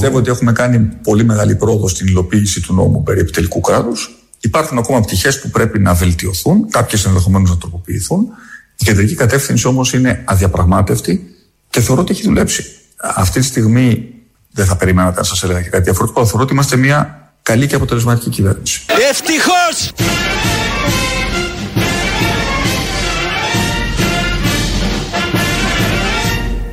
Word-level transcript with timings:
Πιστεύω 0.00 0.18
ότι 0.18 0.30
έχουμε 0.30 0.52
κάνει 0.52 0.78
πολύ 1.02 1.24
μεγάλη 1.24 1.54
πρόοδο 1.54 1.88
στην 1.88 2.06
υλοποίηση 2.06 2.60
του 2.60 2.74
νόμου 2.74 3.02
περί 3.02 3.20
επιτελικού 3.20 3.60
κράτους. 3.60 4.10
Υπάρχουν 4.40 4.78
ακόμα 4.78 5.00
πτυχές 5.00 5.40
που 5.40 5.50
πρέπει 5.50 5.78
να 5.78 5.94
βελτιωθούν, 5.94 6.68
κάποιες 6.70 7.04
ενδεχομένως 7.04 7.50
να 7.50 7.56
τροποποιηθούν. 7.56 8.28
Η 8.76 8.84
κεντρική 8.84 9.14
κατεύθυνση 9.14 9.66
όμως 9.66 9.92
είναι 9.92 10.22
αδιαπραγμάτευτη 10.24 11.34
και 11.70 11.80
θεωρώ 11.80 12.02
ότι 12.02 12.12
έχει 12.12 12.22
δουλέψει. 12.22 12.64
Αυτή 12.96 13.40
τη 13.40 13.46
στιγμή 13.46 14.14
δεν 14.50 14.66
θα 14.66 14.76
περιμένατε 14.76 15.18
να 15.18 15.24
σας 15.24 15.42
έλεγα 15.42 15.62
και 15.62 15.68
κάτι 15.68 15.84
διαφορετικό. 15.84 16.26
Θεωρώ 16.26 16.42
ότι 16.42 16.52
είμαστε 16.52 16.76
μια 16.76 17.32
καλή 17.42 17.66
και 17.66 17.74
αποτελεσματική 17.74 18.30
κυβέρνηση. 18.30 18.84
Ευτυχώς! 19.10 19.92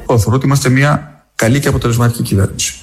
Θεωρώ 0.05 0.35
ότι 0.35 0.45
είμαστε 0.45 0.69
μια 0.69 1.16
καλή 1.37 1.59
και 1.59 1.67
αποτελεσματική 1.67 2.23
κυβέρνηση. 2.23 2.73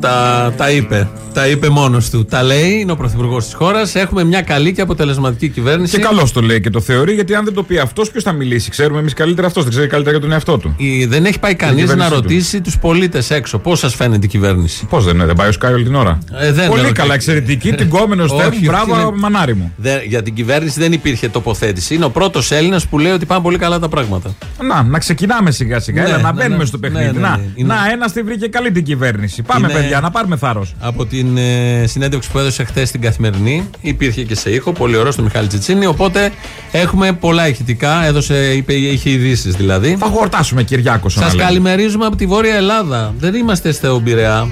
Τα, 0.00 0.52
τα 0.56 0.70
είπε. 0.70 1.08
Τα 1.32 1.46
είπε 1.48 1.68
μόνος 1.68 2.10
του. 2.10 2.24
Τα 2.24 2.42
λέει, 2.42 2.70
είναι 2.80 2.92
ο 2.92 2.96
πρωθυπουργός 2.96 3.44
της 3.44 3.54
χώρας. 3.54 3.94
Έχουμε 3.94 4.24
μια 4.24 4.42
καλή 4.42 4.72
και 4.72 4.80
αποτελεσματική 4.80 5.48
κυβέρνηση. 5.48 5.96
Και 5.96 6.02
καλώς 6.02 6.32
το 6.32 6.40
λέει 6.40 6.60
και 6.60 6.70
το 6.70 6.80
θεωρεί, 6.80 7.12
γιατί 7.14 7.34
αν 7.34 7.44
δεν 7.44 7.54
το 7.54 7.62
πει 7.62 7.78
αυτός, 7.78 8.10
ποιος 8.10 8.22
θα 8.22 8.32
μιλήσει; 8.32 8.70
Ξέρουμε 8.70 9.00
εμείς 9.00 9.12
καλύτερα 9.12 9.46
αυτός, 9.46 9.62
δεν 9.62 9.72
ξέρει 9.72 9.86
καλύτερα 9.86 10.12
για 10.16 10.20
τον 10.24 10.32
εαυτό 10.32 10.58
του. 10.58 10.74
Η, 10.76 11.04
δεν 11.04 11.24
έχει 11.24 11.38
πάει 11.38 11.54
κανείς 11.54 11.94
να 11.94 12.08
ρωτήσει 12.08 12.60
τους 12.60 12.78
πολίτες 12.78 13.30
έξω. 13.30 13.58
Πώς 13.58 13.78
σας 13.78 13.94
φαίνεται 13.94 14.26
η 14.26 14.28
κυβέρνηση; 14.28 14.86
Πώς 14.86 15.04
δεν 15.04 15.14
είναι, 15.14 15.24
δεν 15.26 15.34
πάει 15.34 15.48
ο 15.48 15.52
Σκάι 15.52 15.72
όλη 15.72 15.84
την 15.84 15.94
ώρα. 15.94 16.18
Ε, 16.40 16.52
δεν 16.52 16.68
Πολύ 16.68 16.82
δεν 16.82 16.92
καλά, 16.94 17.14
εξαιρετική, 17.14 17.72
την 17.72 17.88
κόμενο 17.88 18.26
στέλνουν. 18.26 18.60
Μπράβο, 18.64 18.94
είναι- 19.00 19.10
μανάρι 19.18 19.54
μου. 19.54 19.72
Δεν- 19.76 20.00
για 20.06 20.22
την 20.22 20.34
κυβέρνηση 20.34 20.80
δεν 20.80 20.92
υπήρχε 20.92 21.28
τοποθέτηση. 21.28 21.94
Είναι 21.94 22.04
ο 22.04 22.10
πρώτος 22.10 22.50
Έλληνας 22.50 22.86
που 22.86 22.98
λέει 22.98 23.12
ότι 23.12 23.26
πάνε 23.26 23.42
πολύ 23.42 23.58
καλά 23.58 23.78
τα 23.78 23.88
πράγματα. 23.88 24.34
Να, 24.68 24.82
να 24.82 24.98
ξεκινάμε 24.98 25.50
σιγά 25.50 25.80
σιγά. 25.80 26.02
Ναι, 26.02 26.08
Έλα, 26.08 26.18
να 26.18 26.32
ναι, 26.32 26.42
μπαίνουμε 26.42 26.56
ναι. 26.56 26.64
στο 26.64 26.78
Ναι, 26.80 26.88
παιχνίδι. 26.88 27.12
ναι, 27.14 27.20
να, 27.20 27.36
ναι. 27.36 27.42
Είναι- 27.54 27.74
να 27.74 27.90
ένα 27.92 28.10
τη 28.10 28.22
βρήκε 28.22 28.46
καλή 28.48 28.70
την 28.72 28.84
κυβέρνηση. 28.84 29.42
Πάμε, 29.42 29.66
Είναι- 29.70 29.87
παιδιά, 29.88 30.00
να 30.00 30.10
πάρουμε 30.10 30.36
θάρρος. 30.36 30.74
Από 30.78 31.06
την 31.06 31.36
ε, 31.36 31.84
συνέντευξη 31.86 32.30
που 32.30 32.38
έδωσε 32.38 32.64
χθες 32.64 32.88
στην 32.88 33.00
Καθημερινή, 33.00 33.70
υπήρχε 33.80 34.22
και 34.22 34.34
σε 34.34 34.50
ήχο, 34.50 34.72
πολύ 34.72 34.96
ωραίο 34.96 35.12
στο 35.12 35.22
Μιχάλη 35.22 35.46
Τσιτσίνη. 35.46 35.86
Οπότε 35.86 36.32
έχουμε 36.72 37.12
πολλά 37.12 37.48
ηχητικά. 37.48 38.04
Έδωσε, 38.04 38.52
είπε, 38.54 38.72
είχε 38.72 39.10
ειδήσεις 39.10 39.54
δηλαδή. 39.54 39.96
Θα 39.98 40.06
χορτάσουμε 40.06 40.62
Κυριάκος. 40.62 41.12
Σας 41.12 41.34
καλημερίζουμε 41.34 42.06
από 42.06 42.16
τη 42.16 42.26
Βόρεια 42.26 42.54
Ελλάδα. 42.54 43.14
Δεν 43.18 43.34
είμαστε 43.34 43.72
στο 43.72 44.00
Πειραιά 44.04 44.48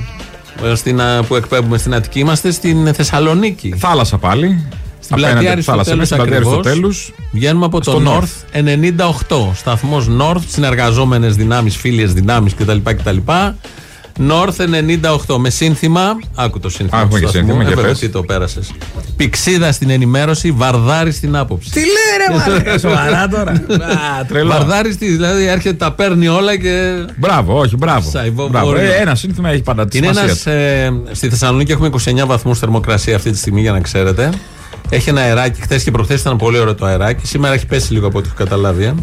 ε, 0.64 0.74
στην, 0.74 1.00
α, 1.00 1.22
που 1.28 1.34
εκπέμπουμε 1.36 1.78
στην 1.78 1.94
Αττική. 1.94 2.18
Είμαστε 2.18 2.50
στην 2.50 2.94
Θεσσαλονίκη. 2.94 3.74
Θάλασσα 3.78 4.18
πάλι. 4.18 4.66
Στην 5.00 5.16
πλατεία 5.16 5.50
Αριστοτέλους 5.50 6.12
ακριβώς. 6.12 6.36
Αριστοτέλους. 6.36 7.12
Βγαίνουμε 7.32 7.64
από 7.64 7.80
το 7.80 7.90
Στο 7.90 8.02
North 8.06 8.60
98. 9.50 9.54
Σταθμός 9.54 10.06
North, 10.20 10.42
συνεργαζόμενες 10.48 11.36
δυνάμεις, 11.36 11.76
φίλε 11.76 12.04
δυνάμεις 12.04 12.54
κτλ. 12.54 12.76
κτλ. 12.84 13.16
North 14.28 14.64
98 15.26 15.36
με 15.38 15.50
σύνθημα. 15.50 16.18
Άκου 16.34 16.60
το 16.60 16.68
σύνθημα. 16.70 16.98
Α, 17.00 17.02
έχουμε 17.02 17.18
του 17.20 17.24
και 17.24 17.30
σταθμού. 17.30 17.46
σύνθημα, 17.48 17.62
Ε, 17.62 17.66
για 17.66 17.76
βέβαια, 17.76 17.90
πες. 17.90 17.98
τι 18.00 18.08
το 18.08 18.22
πέρασες. 18.22 18.70
Πηξίδα 19.16 19.72
στην 19.72 19.90
ενημέρωση, 19.90 20.50
βαρδάρι 20.50 21.12
στην 21.12 21.36
άποψη. 21.36 21.70
Τι 21.70 21.80
λέει 21.80 21.86
ρε 22.28 22.34
μαλάκα, 22.38 22.78
σοβαρά 22.78 23.28
τώρα. 23.28 23.50
Α, 24.20 24.24
τρελό. 24.28 24.48
Βαρδάρι 24.50 24.92
στη, 24.92 25.06
δηλαδή 25.06 25.44
έρχεται, 25.46 25.74
τα 25.74 25.92
παίρνει 25.92 26.28
όλα 26.28 26.56
και. 26.56 27.04
Μπράβο, 27.16 27.58
όχι, 27.58 27.76
μπράβο. 27.76 28.10
Σαϊβό, 28.10 28.48
Μπράβο. 28.48 28.66
βόρειο. 28.66 28.84
Ε, 28.84 28.96
ένα 29.00 29.14
σύνθημα 29.14 29.48
έχει 29.50 29.62
πάντα 29.62 29.86
τη 29.88 29.98
Είναι 29.98 30.06
σημασία. 30.06 30.22
ένας, 30.22 30.42
του. 30.42 30.50
ε, 30.50 31.14
στη 31.14 31.28
Θεσσαλονίκη 31.28 31.72
έχουμε 31.72 31.90
29 32.04 32.26
βαθμούς 32.26 32.58
θερμοκρασίας 32.58 33.16
αυτή 33.16 33.30
τη 33.30 33.38
στιγμή, 33.38 33.60
για 33.60 33.72
να 33.72 33.80
ξέρετε. 33.80 34.30
Έχει 34.88 35.08
ένα 35.08 35.20
αεράκι. 35.20 35.60
Χθες 35.62 35.82
και 35.82 35.90
προχθές 35.90 36.20
ήταν 36.20 36.36
πολύ 36.36 36.58
ωραίο 36.58 36.74
το 36.74 36.86
αεράκι. 36.86 37.26
Σήμερα 37.26 37.54
έχει 37.54 37.66
πέσει 37.66 37.92
λίγο 37.92 38.06
από 38.06 38.18
ό,τι 38.18 38.26
έχω 38.28 38.36
καταλάβει. 38.36 38.84
ε. 38.84 38.94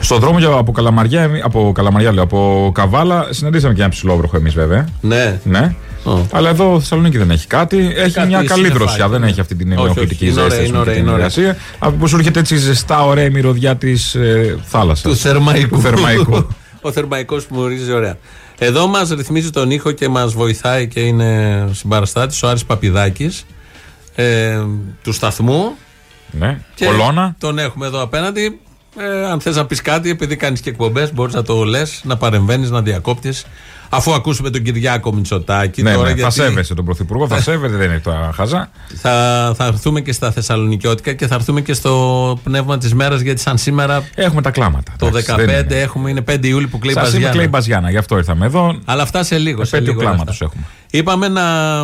Στον 0.00 0.18
δρόμο 0.20 0.38
για 0.38 0.48
από 0.48 0.72
Καλαμαριά, 0.72 1.22
εμεί- 1.22 1.42
από 1.44 1.72
Καλαμαριά 1.74 2.12
λέω, 2.12 2.22
από 2.22 2.70
Καβάλα, 2.74 3.26
συναντήσαμε 3.30 3.74
και 3.74 3.80
ένα 3.80 3.90
ψηλόβροχο 3.90 4.36
εμείς 4.36 4.54
βέβαια. 4.54 4.88
Ναι. 5.00 5.40
Ναι. 5.44 5.74
Ω. 6.04 6.26
Αλλά 6.32 6.48
εδώ 6.48 6.78
Θεσσαλονίκη 6.80 7.18
δεν 7.18 7.30
έχει 7.30 7.46
κάτι. 7.46 7.92
Έχει 7.96 8.10
Κάτι 8.14 8.26
μια 8.28 8.36
καλή 8.36 8.48
συννεφάκι, 8.52 8.78
δροσιά. 8.78 9.08
Δεν 9.08 9.20
ναι. 9.20 9.26
έχει 9.26 9.40
αυτή 9.40 9.54
την 9.54 9.72
Όχι, 9.72 9.82
ενοχλητική 9.82 10.24
όχι, 10.24 10.32
είναι 10.32 10.40
ωραία, 10.42 10.56
ζέστη 10.56 10.68
είναι 10.68 10.78
ας 10.78 10.84
πούμε, 10.84 10.90
ωραία, 10.90 10.94
και 10.94 11.00
την 11.00 11.08
είναι 11.08 11.12
ωραία. 11.12 11.24
εργασία. 11.26 11.56
Από 11.78 11.96
που 11.96 12.06
σου 12.08 12.16
έρχεται 12.16 12.38
έτσι 12.38 12.56
ζεστά, 12.56 13.04
ωραία 13.04 13.24
η 13.24 13.30
μυρωδιά 13.30 13.76
της 13.76 14.14
ε, 14.14 14.56
θάλασσας. 14.64 15.12
Του 15.12 15.16
θερμαϊκού. 15.16 15.76
Του 15.76 15.80
θερμαϊκού. 15.82 16.46
Ο 16.84 16.92
θερμαϊκός 16.92 17.44
που 17.44 17.60
μυρίζει 17.60 17.92
ωραία. 17.92 18.16
Εδώ 18.58 18.86
μας 18.86 19.08
ρυθμίζει 19.10 19.50
τον 19.50 19.70
ήχο 19.70 19.90
και 19.90 20.08
μας 20.08 20.32
βοηθάει 20.32 20.88
και 20.88 21.00
είναι 21.00 21.64
συμπαραστάτης 21.72 22.42
ο 22.42 22.48
Άρης 22.48 22.64
Παπιδάκης 22.64 23.44
ε, 24.14 24.60
του 25.02 25.12
σταθμού. 25.12 25.76
ναι. 26.30 26.60
Και 26.74 26.86
Κολόνα. 26.86 27.36
Τον 27.38 27.58
έχουμε 27.58 27.86
εδώ 27.86 28.02
απέναντι. 28.02 28.60
Ε, 28.98 29.24
αν 29.26 29.40
θες 29.40 29.56
να 29.56 29.66
πεις 29.66 29.82
κάτι, 29.82 30.10
επειδή 30.10 30.36
κάνεις 30.36 30.60
και 30.60 30.70
εκπομπές, 30.70 31.12
μπορείς 31.14 31.34
να 31.34 31.42
το 31.42 31.64
λες, 31.64 32.00
να 32.04 32.16
παρεμβαίνεις, 32.16 32.70
να 32.70 32.82
διακόπτεις. 32.82 33.44
Αφού 33.94 34.12
ακούσουμε 34.12 34.50
τον 34.50 34.62
Κυριάκο 34.62 35.14
Μητσοτάκη. 35.14 35.82
Ναι, 35.82 35.92
τώρα, 35.92 36.02
ναι, 36.02 36.10
θα 36.10 36.16
γιατί 36.16 36.32
σέβεσαι 36.34 36.74
τον 36.74 36.84
Πρωθυπουργό, 36.84 37.26
θα 37.28 37.40
σέβεται, 37.40 37.76
δεν 37.76 37.88
είναι 37.90 37.98
τα 37.98 38.30
χαζά. 38.34 38.70
θα, 38.94 39.52
θα 39.56 39.64
έρθουμε 39.66 40.00
και 40.00 40.12
στα 40.12 40.32
Θεσσαλονικιώτικα 40.32 41.12
και 41.12 41.26
θα 41.26 41.34
έρθουμε 41.34 41.60
και 41.60 41.72
στο 41.74 42.38
πνεύμα 42.44 42.78
της 42.78 42.94
μέρας, 42.94 43.20
γιατί 43.20 43.40
σαν 43.40 43.58
σήμερα 43.58 44.04
Έχουμε 44.14 44.42
τα 44.42 44.50
κλάματα. 44.50 44.92
το 44.98 45.06
15 45.06 45.08
εντάξει, 45.08 45.34
δεν 45.34 45.48
είναι. 45.48 45.66
έχουμε, 45.80 46.10
είναι 46.10 46.24
5 46.30 46.44
Ιούλη 46.46 46.66
που 46.66 46.78
κλαίει 46.78 46.94
Σας 46.94 47.02
είπε 47.02 47.12
Μπαζιάνα. 47.12 47.34
κλαίει 47.34 47.46
Μπαζιάνα, 47.50 47.90
γι' 47.90 47.96
αυτό 47.96 48.16
ήρθαμε 48.16 48.46
εδώ. 48.46 48.78
Αλλά 48.84 49.02
αυτά 49.02 49.22
σε 49.22 49.38
λίγο. 49.38 49.64
Σε 49.64 49.76
Επέτειο 49.76 49.92
λίγο 49.92 50.00
όλα 50.04 50.10
κλάματος 50.10 50.34
αυτά. 50.42 50.44
έχουμε. 50.44 50.66
Είπαμε 50.90 51.28
να, 51.28 51.76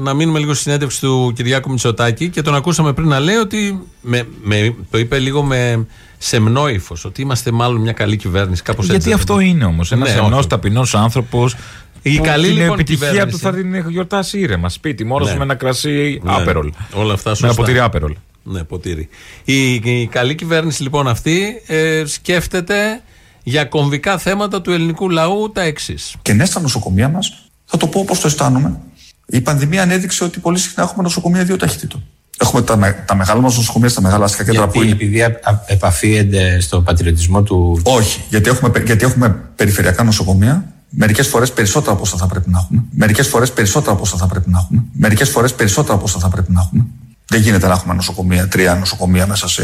να 0.00 0.14
μείνουμε 0.14 0.38
λίγο 0.38 0.54
στη 0.54 0.62
συνέντευξη 0.62 1.00
του 1.00 1.32
Κυριάκου 1.34 1.70
Μητσοτάκη 1.70 2.28
και 2.28 2.42
τον 2.42 2.54
ακούσαμε 2.54 2.92
πριν 2.92 3.08
να 3.08 3.18
λέει 3.20 3.36
ότι. 3.36 3.82
Με, 4.00 4.22
με, 4.42 4.74
το 4.90 4.98
είπε 4.98 5.18
λίγο 5.18 5.42
με 5.42 5.86
σεμνό 6.22 6.68
ύφο, 6.68 6.96
ότι 7.04 7.22
είμαστε 7.22 7.50
μάλλον 7.50 7.80
μια 7.80 7.92
καλή 7.92 8.16
κυβέρνηση. 8.16 8.62
Κάπως 8.62 8.84
έτσι 8.84 8.92
Γιατί 8.92 9.08
δεν 9.08 9.18
αυτό 9.18 9.34
το- 9.34 9.40
είναι 9.40 9.64
όμως. 9.64 9.92
Ένα 9.92 10.04
Ναι, 10.04 10.10
σεμνό 10.10 10.36
όχι. 10.36 10.46
ταπεινός 10.46 10.94
άνθρωπος. 10.94 11.56
Η 12.02 12.18
καλή, 12.18 12.46
την 12.46 12.56
λοιπόν, 12.56 12.72
επιτυχία 12.78 13.08
κυβέρνηση. 13.08 13.36
του 13.36 13.42
θα 13.42 13.52
την 13.52 13.88
γιορτάσει 13.90 14.38
ήρεμα. 14.38 14.68
Σπίτι, 14.68 15.04
μόνος 15.04 15.28
Ναι. 15.30 15.36
με 15.36 15.42
ένα 15.42 15.54
κρασί 15.54 16.20
Ναι. 16.24 16.32
άπερολ. 16.34 16.72
Όλα 16.94 17.12
αυτά 17.12 17.28
Με 17.30 17.34
σωστά. 17.36 17.46
ένα 17.46 17.54
ποτήρι 17.56 17.78
άπερολ. 17.78 18.16
Ναι, 18.42 18.64
ποτήρι. 18.64 19.08
Η, 19.44 19.72
η 19.74 20.06
καλή 20.10 20.34
κυβέρνηση 20.34 20.82
λοιπόν 20.82 21.08
αυτή 21.08 21.62
ε, 21.66 22.02
σκέφτεται 22.06 23.02
για 23.42 23.64
κομβικά 23.64 24.18
θέματα 24.18 24.60
του 24.62 24.70
ελληνικού 24.72 25.10
λαού 25.10 25.50
τα 25.52 25.62
εξής. 25.62 26.14
Και 26.22 26.32
ναι, 26.32 26.44
στα 26.44 26.60
νοσοκομεία 26.60 27.08
μας, 27.08 27.50
θα 27.64 27.76
το 27.76 27.86
πω 27.86 28.00
όπως 28.00 28.20
το 28.20 28.26
αισθάνομαι. 28.26 28.80
Η 29.26 29.40
πανδημία 29.40 29.82
ανέδειξε 29.82 30.24
ότι 30.24 30.38
πολύ 30.40 30.58
συχνά 30.58 30.82
έχουμε 30.82 31.02
νοσοκομεία 31.02 31.44
δύο 31.44 31.56
ταχυτήτων. 31.56 32.04
Έχουμε 32.42 32.62
τα, 32.62 32.76
με- 32.76 33.02
τα 33.06 33.14
μεγάλα 33.14 33.40
μας 33.40 33.56
νοσοκομεία 33.56 33.88
στα 33.88 34.00
μεγάλα 34.00 34.24
αστικά 34.24 34.44
κέντρα 34.44 34.68
που 34.68 34.82
Γιατί 34.82 34.86
είναι. 35.04 35.04
επειδή 35.04 35.22
α- 35.22 35.40
α- 35.52 35.60
επαφίεται 35.66 36.60
στο 36.60 36.80
πατριωτισμό 36.80 37.42
του. 37.42 37.80
Όχι, 37.82 38.20
γιατί 38.28 38.48
έχουμε, 38.50 38.70
πε- 38.70 38.86
γιατί 38.86 39.04
έχουμε 39.04 39.36
περιφερειακά 39.56 40.02
νοσοκομεία. 40.02 40.64
Μερικές 40.92 41.26
φορές 41.28 41.52
περισσότερα 41.52 41.92
από 41.92 42.02
όσα 42.02 42.16
θα 42.16 42.26
πρέπει 42.26 42.50
να 42.50 42.58
έχουμε. 42.58 42.82
Μερικές 42.90 43.28
φορές 43.28 43.52
περισσότερα 43.52 43.92
από 43.92 44.02
όσα 44.02 44.16
θα 44.16 44.26
πρέπει 44.26 44.50
να 44.50 44.58
έχουμε. 44.58 44.84
Μερικές 44.92 45.28
φορές 45.30 45.54
περισσότερα 45.54 45.94
από 45.94 46.04
όσα 46.04 46.18
θα 46.18 46.28
πρέπει 46.28 46.52
να 46.52 46.60
έχουμε. 46.60 46.84
Δεν 47.26 47.40
γίνεται 47.40 47.66
να 47.66 47.72
έχουμε 47.72 47.94
νοσοκομεία, 47.94 48.48
τρία 48.48 48.74
νοσοκομεία 48.74 49.26
μέσα 49.26 49.48
σε 49.48 49.62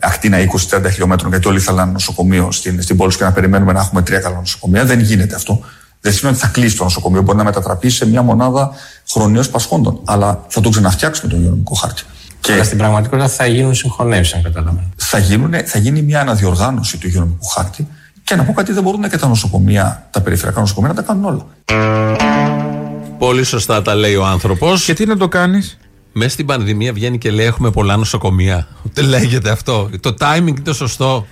ακτίνα 0.00 0.38
20-30 0.38 0.90
χιλιόμετρων, 0.90 1.30
γιατί 1.30 1.48
όλοι 1.48 1.60
θέλουν 1.60 1.80
ένα 1.80 1.90
νοσοκομείο 1.90 2.52
στην, 2.52 2.82
στην 2.82 2.96
πόλη 2.96 3.12
σου 3.12 3.18
και 3.18 3.24
να 3.24 3.32
περιμένουμε 3.32 3.72
να 3.72 3.80
έχουμε 3.80 4.02
τρία 4.02 4.18
καλά 4.18 4.36
νοσοκομεία. 4.36 4.84
Δεν 4.84 5.00
γίνεται 5.00 5.34
αυτό. 5.34 5.60
Δεν 6.00 6.12
σημαίνει 6.12 6.36
ότι 6.36 6.46
θα 6.46 6.50
κλείσει 6.52 6.76
το 6.76 6.84
νοσοκομείο. 6.84 7.22
Μπορεί 7.22 7.38
να 7.38 7.44
μετατραπεί 7.44 7.90
σε 7.90 8.06
μια 8.06 8.22
μονάδα 8.22 8.70
χρονίω 9.10 9.44
πασχόντων. 9.50 10.00
Αλλά 10.04 10.44
θα 10.48 10.60
το 10.60 10.68
ξαναφτιάξουμε 10.68 11.30
τον 11.30 11.38
υγειονομικό 11.38 11.74
χάρτη. 11.74 12.02
Και 12.40 12.52
Αλλά 12.52 12.64
στην 12.64 12.78
πραγματικότητα 12.78 13.28
θα 13.28 13.46
γίνουν 13.46 13.74
συγχωνεύσεις, 13.74 14.34
αν 14.34 14.42
καταλαβαίνω. 14.42 14.88
θα, 14.96 15.18
γίνουν, 15.18 15.54
θα 15.64 15.78
γίνει 15.78 16.02
μια 16.02 16.20
αναδιοργάνωση 16.20 16.98
του 16.98 17.06
υγειονομικού 17.06 17.46
χάρτη. 17.46 17.88
Και 18.24 18.34
να 18.34 18.44
πω 18.44 18.52
κάτι, 18.52 18.72
δεν 18.72 18.82
μπορούν 18.82 19.08
και 19.10 19.18
τα 19.18 19.28
νοσοκομεία, 19.28 20.08
τα 20.10 20.20
περιφερειακά 20.20 20.60
νοσοκομεία 20.60 20.88
να 20.88 20.94
τα 20.94 21.02
κάνουν 21.02 21.24
όλα. 21.24 21.46
Πολύ 23.18 23.44
σωστά 23.44 23.82
τα 23.82 23.94
λέει 23.94 24.14
ο 24.14 24.26
άνθρωπος. 24.26 24.84
Και 24.84 24.94
τι 24.94 25.06
να 25.06 25.16
το 25.16 25.28
κάνεις; 25.28 25.78
Μέσα 26.12 26.30
στην 26.30 26.46
πανδημία 26.46 26.92
βγαίνει 26.92 27.18
και 27.18 27.30
λέει: 27.30 27.46
Έχουμε 27.46 27.70
πολλά 27.70 27.96
νοσοκομεία. 27.96 28.66
Ούτε 28.86 29.02
λέγεται 29.12 29.50
αυτό. 29.50 29.90
Το 30.00 30.14
timing 30.20 30.46
είναι 30.46 30.60
το 30.60 30.74
σωστό. 30.74 31.26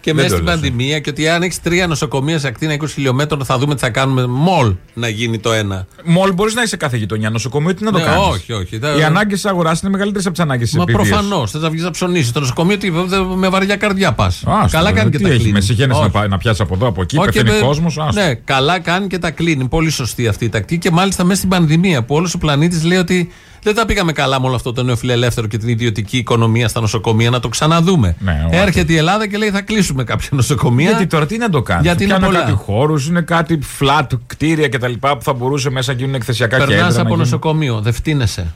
Και 0.00 0.14
μέσα 0.14 0.28
το 0.28 0.34
στην 0.34 0.46
λες, 0.46 0.54
πανδημία, 0.54 0.98
και 0.98 1.10
ότι 1.10 1.28
αν 1.28 1.42
έχεις 1.42 1.60
τρία 1.62 1.86
νοσοκομεία 1.86 2.38
σε 2.38 2.46
ακτίνα 2.48 2.76
20 2.82 2.86
χιλιόμετρων, 2.88 3.44
θα 3.44 3.58
δούμε 3.58 3.74
τι 3.74 3.80
θα 3.80 3.90
κάνουμε. 3.90 4.26
Μολ 4.26 4.74
να 4.94 5.08
γίνει 5.08 5.38
το 5.38 5.52
ένα. 5.52 5.86
Μόλι 6.04 6.32
μπορείς 6.32 6.54
να 6.54 6.60
είσαι 6.60 6.70
σε 6.70 6.76
κάθε 6.76 6.96
γειτονιά 6.96 7.30
νοσοκομείο, 7.30 7.74
τι 7.74 7.84
να 7.84 7.92
το 7.92 7.98
Ναι, 7.98 8.04
κάνεις; 8.04 8.20
όχι, 8.26 8.52
όχι. 8.52 8.76
Οι 8.98 9.02
ανάγκες 9.02 9.40
της 9.40 9.50
αγοράς 9.50 9.80
είναι 9.80 9.90
μεγαλύτερες 9.90 10.26
από 10.26 10.34
τις 10.34 10.44
ανάγκες 10.44 10.68
της 10.68 10.76
Μα 10.78 10.82
επιβίωσης. 10.82 11.12
προφανώς. 11.12 11.50
Θες 11.50 11.60
να 11.62 11.70
βγεις 11.70 11.82
να 11.82 11.90
ψωνίσεις. 11.90 12.32
Το 12.32 12.40
νοσοκομείο 12.40 12.76
τι, 12.78 12.90
δε- 12.90 13.20
με 13.36 13.48
βαριά 13.48 13.76
καρδιά 13.76 14.12
πας. 14.12 14.42
Άστο, 14.46 14.76
Καλά 14.76 14.90
ρε, 14.90 14.96
κάνει 14.96 15.10
και 15.10 15.16
τι 15.16 15.22
τα 15.22 15.28
έχεις, 15.28 15.38
κλείνει. 15.40 15.54
Με 15.54 15.60
συγχαίνεσαι 15.60 15.98
να, 15.98 16.04
Όχι. 16.04 16.12
πά- 16.14 16.28
να 16.28 16.38
πιάσεις 16.38 16.60
από 16.60 16.74
εδώ, 16.74 16.86
από 16.86 17.02
εκεί, 17.02 17.18
Όχι, 17.18 17.28
πεθαίνει 17.32 17.56
ε, 17.58 17.60
κόσμος. 17.60 17.96
Ναι, 18.14 18.34
καλά 18.34 18.78
κάνει 18.78 19.06
και 19.06 19.18
τα 19.18 19.30
κλείνει. 19.30 19.68
Πολύ 19.68 19.90
σωστή 19.90 20.26
αυτή 20.28 20.44
η 20.44 20.48
τακτική 20.48 20.78
και 20.80 20.90
μάλιστα 20.90 21.24
μέσα 21.24 21.36
στην 21.38 21.48
πανδημία 21.50 22.04
που 22.04 22.14
όλος 22.14 22.34
ο 22.34 22.38
πλανήτης 22.38 22.84
λέει 22.84 22.98
ότι 22.98 23.30
δεν 23.62 23.74
τα 23.74 23.86
πήγαμε 23.86 24.12
καλά 24.12 24.40
με 24.40 24.46
όλο 24.46 24.54
αυτό 24.54 24.72
το 24.72 24.82
νεοφιλελεύθερο 24.82 25.46
και 25.46 25.58
την 25.58 25.68
ιδιωτική 25.68 26.16
οικονομία 26.16 26.68
στα 26.68 26.80
νοσοκομεία 26.80 27.30
να 27.30 27.40
το 27.40 27.48
ξαναδούμε. 27.48 28.16
Ναι, 28.18 28.46
ο 28.52 28.56
Έρχεται 28.56 28.92
η 28.92 28.96
Ελλάδα 28.96 29.28
και 29.28 29.36
λέει 29.36 29.50
θα 29.50 29.60
κλείσουμε 29.62 30.04
κάποια 30.04 30.28
νοσοκομεία. 30.32 30.88
Γιατί 30.88 31.06
τώρα 31.06 31.26
τι 31.26 31.36
να 31.38 31.48
το 31.50 31.62
κάνει. 31.62 31.82
Γιατί 31.82 32.04
είναι 32.04 32.12
Πιάνε 32.12 32.26
πολλά. 32.26 32.44
κάτι 32.44 32.52
χώρους, 32.64 33.06
είναι 33.06 33.20
κάτι 33.20 33.58
flat 33.80 34.06
κτίρια 34.26 34.68
κτλ. 34.68 34.92
που 34.92 35.18
θα 35.22 35.32
μπορούσε 35.32 35.70
μέσα 35.70 35.92
να 35.92 35.98
γίνουν 35.98 36.14
εκθεσιακά 36.14 36.58
κέντρα. 36.58 36.74
Περνάς 36.74 36.94
να 36.94 37.00
από 37.00 37.08
γίνουν- 37.10 37.24
νοσοκομείο, 37.24 37.80
δεν 37.80 37.92
φτύνεσαι. 37.92 38.54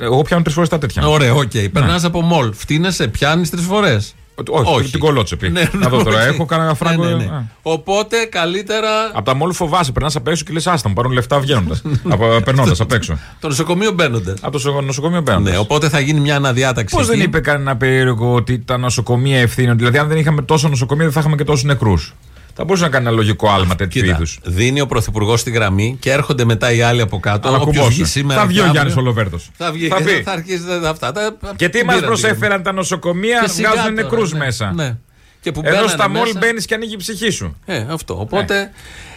Εγώ 0.00 0.22
πιάνω 0.22 0.42
τρεις 0.42 0.54
φορές 0.54 0.68
τα 0.68 0.78
τέτοια. 0.78 1.06
Ωραία, 1.08 1.32
οκ. 1.34 1.54
Ναι. 1.54 1.68
Περνά 1.68 2.00
από 2.04 2.20
μολ, 2.20 2.52
φτύνεσαι, 2.54 3.08
πιάνεις 3.08 3.50
τρεις 3.50 3.64
φορές. 3.64 4.14
Όχι, 4.64 4.90
την 4.90 5.00
κωλότσεπη. 5.00 5.48
Ναι, 5.48 5.68
Να 5.72 5.88
δω 5.88 6.02
τώρα, 6.02 6.18
όχι. 6.20 6.28
έχω 6.28 6.44
κανένα 6.44 6.74
φράγκο. 6.74 7.04
Ναι, 7.04 7.10
ναι, 7.10 7.16
ναι. 7.16 7.24
Α. 7.24 7.44
Οπότε 7.62 8.24
καλύτερα. 8.24 8.88
Από 9.12 9.24
τα 9.24 9.34
μόλι 9.34 9.52
φοβάσαι, 9.52 9.92
περνάς 9.92 10.16
απ' 10.16 10.28
έξω 10.28 10.44
και 10.44 10.52
λες: 10.52 10.66
Άστα 10.66 10.88
μου 10.88 10.94
πάρουν 10.94 11.12
λεφτά 11.12 11.38
βγαίνοντας. 11.40 11.82
Περνώντας 12.44 12.80
απ' 12.80 12.92
έξω. 12.92 13.18
Το 13.40 13.48
νοσοκομείο 13.48 13.92
μπαίνοντα. 13.92 14.34
Από 14.40 14.52
το 14.52 14.58
σο- 14.58 14.80
νοσοκομείο 14.80 15.20
μπαίνοντα. 15.20 15.50
Ναι, 15.50 15.58
οπότε 15.58 15.88
θα 15.88 16.00
γίνει 16.00 16.20
μια 16.20 16.36
αναδιάταξη. 16.36 16.96
Πώς 16.96 17.06
δεν 17.06 17.16
εκεί. 17.16 17.24
είπε 17.24 17.40
κανένα 17.40 17.76
περίεργο 17.76 18.34
ότι 18.34 18.58
τα 18.58 18.76
νοσοκομεία 18.78 19.38
ευθύνονται; 19.40 19.76
Δηλαδή, 19.76 19.98
αν 19.98 20.08
δεν 20.08 20.18
είχαμε 20.18 20.42
τόσο 20.42 20.68
νοσοκομεία, 20.68 21.04
δεν 21.04 21.12
θα 21.12 21.20
είχαμε 21.20 21.36
και 21.36 21.44
τόσους 21.44 21.64
νεκρούς. 21.64 22.14
Θα 22.56 22.64
μπορούσε 22.64 22.84
να 22.84 22.90
κάνει 22.90 23.06
ένα 23.06 23.14
λογικό 23.14 23.50
άλμα 23.50 23.74
τέτοιου 23.76 24.00
Κοίτα, 24.00 24.14
είδους. 24.14 24.38
δίνει 24.44 24.80
ο 24.80 24.86
Πρωθυπουργός 24.86 25.42
τη 25.42 25.50
γραμμή 25.50 25.96
και 26.00 26.10
έρχονται 26.10 26.44
μετά 26.44 26.72
οι 26.72 26.82
άλλοι 26.82 27.00
από 27.00 27.20
κάτω. 27.20 27.48
Αλλά 27.48 27.56
Όποιος 27.56 27.76
κουμπόσε. 27.76 27.94
βγει 27.94 28.04
σήμερα 28.04 28.40
Θα 28.40 28.46
βγει 28.46 28.54
και 28.56 28.60
ο 28.60 28.64
αύριο, 28.64 28.80
Γιάννη 28.82 29.00
Ολοβέρδος. 29.00 29.50
Θα 29.56 29.72
βγει 29.72 29.88
Θα 29.88 29.96
και 29.96 30.02
πει. 30.04 30.22
θα 30.22 30.32
αρχίσει 30.32 30.62
τα- 30.82 30.88
αυτά. 30.90 31.12
Τα, 31.12 31.36
Και 31.56 31.68
τι 31.68 31.76
μας 31.78 31.84
πήραν 31.84 31.98
την 31.98 32.06
προσέφεραν 32.06 32.40
γραμμής. 32.48 32.64
τα 32.66 32.72
νοσοκομεία, 32.72 33.40
Και 33.44 33.48
σιγά 33.48 33.70
βγάζουν 33.70 33.94
τώρα, 33.94 34.02
νεκρούς 34.08 34.32
ναι, 34.32 34.38
μέσα. 34.38 34.72
Ναι. 34.74 34.96
Και 35.40 35.52
που 35.52 35.60
Εδώ 35.64 35.70
μπαίνανε 35.70 35.88
στα 35.88 36.08
μόλ 36.08 36.20
μέσα- 36.26 36.38
μπαίνεις 36.38 36.66
και 36.66 36.74
ανοίγει 36.74 36.92
η 36.92 36.96
ψυχή 36.96 37.30
σου. 37.30 37.56
Ε, 37.64 37.84
αυτό. 37.90 38.20
Οπότε, 38.20 38.70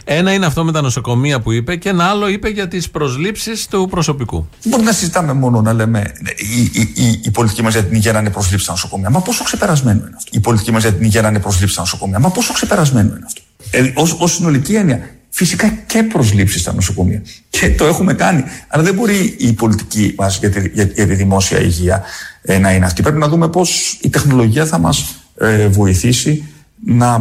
ένα 0.10 0.34
είναι 0.34 0.46
αυτό 0.46 0.64
με 0.64 0.72
τα 0.72 0.82
νοσοκομεία 0.82 1.40
που 1.40 1.52
είπε 1.52 1.76
και 1.76 1.90
ένα 1.90 2.04
άλλο 2.06 2.28
είπε 2.28 2.50
για 2.50 2.68
τις 2.68 2.90
προσλήψεις 2.90 3.68
του 3.68 3.88
προσωπικού. 3.90 4.48
Δεν 4.62 4.72
μπορεί 4.72 4.84
να 4.84 4.92
συζητάμε 4.92 5.34
μόνο 5.34 5.62
να 5.62 5.74
λέμε 5.74 6.00
ναι, 6.00 6.30
η, 6.56 6.62
η, 6.74 7.04
η, 7.04 7.20
η 7.24 7.32
πολιτική 7.32 7.62
μας 7.64 7.74
για 7.74 7.84
την 7.84 7.96
υγεία 7.96 8.12
να 8.12 8.20
είναι 8.20 8.30
προσλήψη 8.30 8.64
στα 8.64 8.72
νοσοκομεία. 8.74 9.10
Μα 9.10 9.20
πόσο 9.22 9.44
ξεπερασμένο 9.44 10.00
είναι 10.00 10.16
αυτό; 10.16 10.30
Η 10.34 10.40
πολιτική 10.40 10.72
μας 10.72 10.82
για 10.82 10.94
την 10.94 11.04
υγεία 11.06 11.22
να 11.22 11.28
είναι 11.28 11.40
προσλήψη 11.40 11.74
στα 11.74 11.82
νοσοκομεία. 11.82 12.20
Μα 12.20 12.30
πόσο 12.30 12.54
ξεπερασμένο 12.54 13.10
είναι 13.16 13.26
αυτό; 13.26 13.42
Ε, 13.72 13.94
Ω 14.20 14.28
συνολική 14.28 14.76
έννοια, 14.76 15.00
φυσικά 15.30 15.68
και 15.86 16.04
προσλήψεις 16.04 16.62
στα 16.62 16.74
νοσοκομεία. 16.74 17.22
Και 17.50 17.70
το 17.70 17.86
έχουμε 17.86 18.14
κάνει. 18.14 18.44
Αλλά 18.68 18.84
δεν 18.84 18.94
μπορεί 18.94 19.36
η 19.38 19.54
πολιτική 19.54 20.14
μας 20.18 20.38
για, 20.38 20.50
τη- 20.50 20.70
για, 20.74 20.84
για 20.84 21.08
τη 21.08 21.14
δημόσια 21.16 21.60
υγεία 21.62 22.02
ε, 22.42 22.58
να 22.58 22.74
είναι 22.74 22.86
αυτή. 22.86 23.02
Πρέπει 23.02 23.18
να 23.18 23.28
δούμε 23.28 23.50
πώς 23.50 23.98
η 24.02 24.10
τεχνολογία 24.10 24.66
θα 24.66 24.78
μας 24.78 25.16
ε, 25.40 25.68
βοηθήσει 25.68 26.44
να, 26.86 27.16
ε, 27.16 27.20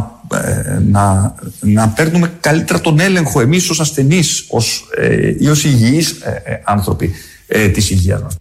να, 0.87 1.35
να 1.59 1.87
παίρνουμε 1.89 2.31
καλύτερα 2.39 2.81
τον 2.81 2.99
έλεγχο 2.99 3.41
εμείς 3.41 3.69
ως 3.69 3.79
ασθενείς 3.79 4.45
ως, 4.49 4.87
ε, 4.97 5.35
ή 5.39 5.47
ως 5.47 5.63
υγιείς 5.63 6.11
ε, 6.11 6.41
ε, 6.45 6.61
άνθρωποι 6.63 7.13
ε, 7.47 7.67
της 7.67 7.89
υγείας 7.89 8.21
μας. 8.21 8.35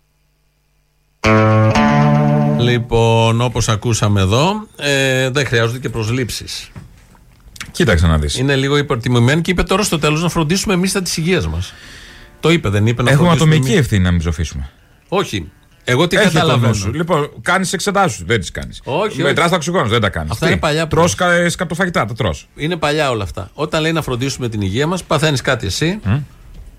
Λοιπόν, 2.58 3.40
όπως 3.40 3.68
ακούσαμε 3.68 4.20
εδώ, 4.20 4.66
ε, 4.76 5.30
δεν 5.30 5.46
χρειάζονται 5.46 5.78
και 5.78 5.88
προσλήψεις. 5.88 6.70
Κοίταξε 7.70 8.06
να 8.06 8.18
δεις. 8.18 8.38
Είναι 8.38 8.56
λίγο 8.56 8.76
υπερτιμημένοι 8.76 9.40
και 9.40 9.50
είπε 9.50 9.62
τώρα 9.62 9.82
στο 9.82 9.98
τέλος 9.98 10.22
να 10.22 10.28
φροντίσουμε 10.28 10.74
εμείς 10.74 10.92
τα 10.92 11.02
της 11.02 11.16
υγείας 11.16 11.46
μας. 11.46 11.72
Το 12.40 12.50
είπε, 12.50 12.68
δεν 12.68 12.86
είπε 12.86 13.02
να 13.02 13.10
Έχουμε 13.10 13.26
φροντίσουμε 13.28 13.54
ατομική 13.54 13.72
εμείς. 13.72 13.84
ευθύνη 13.84 14.02
να 14.02 14.10
μην 14.10 14.20
ψοφήσουμε. 14.20 14.70
Όχι. 15.08 15.50
Εγώ 15.88 16.06
τι 16.06 16.16
Έχει 16.16 16.26
το 16.26 16.32
καταλαβαίνω. 16.32 16.68
νου 16.68 16.74
σου. 16.74 16.92
Λοιπόν, 16.92 17.30
κάνεις 17.42 17.72
εξετάσεις 17.72 18.22
δεν 18.26 18.40
τις 18.40 18.50
κάνεις. 18.50 18.80
Όχι, 18.84 19.22
Μετράς 19.22 19.38
όχι. 19.40 19.50
τα 19.50 19.56
οξυγόνο, 19.56 19.88
δεν 19.88 20.00
τα 20.00 20.08
κάνεις. 20.08 20.30
Αυτά 20.30 20.46
είναι 20.46 20.56
παλιά 20.56 20.86
Τρώ 20.86 21.08
πράγματα. 21.16 21.48
σκατοφαγητά, 21.48 22.04
τα 22.04 22.14
τρώ. 22.14 22.34
Είναι 22.56 22.76
παλιά 22.76 23.10
όλα 23.10 23.22
αυτά. 23.22 23.50
Όταν 23.54 23.80
λέει 23.82 23.92
να 23.92 24.02
φροντίσουμε 24.02 24.48
την 24.48 24.60
υγεία 24.60 24.86
μας, 24.86 25.04
παθαίνεις 25.04 25.40
κάτι 25.40 25.66
εσύ, 25.66 26.00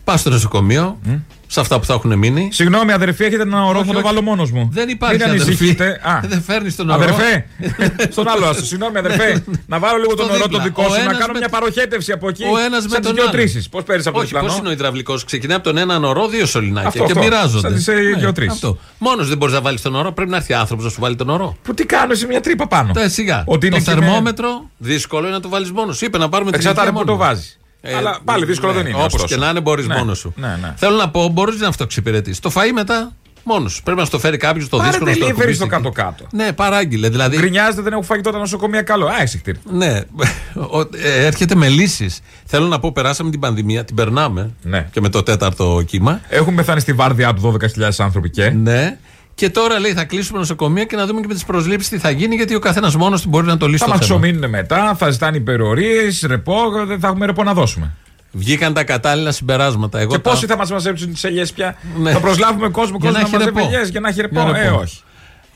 πας 0.08 0.20
στο 0.20 0.30
νοσοκομείο, 0.30 1.00
σε 1.48 1.60
αυτά 1.60 1.80
που 1.80 1.86
θα 1.86 1.94
έχουν 1.94 2.18
μείνει. 2.18 2.50
Συγγνώμη, 2.52 2.92
αδερφή, 2.92 3.24
έχετε 3.24 3.42
έναν 3.42 3.64
ορό, 3.64 3.78
Όχι, 3.80 3.88
θα 3.88 3.94
το 3.94 3.98
όχι. 4.00 4.08
βάλω 4.08 4.22
μόνος 4.22 4.52
μου. 4.52 4.70
Δεν 4.74 4.90
υπάρχει 4.90 5.16
Μην 5.16 5.24
αδερφή. 5.24 5.44
ανησυχείτε. 5.48 6.00
Α, 6.04 6.20
Δεν 6.32 6.42
φέρνεις 6.42 6.76
τον 6.76 6.90
ορό. 6.90 7.02
Αδερφέ, 7.04 7.46
στον 8.16 8.28
άλλο 8.28 8.46
άστο. 8.46 8.66
Συγγνώμη, 8.66 8.98
αδερφέ, 8.98 9.44
να 9.74 9.80
βάλω 9.80 9.98
λίγο 9.98 10.12
Στο 10.12 10.22
τον 10.22 10.30
ορό 10.30 10.40
το 10.40 10.48
δίπλα. 10.48 10.64
δικό 10.64 10.82
Ο 10.84 10.86
σου, 10.86 10.92
να 10.92 11.02
ένας 11.02 11.18
κάνω 11.18 11.34
με- 11.34 11.40
μια 11.40 11.50
παροχέτευση 11.50 12.12
από 12.12 12.30
εκεί. 12.30 12.44
Ο 12.44 12.58
ένας 12.58 12.84
με 12.84 12.90
σαν 12.90 13.02
τον 13.02 13.02
τις 13.02 13.10
άλλο. 13.10 13.22
γεωτρήσεις. 13.22 13.70
Πώς 13.70 13.84
παίρνεις 13.84 14.08
από 14.08 14.16
το 14.18 14.22
Όχι, 14.24 14.32
πώς 14.32 14.42
διπλανό. 14.42 14.60
είναι 14.62 14.70
ο 14.70 14.72
υδραυλικός. 14.72 15.24
Ξεκινάει 15.24 15.56
από 15.56 15.66
τον 15.66 15.78
έναν 15.78 16.04
ορό, 16.04 16.28
δύο 16.28 16.46
σωληνάκια 16.46 16.88
Αυτό, 16.90 17.04
και 17.04 17.12
αυτό. 17.12 17.24
μοιράζονται. 17.24 17.68
Σαν 17.68 17.74
τις, 17.76 17.88
ε, 17.88 17.94
Ναι, 17.94 18.20
γεωτρήσεις. 18.20 18.54
αυτό. 18.54 18.78
Μόνος 18.98 19.28
δεν 19.28 19.38
μπορείς 19.38 19.54
να 19.54 19.62
βάλεις 19.62 19.82
τον 19.82 19.96
ορό, 19.96 20.12
πρέπει 20.12 20.30
να 20.30 20.38
έρθει 20.38 20.54
άνθρωπος 20.54 20.86
να 20.86 20.92
σου 20.92 21.02
βάλει 21.02 21.16
τον 21.16 21.30
ορό. 21.30 21.58
Που 21.64 21.74
τι 21.74 21.86
κάνω 21.86 22.14
σε 22.14 22.26
μια 22.28 22.42
τρύπα 22.42 22.68
πάνω. 22.68 22.94
Τα 22.94 23.10
σιγά. 23.10 23.44
Ότι 23.46 23.60
το 23.70 23.76
είναι 23.76 23.86
και 23.86 23.92
με- 23.96 24.02
θερμόμετρο 24.02 24.70
δύσκολο 24.78 25.26
είναι 25.26 25.36
να 25.36 25.42
το 25.42 25.50
βάλεις 25.50 25.72
μόνος 25.72 25.98
σου. 25.98 26.06
Είπε 26.06 26.18
να 26.18 26.30
πάρουμε 26.30 26.52
την 26.52 26.60
Εξαρτάται 26.60 26.88
υγεία 26.90 27.00
που 27.02 27.06
το 27.08 27.16
μόνος. 27.16 27.57
Βάζει. 27.84 27.96
Αλλά 27.96 28.20
πάλι 28.24 28.46
δύσκολο 28.46 28.74
δεν 28.74 28.86
είναι. 28.86 28.94
Όπως 28.96 29.06
ωστόσο. 29.14 29.26
και 29.28 29.36
να 29.42 29.50
είναι, 29.50 29.60
μπορείς 29.62 29.88
Ναι, 29.88 29.96
μόνος 29.96 30.18
σου. 30.18 30.34
Ναι, 30.36 30.58
ναι. 30.62 30.74
Θέλω 30.76 30.96
να 30.96 31.10
πω, 31.10 31.28
μπορείς 31.28 31.60
να 31.60 31.68
αυτοξυπηρετήσει. 31.68 32.42
Το 32.42 32.52
φαΐ 32.56 32.72
μετά 32.74 33.12
μόνος 33.44 33.74
σου. 33.74 33.84
Πρέπει 33.84 34.00
να 34.00 34.06
στο 34.06 34.20
φέρει 34.20 34.38
κάποιος 34.38 34.70
το 34.70 34.78
Πάρε 34.78 34.90
δύσκολο 34.90 35.12
στο 35.14 35.26
delivery 35.26 35.30
ακουμπήσει 35.30 35.54
στο 35.54 35.64
εκεί. 35.64 35.74
κάτω-κάτω. 35.74 36.26
Ναι, 36.32 36.54
παράγγειλε. 36.54 37.10
Δηλαδή, 37.10 37.38
Γκρινιάζεται, 37.38 37.82
δεν 37.82 37.92
έχω 37.94 38.02
φαγητό 38.02 38.32
τα 38.32 38.38
νοσοκομεία 38.38 38.82
καλό. 38.82 39.06
Α, 39.06 39.12
έξιχτη. 39.22 39.56
ναι, 39.72 40.00
ο- 40.78 40.80
ε, 40.80 41.26
έρχεται 41.26 41.56
με 41.56 41.68
λύσεις. 41.68 42.20
Θέλω 42.46 42.68
να 42.68 42.80
πω, 42.80 42.92
περάσαμε 42.92 43.30
την 43.30 43.40
πανδημία, 43.40 43.84
την 43.86 43.96
περνάμε 43.96 44.50
Ναι. 44.62 44.88
και 44.92 45.02
με 45.02 45.10
το 45.10 45.24
τέταρτο 45.24 45.84
κύμα. 45.86 46.22
Έχουν 46.30 46.56
πεθάνει 46.56 46.80
στη 46.80 46.94
βάρδιά 46.94 47.34
του 47.34 47.42
12.000 47.42 47.90
άνθρωποι 47.98 48.30
και. 48.30 48.50
Ναι. 48.50 48.98
Και 49.38 49.50
τώρα 49.50 49.80
λέει 49.80 49.94
θα 49.94 50.04
κλείσουμε 50.04 50.40
νοσοκομεία 50.40 50.84
και 50.86 50.96
να 50.96 51.06
δούμε 51.06 51.22
και 51.22 51.28
με 51.28 51.34
τις 51.34 51.46
προσλήψεις 51.46 51.90
τι 51.90 51.98
θα 51.98 52.10
γίνει, 52.10 52.36
γιατί 52.36 52.56
ο 52.56 52.60
καθένας 52.60 52.96
μόνος 52.96 53.22
του 53.22 53.30
μπορεί 53.30 53.46
να 53.46 53.58
το 53.58 53.68
λύσει 53.68 53.78
Θα 53.80 53.86
το 53.86 53.92
μας 53.98 54.06
θέμα. 54.08 54.20
ξομείνουν 54.20 54.50
μετά, 54.50 54.96
θα 54.96 55.10
ζητάνε 55.10 55.38
υπερορίες, 55.38 56.24
ρεπό, 56.28 56.56
δεν 56.88 57.00
θα 57.00 57.08
έχουμε 57.08 57.26
ρεπό 57.26 57.44
να 57.44 57.54
δώσουμε. 57.54 57.92
Βγήκαν 58.32 58.74
τα 58.74 58.84
κατάλληλα 58.84 59.32
συμπεράσματα. 59.32 60.00
Εγώ 60.00 60.12
Και 60.12 60.20
τα- 60.20 60.30
πόσοι 60.30 60.46
θα 60.46 60.58
μας 60.58 60.72
μαζέψουν 60.72 61.14
τις 61.14 61.24
ελιές 61.24 61.52
πια; 61.54 61.76
Ναι. 61.98 62.12
Θα 62.12 62.20
προσλάβουμε 62.20 62.70
κόσμο, 62.70 62.98
Για 63.02 63.10
κόσμο 63.12 63.12
να 63.12 63.18
να 63.20 63.20
έχει 63.28 63.32
μαζεύει 63.38 63.56
ρεπό. 63.56 63.68
ελιές 63.74 63.90
για 63.90 64.00
να 64.00 64.10
έχει 64.10 64.22
ρεπό. 64.22 64.42
Για 64.50 64.60
Ε, 64.60 64.64
ρεπό. 64.64 64.80
όχι. 64.80 65.02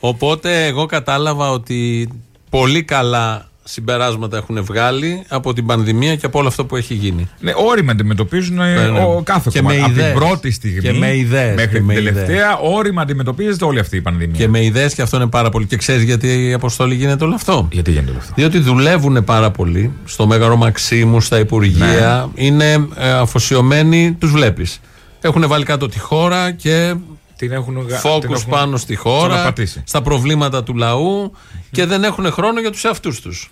Οπότε 0.00 0.66
εγώ 0.66 0.86
κατάλαβα 0.86 1.50
ότι 1.50 2.08
πολύ 2.50 2.82
καλά 2.82 3.48
συμπεράσματα 3.64 4.36
έχουν 4.36 4.64
βγάλει 4.64 5.22
από 5.28 5.52
την 5.52 5.66
πανδημία 5.66 6.16
και 6.16 6.26
από 6.26 6.38
όλο 6.38 6.48
αυτό 6.48 6.64
που 6.64 6.76
έχει 6.76 6.94
γίνει. 6.94 7.28
Ναι, 7.40 7.52
όρημα 7.56 7.92
αντιμετωπίζουν 7.92 8.60
ε, 8.60 8.74
Ναι, 8.74 8.86
ναι. 8.88 8.98
ο, 9.00 9.22
κάθε 9.24 9.50
Και 9.52 9.58
κομμάτι. 9.60 9.78
με 9.78 9.84
Από 9.84 9.92
την 9.92 10.00
ιδέες. 10.00 10.14
πρώτη 10.14 10.50
στιγμή 10.50 10.80
Και 10.80 10.92
με 10.92 11.16
ιδέες. 11.16 11.54
μέχρι 11.54 11.70
Και 11.70 11.76
την 11.76 11.84
με 11.84 11.94
τελευταία, 11.94 12.58
όρημα 12.58 13.02
αντιμετωπίζεται 13.02 13.64
όλη 13.64 13.78
αυτή 13.78 13.96
η 13.96 14.00
πανδημία. 14.00 14.36
Και 14.38 14.48
με 14.48 14.64
ιδέες 14.64 14.94
και 14.94 15.02
αυτό 15.02 15.16
είναι 15.16 15.26
πάρα 15.26 15.48
πολύ. 15.50 15.66
Και 15.66 15.76
ξέρεις 15.76 16.02
γιατί 16.02 16.48
η 16.48 16.52
αποστολή 16.52 16.94
γίνεται 16.94 17.24
όλο 17.24 17.34
αυτό; 17.34 17.68
Γιατί 17.72 17.90
γίνεται 17.90 18.10
όλο 18.10 18.18
αυτό; 18.18 18.32
Διότι 18.36 18.58
δουλεύουν 18.58 19.24
πάρα 19.24 19.50
πολύ 19.50 19.92
στο 20.04 20.26
Μέγαρο 20.26 20.56
Μαξίμου, 20.56 21.20
στα 21.20 21.38
Υπουργεία. 21.38 22.30
Ναι. 22.34 22.44
Είναι 22.44 22.86
ε, 22.96 23.10
αφοσιωμένοι, 23.10 24.16
τους 24.20 24.30
βλέπεις. 24.30 24.80
Έχουν 25.20 25.44
βάλει 25.48 25.64
κάτω 25.64 25.88
τη 25.88 25.98
χώρα 25.98 26.50
και 26.50 26.94
Την 27.46 27.52
έχουν 27.52 27.74
γα- 27.76 27.84
την 27.86 27.96
φόκου 27.96 28.32
έχουν 28.32 28.50
πάνω 28.50 28.76
στη 28.76 28.94
χώρα, 28.96 29.28
ξαναπατήσει. 29.28 29.82
στα 29.86 30.02
προβλήματα 30.02 30.62
του 30.62 30.74
λαού 30.74 31.32
και 31.70 31.84
δεν 31.86 32.04
έχουν 32.04 32.32
χρόνο 32.32 32.60
για 32.60 32.70
τους 32.70 32.84
εαυτούς 32.84 33.20
τους. 33.20 33.50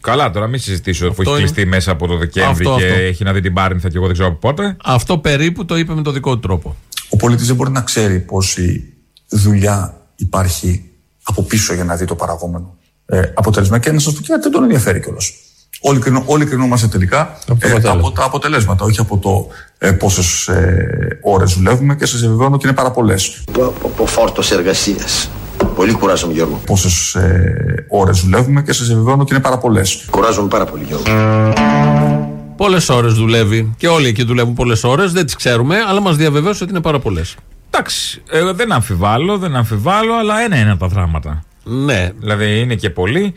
Καλά, 0.00 0.30
τώρα 0.30 0.46
μην 0.46 0.58
συζητήσω 0.60 1.04
που 1.04 1.10
Αυτό 1.10 1.22
έχει 1.22 1.30
είναι- 1.30 1.40
κλειστεί 1.40 1.66
μέσα 1.66 1.90
από 1.90 2.06
το 2.06 2.16
Δεκέμβρη 2.16 2.66
Αυτό, 2.66 2.76
και 2.78 2.86
αυτό. 2.86 2.98
έχει 3.00 3.24
να 3.24 3.32
δει 3.32 3.40
την 3.40 3.52
Πάρνηθα 3.54 3.88
και 3.88 3.96
εγώ 3.96 4.04
δεν 4.04 4.14
ξέρω 4.14 4.28
από 4.28 4.38
πότε. 4.38 4.76
Αυτό 4.84 5.18
περίπου 5.18 5.64
το 5.64 5.76
είπε 5.76 5.94
με 5.94 6.02
τον 6.02 6.12
δικό 6.12 6.34
του 6.34 6.40
τρόπο. 6.40 6.76
Ο 7.08 7.16
πολίτης 7.16 7.46
δεν 7.46 7.56
μπορεί 7.56 7.70
να 7.70 7.80
ξέρει 7.80 8.20
πόση 8.20 8.92
δουλειά 9.28 10.00
υπάρχει 10.16 10.90
από 11.22 11.42
πίσω 11.42 11.74
για 11.74 11.84
να 11.84 11.96
δει 11.96 12.04
το 12.04 12.14
παραγόμενο 12.14 12.76
ε, 13.06 13.22
αποτέλεσμα. 13.34 13.78
Και 13.78 13.92
να 13.92 13.98
σας 13.98 14.12
πω 14.14 14.20
και 14.20 14.26
κάτι, 14.28 14.42
δεν 14.42 14.52
τον 14.52 14.62
ενδιαφέρει 14.62 15.00
κιόλας. 15.00 15.32
Όλοι, 15.82 15.98
κρινο, 15.98 16.22
όλοι 16.26 16.44
κρινόμαστε 16.44 16.86
τελικά 16.86 17.20
Από 17.48 17.60
το 17.60 17.66
ε, 17.66 17.70
αποτέλεσμα. 17.70 17.90
από 17.90 18.10
τα 18.10 18.24
αποτελέσματα, 18.24 18.84
όχι 18.84 19.00
από 19.00 19.18
το 19.18 19.48
ε, 19.78 19.90
πόσες 19.92 20.48
ε, 20.48 21.18
ώρες 21.22 21.52
δουλεύουμε 21.52 21.94
και 21.94 22.06
σας 22.06 22.20
διαβεβαιώνω 22.20 22.54
ότι 22.54 22.66
είναι 22.66 22.76
πάρα 22.76 22.90
πολλές. 22.90 23.44
από 23.84 24.06
φόρτος 24.06 24.50
εργασίας. 24.50 25.30
Πολύ 25.74 25.92
κουράζομαι, 25.92 26.32
Γιώργο. 26.32 26.60
Πόσες 26.66 27.14
ε, 27.14 27.84
ώρες 27.88 28.20
δουλεύουμε 28.20 28.62
και 28.62 28.72
σας 28.72 28.86
διαβεβαιώνω 28.86 29.22
ότι 29.22 29.34
είναι 29.34 29.42
πάρα 29.42 29.58
πολλές. 29.58 30.04
Κουράζομαι 30.10 30.48
πάρα 30.48 30.64
πολύ, 30.64 30.84
Γιώργο. 30.84 31.04
Πολλές 32.56 32.88
ώρες 32.88 33.12
δουλεύει 33.14 33.74
και 33.76 33.88
όλοι 33.88 34.08
εκεί 34.08 34.24
δουλεύουν 34.24 34.54
πολλές 34.54 34.84
ώρες, 34.84 35.12
δεν 35.12 35.24
τις 35.24 35.34
ξέρουμε, 35.34 35.76
αλλά 35.88 36.00
μας 36.00 36.16
διαβεβαίωσε 36.16 36.62
ότι 36.62 36.72
είναι 36.72 36.82
πάρα 36.82 36.98
πολλές. 36.98 37.34
Εντάξει, 37.70 38.22
ε, 38.30 38.52
δεν 38.52 38.72
αμφιβάλλω, 38.72 39.38
δεν 39.38 39.56
αμφιβάλλω, 39.56 40.14
αλλά 40.18 40.40
ένα 40.40 40.56
είναι 40.56 40.76
τα 40.76 40.88
πράγματα. 40.88 41.42
Ναι. 41.64 42.10
Δηλαδή 42.18 42.60
είναι 42.60 42.74
και 42.74 42.90
πολλοί. 42.90 43.34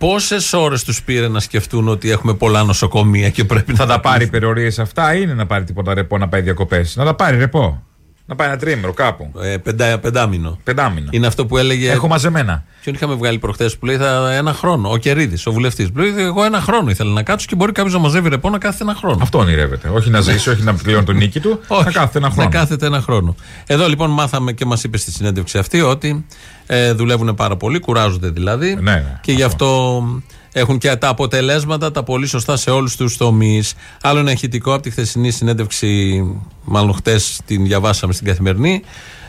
Πόσες 0.00 0.52
ώρες 0.52 0.84
τους 0.84 1.02
πήρε 1.02 1.28
να 1.28 1.40
σκεφτούν 1.40 1.88
ότι 1.88 2.10
έχουμε 2.10 2.34
πολλά 2.34 2.62
νοσοκομεία 2.62 3.30
και 3.30 3.44
πρέπει 3.44 3.74
Θα 3.74 3.84
να 3.86 3.92
τα 3.92 4.00
πάρει; 4.00 4.24
Υπερορίε 4.24 4.70
αυτά 4.78 5.14
ή 5.14 5.20
είναι 5.22 5.34
να 5.34 5.46
πάρει 5.46 5.64
τίποτα 5.64 5.94
ρεπό 5.94 6.18
να 6.18 6.28
πάει 6.28 6.40
διακοπές. 6.40 6.96
Να 6.96 7.04
τα 7.04 7.14
πάρει 7.14 7.36
ρεπό. 7.36 7.82
Να 8.30 8.36
πάει 8.36 8.48
ένα 8.48 8.56
τρίμηνο 8.56 8.92
κάπου. 8.92 9.32
Ε, 9.42 9.56
πεντά, 9.56 9.98
πεντάμινο. 9.98 10.58
Πεντάμινο. 10.64 11.08
Είναι 11.10 11.26
αυτό 11.26 11.46
που 11.46 11.58
έλεγε. 11.58 11.90
Έχω 11.90 12.08
μαζεμένα. 12.08 12.64
Ποιον 12.80 12.94
είχαμε 12.94 13.14
βγάλει 13.14 13.38
προχθές 13.38 13.76
που 13.76 13.86
λέει 13.86 13.96
θα, 13.96 14.32
ένα 14.32 14.52
χρόνο. 14.52 14.90
Ο 14.90 14.96
Κερίδης, 14.96 15.46
ο 15.46 15.52
βουλευτής. 15.52 15.88
Λέει 15.94 16.14
εγώ 16.18 16.44
ένα 16.44 16.60
χρόνο 16.60 16.90
ήθελα 16.90 17.12
να 17.12 17.22
κάτσω 17.22 17.46
και 17.48 17.54
μπορεί 17.56 17.72
κάποιος 17.72 17.94
να 17.94 18.00
μαζεύει 18.00 18.28
ρεπό 18.28 18.50
να 18.50 18.58
κάθεται 18.58 18.84
ένα 18.84 18.94
χρόνο. 18.94 19.18
Αυτό 19.22 19.38
ονειρεύεται. 19.38 19.88
Όχι 19.88 20.10
να 20.10 20.20
ζήσει, 20.20 20.50
όχι 20.50 20.62
να 20.62 20.74
πληρώνει 20.74 21.04
τον 21.04 21.16
νίκη 21.16 21.40
του. 21.40 21.60
να 21.68 21.90
κάθεται 21.92 22.18
ένα 22.18 22.30
χρόνο. 22.30 22.48
Να 22.48 22.58
κάθεται 22.58 22.86
ένα 22.86 23.00
χρόνο. 23.00 23.34
Εδώ 23.66 23.88
λοιπόν 23.88 24.10
μάθαμε 24.10 24.52
και 24.52 24.64
μας 24.64 24.84
είπε 24.84 24.98
στη 24.98 25.10
συνέντευξη 25.10 25.58
αυτή 25.58 25.80
ότι 25.80 26.24
ε, 26.66 26.92
δουλεύουν 26.92 27.34
πάρα 27.34 27.56
πολύ, 27.56 27.78
κουράζονται 27.78 28.28
δηλαδή. 28.28 28.74
Ναι, 28.74 28.92
ναι, 28.92 29.18
και 29.20 29.32
γι' 29.32 29.42
αυτό 29.42 30.02
έχουν 30.52 30.78
και 30.78 30.96
τα 30.96 31.08
αποτελέσματα 31.08 31.90
τα 31.90 32.02
πολύ 32.02 32.26
σωστά 32.26 32.56
σε 32.56 32.70
όλους 32.70 32.96
τους 32.96 33.16
τομείς. 33.16 33.74
Άλλο 34.02 34.18
ένα 34.18 34.30
ηχητικό 34.32 34.72
από 34.72 34.82
τη 34.82 34.90
χθεσινή 34.90 35.30
συνέντευξη, 35.30 36.22
μάλλον 36.64 36.94
χτες 36.94 37.40
την 37.46 37.64
διαβάσαμε 37.64 38.12
στην 38.12 38.26
καθημερινή, 38.26 38.82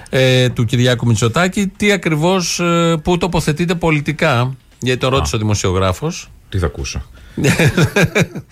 ε, 0.09 0.49
του 0.49 0.65
Κυριάκου 0.65 1.05
Μητσοτάκη. 1.07 1.67
Τι 1.77 1.91
ακριβώς, 1.91 2.59
ε, 2.59 2.95
πού 3.03 3.17
τοποθετείται 3.17 3.75
πολιτικά, 3.75 4.55
γιατί 4.79 4.99
το 4.99 5.09
ρώτησε 5.09 5.35
ο 5.35 5.39
δημοσιογράφος. 5.39 6.29
Τι 6.49 6.57
θα 6.59 6.65
ακούσω. 6.65 7.01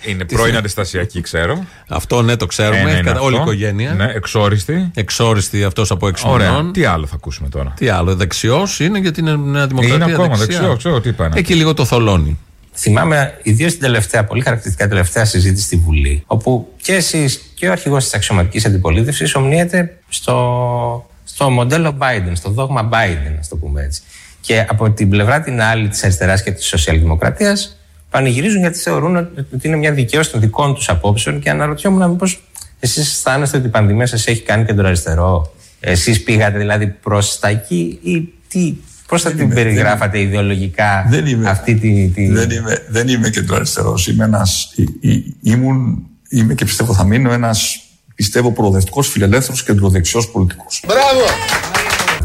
Είναι 0.08 0.26
πρώην 0.26 0.56
αντιστασιακή, 0.56 1.22
ξέρω. 1.22 1.66
Αυτό 1.90 2.22
ναι, 2.22 2.36
το 2.36 2.46
ξέρουμε. 2.46 2.80
Ένα 2.80 2.90
είναι 2.92 3.02
Κατα- 3.02 3.20
Όλη 3.22 3.36
η 3.36 3.40
αυτό. 3.40 3.52
οικογένεια. 3.52 3.94
Ναι, 3.94 4.12
εξόριστη. 4.16 4.92
Εξόριστη 4.94 5.64
αυτός 5.64 5.92
από 5.92 6.08
έξι 6.08 6.24
Ωραία. 6.28 6.50
μηνών. 6.50 6.72
Τι 6.72 6.86
άλλο 6.86 7.06
θα 7.06 7.16
ακούσουμε 7.16 7.50
τώρα; 7.50 7.74
Τι 7.78 7.90
άλλο, 7.90 8.16
δεξιός 8.16 8.80
είναι 8.80 9.00
γιατί 9.00 9.20
είναι 9.20 9.36
Νέα 9.36 9.68
Δημοκρατία. 9.68 9.96
Είναι 10.06 10.14
ακόμα 10.14 10.28
δεξιά. 10.36 10.46
δεξιός, 10.60 10.78
ξέρω 10.78 11.02
τι 11.02 11.10
είπα. 11.10 11.26
είναι. 11.26 11.40
Εκεί 11.40 11.54
λίγο 11.56 11.74
το 11.74 11.86
θολώνει. 11.86 12.38
Θυμάμαι 12.82 13.38
ιδίως 13.44 13.72
την 13.72 13.82
τελευταία, 13.82 14.24
πολύ 14.24 14.42
χαρακτηριστικά 14.42 14.88
τελευταία 14.88 15.26
συζήτηση 15.26 15.66
στη 15.66 15.76
Βουλή, 15.76 16.24
όπου 16.26 16.74
και 16.82 16.94
εσείς 16.94 17.52
και 17.56 17.68
ο 17.68 17.72
αρχηγός 17.72 18.04
της 18.04 18.14
αξιωματικής 18.14 18.66
αντιπολίτευσης 18.66 19.36
ομνίεται 19.36 19.98
στο, 20.10 21.10
στο 21.24 21.50
μοντέλο 21.50 21.98
Biden, 22.02 22.32
στο 22.34 22.50
δόγμα 22.50 22.90
Biden, 22.92 23.36
ας 23.40 23.48
το 23.48 23.56
πούμε 23.56 23.84
έτσι. 23.84 24.02
Και 24.42 24.66
από 24.70 24.92
την 24.92 25.10
πλευρά 25.10 25.42
την 25.42 25.62
άλλη 25.62 25.88
της 25.88 26.04
αριστεράς 26.04 26.44
και 26.44 26.52
της 26.52 26.66
σοσιαλδημοκρατίας 26.66 27.78
πανηγυρίζουν 28.10 28.60
γιατί 28.60 28.78
θεωρούν 28.78 29.16
ότι 29.16 29.40
ότι 29.54 29.68
είναι 29.68 29.78
μια 29.78 29.92
δικαίωση 29.92 30.32
των 30.32 30.40
δικών 30.40 30.74
τους 30.74 30.90
απόψεων 30.90 31.40
και 31.40 31.50
αναρωτιόμουν 31.50 32.10
μήπως 32.10 32.42
εσείς 32.80 33.08
αισθάνεστε 33.08 33.58
ότι 33.58 33.68
η 33.68 33.70
πανδημία 33.70 34.06
σας 34.06 34.28
έχει 34.28 34.42
κάνει 34.42 34.66
κεντροαριστερό. 34.66 35.54
Εσείς 35.80 36.24
πήγατε 36.24 36.58
δηλαδή 36.58 36.88
προς 36.88 37.40
τα 37.40 37.48
εκεί 37.48 38.00
ή 38.04 38.34
τι. 38.48 38.76
Πώς 39.10 39.22
θα 39.22 39.32
την 39.32 39.50
περιγράφατε 39.54 40.20
ιδεολογικά 40.20 41.06
Δεν 41.10 41.26
είμαι. 41.26 41.50
αυτή 41.50 41.76
τη. 41.76 42.08
τη... 42.08 42.28
Δεν 42.28 42.50
είμαι, 42.50 42.86
δεν 42.90 43.08
είμαι 43.08 43.30
κεντροαριστερό. 43.30 43.94
Είμαι 44.12 44.24
ένας, 44.24 44.72
ή- 44.76 45.10
ή- 45.12 45.36
ήμουν, 45.42 46.06
είμαι 46.30 46.54
και 46.54 46.66
πιστεύω 46.66 46.94
θα 46.94 47.04
μείνω 47.04 47.32
ένας 47.32 47.80
πιστεύω 48.16 48.52
προοδευτικός, 48.52 49.08
φιλελεύθερος, 49.10 49.64
κεντροδεξιός 49.64 50.30
πολιτικός. 50.32 50.84
Μπράβο! 50.88 51.22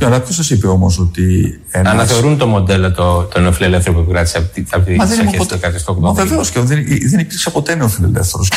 Αλλά 0.06 0.20
ποιος 0.20 0.34
σας 0.36 0.50
είπε 0.50 0.66
όμως 0.66 0.98
ότι. 0.98 1.60
Ένας... 1.70 1.92
Αναθεωρούν 1.92 2.38
το 2.38 2.46
μοντέλο 2.46 2.92
το, 2.92 3.22
το 3.22 3.40
νεοφιλελεύθερο 3.40 3.94
που 3.96 4.00
επικράτησε 4.02 4.38
από 4.38 4.46
τι 4.54 4.64
από 4.70 4.84
τις 4.86 4.96
Μα 4.96 5.06
δεν 5.06 5.18
είμαι 5.20 5.28
αρχές 5.28 5.46
ποτέ. 5.46 5.70
του 5.70 5.92
18ου 5.92 5.98
Μα 6.00 6.08
αιώνα. 6.08 6.24
βεβαίως 6.24 6.50
και 6.50 6.60
δεν, 6.60 6.84
δεν 7.10 7.18
υπήρξε 7.18 7.50
ποτέ 7.50 7.74
νεοφιλελεύθερος. 7.74 8.50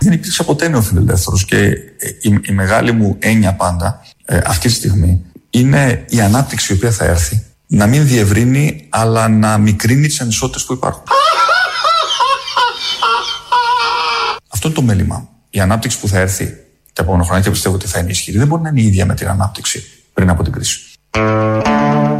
δεν 0.00 0.12
υπήρξε 0.12 0.42
ποτέ 0.42 0.68
νεοφιλελεύθερος. 0.68 1.44
Και 1.44 1.56
ε, 1.56 1.72
η, 2.20 2.38
η 2.42 2.52
μεγάλη 2.52 2.92
μου 2.92 3.16
έννοια 3.18 3.54
πάντα 3.54 4.00
ε, 4.24 4.38
αυτή 4.46 4.68
τη 4.68 4.74
στιγμή 4.74 5.22
είναι 5.54 6.04
η 6.08 6.20
ανάπτυξη 6.20 6.72
η 6.72 6.76
οποία 6.76 6.90
θα 6.90 7.04
έρθει 7.04 7.44
να 7.66 7.86
μην 7.86 8.06
διευρύνει 8.06 8.86
αλλά 8.90 9.28
να 9.28 9.58
μικρύνει 9.58 10.06
τις 10.06 10.20
ανισότητες 10.20 10.64
που 10.64 10.72
υπάρχουν. 10.72 11.02
Αυτό 14.48 14.68
είναι 14.68 14.76
το 14.76 14.82
μέλημά 14.82 15.18
μου. 15.18 15.28
Η 15.50 15.60
ανάπτυξη 15.60 15.98
που 16.00 16.08
θα 16.08 16.18
έρθει 16.18 16.56
τα 16.92 17.02
επόμενα 17.02 17.24
χρόνια 17.24 17.42
και 17.42 17.50
πιστεύω 17.50 17.74
ότι 17.74 17.86
θα 17.86 17.98
είναι 17.98 18.10
ισχυρή 18.10 18.38
δεν 18.38 18.46
μπορεί 18.46 18.62
να 18.62 18.68
είναι 18.68 18.80
η 18.80 18.84
ίδια 18.84 19.06
με 19.06 19.14
την 19.14 19.28
ανάπτυξη 19.28 19.84
πριν 20.14 20.30
από 20.30 20.42
την 20.42 20.52
κρίση. 20.52 20.80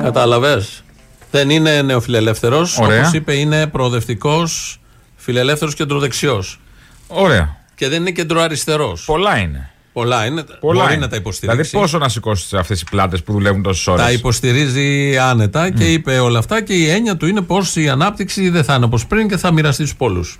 Κατάλαβες. 0.02 0.84
Δεν 1.30 1.50
είναι 1.50 1.82
νεοφιλελεύθερος. 1.82 2.78
Ωραία. 2.78 2.98
Όπως 2.98 3.12
είπε, 3.12 3.34
είναι 3.34 3.66
προοδευτικός, 3.66 4.80
φιλελεύθερος 5.16 5.74
κεντροδεξιός. 5.74 6.60
Ωραία. 7.06 7.56
Και 7.74 7.88
δεν 7.88 8.00
είναι 8.00 8.10
κεντροαριστερός. 8.10 9.04
Πολλά 9.04 9.38
είναι. 9.38 9.73
Πολλά 9.94 10.26
είναι. 10.26 10.44
Πολλά 10.60 10.80
μπορεί 10.82 10.92
είναι. 10.94 11.02
να 11.04 11.08
τα 11.08 11.16
υποστηρίξει. 11.16 11.62
Δηλαδή, 11.62 11.78
πόσο 11.84 11.98
να 11.98 12.08
σηκώσεις 12.08 12.54
αυτές 12.54 12.80
οι 12.80 12.84
πλάτες 12.90 13.22
που 13.22 13.32
δουλεύουν 13.32 13.62
τόσες 13.62 13.86
ώρες; 13.86 14.04
Τα 14.04 14.12
υποστηρίζει 14.12 15.16
άνετα 15.18 15.70
και 15.70 15.92
είπε 15.92 16.18
όλα 16.18 16.38
αυτά 16.38 16.62
και 16.62 16.72
η 16.72 16.88
έννοια 16.88 17.16
του 17.16 17.26
είναι 17.26 17.40
πως 17.40 17.76
η 17.76 17.88
ανάπτυξη 17.88 18.48
δεν 18.48 18.64
θα 18.64 18.74
είναι 18.74 18.84
όπως 18.84 19.06
πριν 19.06 19.28
και 19.28 19.36
θα 19.36 19.52
μοιραστεί 19.52 19.82
στους 19.84 19.96
πολλούς. 19.96 20.38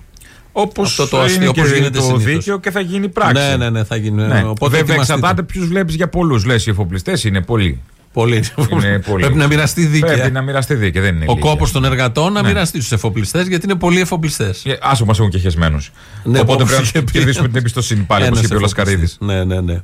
Όπως 0.51 0.89
Αυτό 0.99 1.07
το 1.07 1.17
είναι 1.17 1.25
αστείο, 1.25 1.51
και 1.51 1.59
όπως 1.59 1.71
γίνεται 1.71 1.97
το 1.97 2.03
συνήθως. 2.03 2.23
δίκαιο 2.23 2.59
και 2.59 2.71
θα 2.71 2.79
γίνει 2.79 3.09
πράξη. 3.09 3.33
Ναι, 3.43 3.55
ναι, 3.55 3.69
ναι, 3.69 3.83
θα 3.83 3.95
γίνει. 3.95 4.21
Ναι. 4.21 4.43
Οπότε 4.43 4.55
Βέβαια, 4.65 4.79
ετοιμαστείτε. 4.79 5.13
εξαρτάται 5.13 5.43
ποιους 5.43 5.67
βλέπεις 5.67 5.95
για 5.95 6.09
πολλούς. 6.09 6.45
Λες, 6.45 6.65
οι 6.65 6.69
εφοπλιστές 6.69 7.23
είναι 7.23 7.41
πολλοί. 7.41 7.81
Πολύ. 8.15 8.43
Είναι 8.71 8.99
πολλοί. 9.09 9.21
Πρέπει 9.23 9.37
να 9.37 9.47
μοιραστεί 9.47 9.85
δίκαια. 9.85 10.13
Πρέπει 10.13 10.31
να 10.31 10.41
μοιραστεί 10.41 10.73
δίκαια, 10.75 11.01
δεν 11.01 11.15
είναι 11.15 11.25
Ο 11.27 11.33
λίγα. 11.33 11.49
κόπος 11.49 11.71
των 11.71 11.85
εργατών 11.85 12.33
να 12.33 12.41
Ναι. 12.41 12.47
μοιραστεί 12.47 12.77
στους 12.77 12.91
εφοπλιστές 12.91 13.47
γιατί 13.47 13.65
είναι 13.65 13.75
πολλοί 13.75 13.99
εφοπλιστές. 13.99 14.65
Ε, 14.65 14.77
Άσο 14.81 15.05
μα 15.05 15.13
έχουν 15.17 15.29
και 15.29 15.37
χεσμένους. 15.37 15.91
Ναι, 16.23 16.39
Οπότε 16.39 16.63
όπως 16.63 16.67
πρέπει 16.75 16.83
είχε 16.83 16.97
να 16.99 17.03
πει. 17.03 17.11
κερδίσουμε 17.11 17.47
την 17.47 17.57
εμπιστοσύνη 17.57 18.01
πάλι, 18.01 18.23
όπως 18.25 18.37
Ένας 18.37 18.49
είπε 18.49 18.55
ο 18.57 18.59
Λασκαρίδης. 18.59 19.11
εφοπλιστής. 19.21 19.47
Ναι, 19.47 19.55
ναι, 19.55 19.73
ναι. 19.73 19.81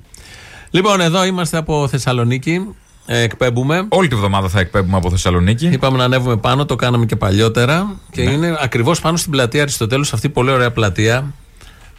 Λοιπόν, 0.69 1.01
εδώ 1.01 1.25
είμαστε 1.25 1.57
από 1.57 1.87
Θεσσαλονίκη. 1.87 2.75
Ε, 3.05 3.21
εκπέμπουμε. 3.21 3.85
Όλη 3.89 4.07
τη 4.07 4.15
βδομάδα 4.15 4.47
θα 4.49 4.59
εκπέμπουμε 4.59 4.97
από 4.97 5.09
Θεσσαλονίκη. 5.09 5.67
Είπαμε 5.67 5.97
να 5.97 6.03
ανέβουμε 6.03 6.37
πάνω, 6.37 6.65
το 6.65 6.75
κάναμε 6.75 7.05
και 7.05 7.15
παλιότερα. 7.15 7.95
Και 8.11 8.23
Ναι. 8.23 8.31
είναι 8.31 8.57
ακριβώς 8.59 8.99
πάνω 9.01 9.17
στην 9.17 9.31
πλατεία 9.31 9.61
Αριστοτέλους, 9.61 10.13
αυτή 10.13 10.27
η 10.27 10.29
πολύ 10.29 10.51
ωραία 10.51 10.71
πλατεία 10.71 11.33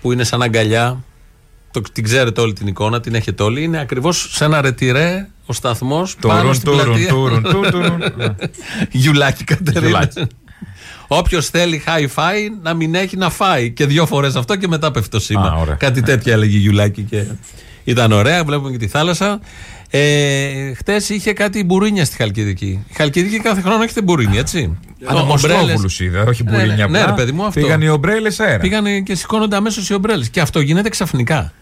που 0.00 0.12
είναι 0.12 0.24
σαν 0.24 0.42
αγκαλιά. 0.42 1.04
Το, 1.72 1.80
την 1.92 2.04
ξέρετε 2.04 2.40
όλη 2.40 2.52
την 2.52 2.66
εικόνα, 2.66 3.00
την 3.00 3.14
έχετε 3.14 3.42
όλοι. 3.42 3.62
Είναι 3.62 3.80
ακριβώς 3.80 4.28
σε 4.32 4.44
ένα 4.44 4.60
ρετυρέ 4.60 5.28
ο 5.46 5.52
σταθμός 5.52 6.16
πάνω 6.20 6.38
Τουρουν, 6.40 6.54
στην 6.54 6.70
τουρουν, 6.70 6.84
πλατεία. 6.84 7.08
τουρουν, 7.08 7.42
τουρουν. 7.70 8.02
Ναι. 8.16 8.26
Γιουλάκι 8.90 9.44
Κατερίνα. 9.44 9.80
Γιουλάκι. 9.80 10.26
Όποιος 11.06 11.48
θέλει 11.48 11.82
hi-fi 11.86 12.34
να 12.62 12.74
μην 12.74 12.94
έχει 12.94 13.16
να 13.16 13.30
φάει. 13.30 13.70
Και 13.70 13.86
δύο 13.86 14.06
φορές 14.06 14.34
αυτό 14.36 14.56
και 14.56 14.68
μετά 14.68 14.90
πέφτει 14.90 15.08
το 15.10 15.20
σήμα. 15.20 15.46
Α, 15.48 15.54
ωραία. 15.60 15.74
Κάτι 15.74 16.02
τέτοια 16.02 16.32
έλεγε 16.32 16.56
η 16.56 16.60
Γιουλάκι 16.60 17.02
και 17.02 17.24
ήταν 17.84 18.12
ωραία. 18.12 18.44
Βλέπουμε 18.44 18.70
και 18.70 18.76
τη 18.78 18.86
θάλασσα. 18.88 19.40
Ε, 19.90 20.72
Χτες 20.74 21.08
είχε 21.08 21.32
κάτι 21.32 21.64
μπουρίνια 21.64 22.04
στη 22.04 22.16
Χαλκιδική. 22.16 22.84
Η 22.88 22.94
Χαλκιδική 22.94 23.38
κάθε 23.40 23.60
χρόνο 23.60 23.82
έχετε 23.82 24.02
μπουρίνια, 24.02 24.40
έτσι; 24.40 24.78
Αναμοστρόβουλου 25.04 25.88
είδα, 25.98 26.24
όχι 26.28 26.42
Ναι, 26.44 26.50
μπουρίνια. 26.50 26.74
ναι, 26.76 26.82
απλά. 27.00 27.06
ρε 27.06 27.12
παιδί 27.12 27.32
μου, 27.32 27.44
αυτό. 27.44 27.60
Πήγαν 27.60 27.80
οι 27.82 27.88
ομπρέλες 27.88 28.40
αέρα. 28.40 28.58
Πήγανε 28.58 29.00
και 29.00 29.14
σηκώνονται 29.14 29.56
αμέσως 29.56 29.88
οι 29.90 29.94
ομπρέλες. 29.94 30.28
Και 30.28 30.40
αυτό 30.40 30.60
γίνεται 30.60 30.88
ξαφνικά. 30.88 31.52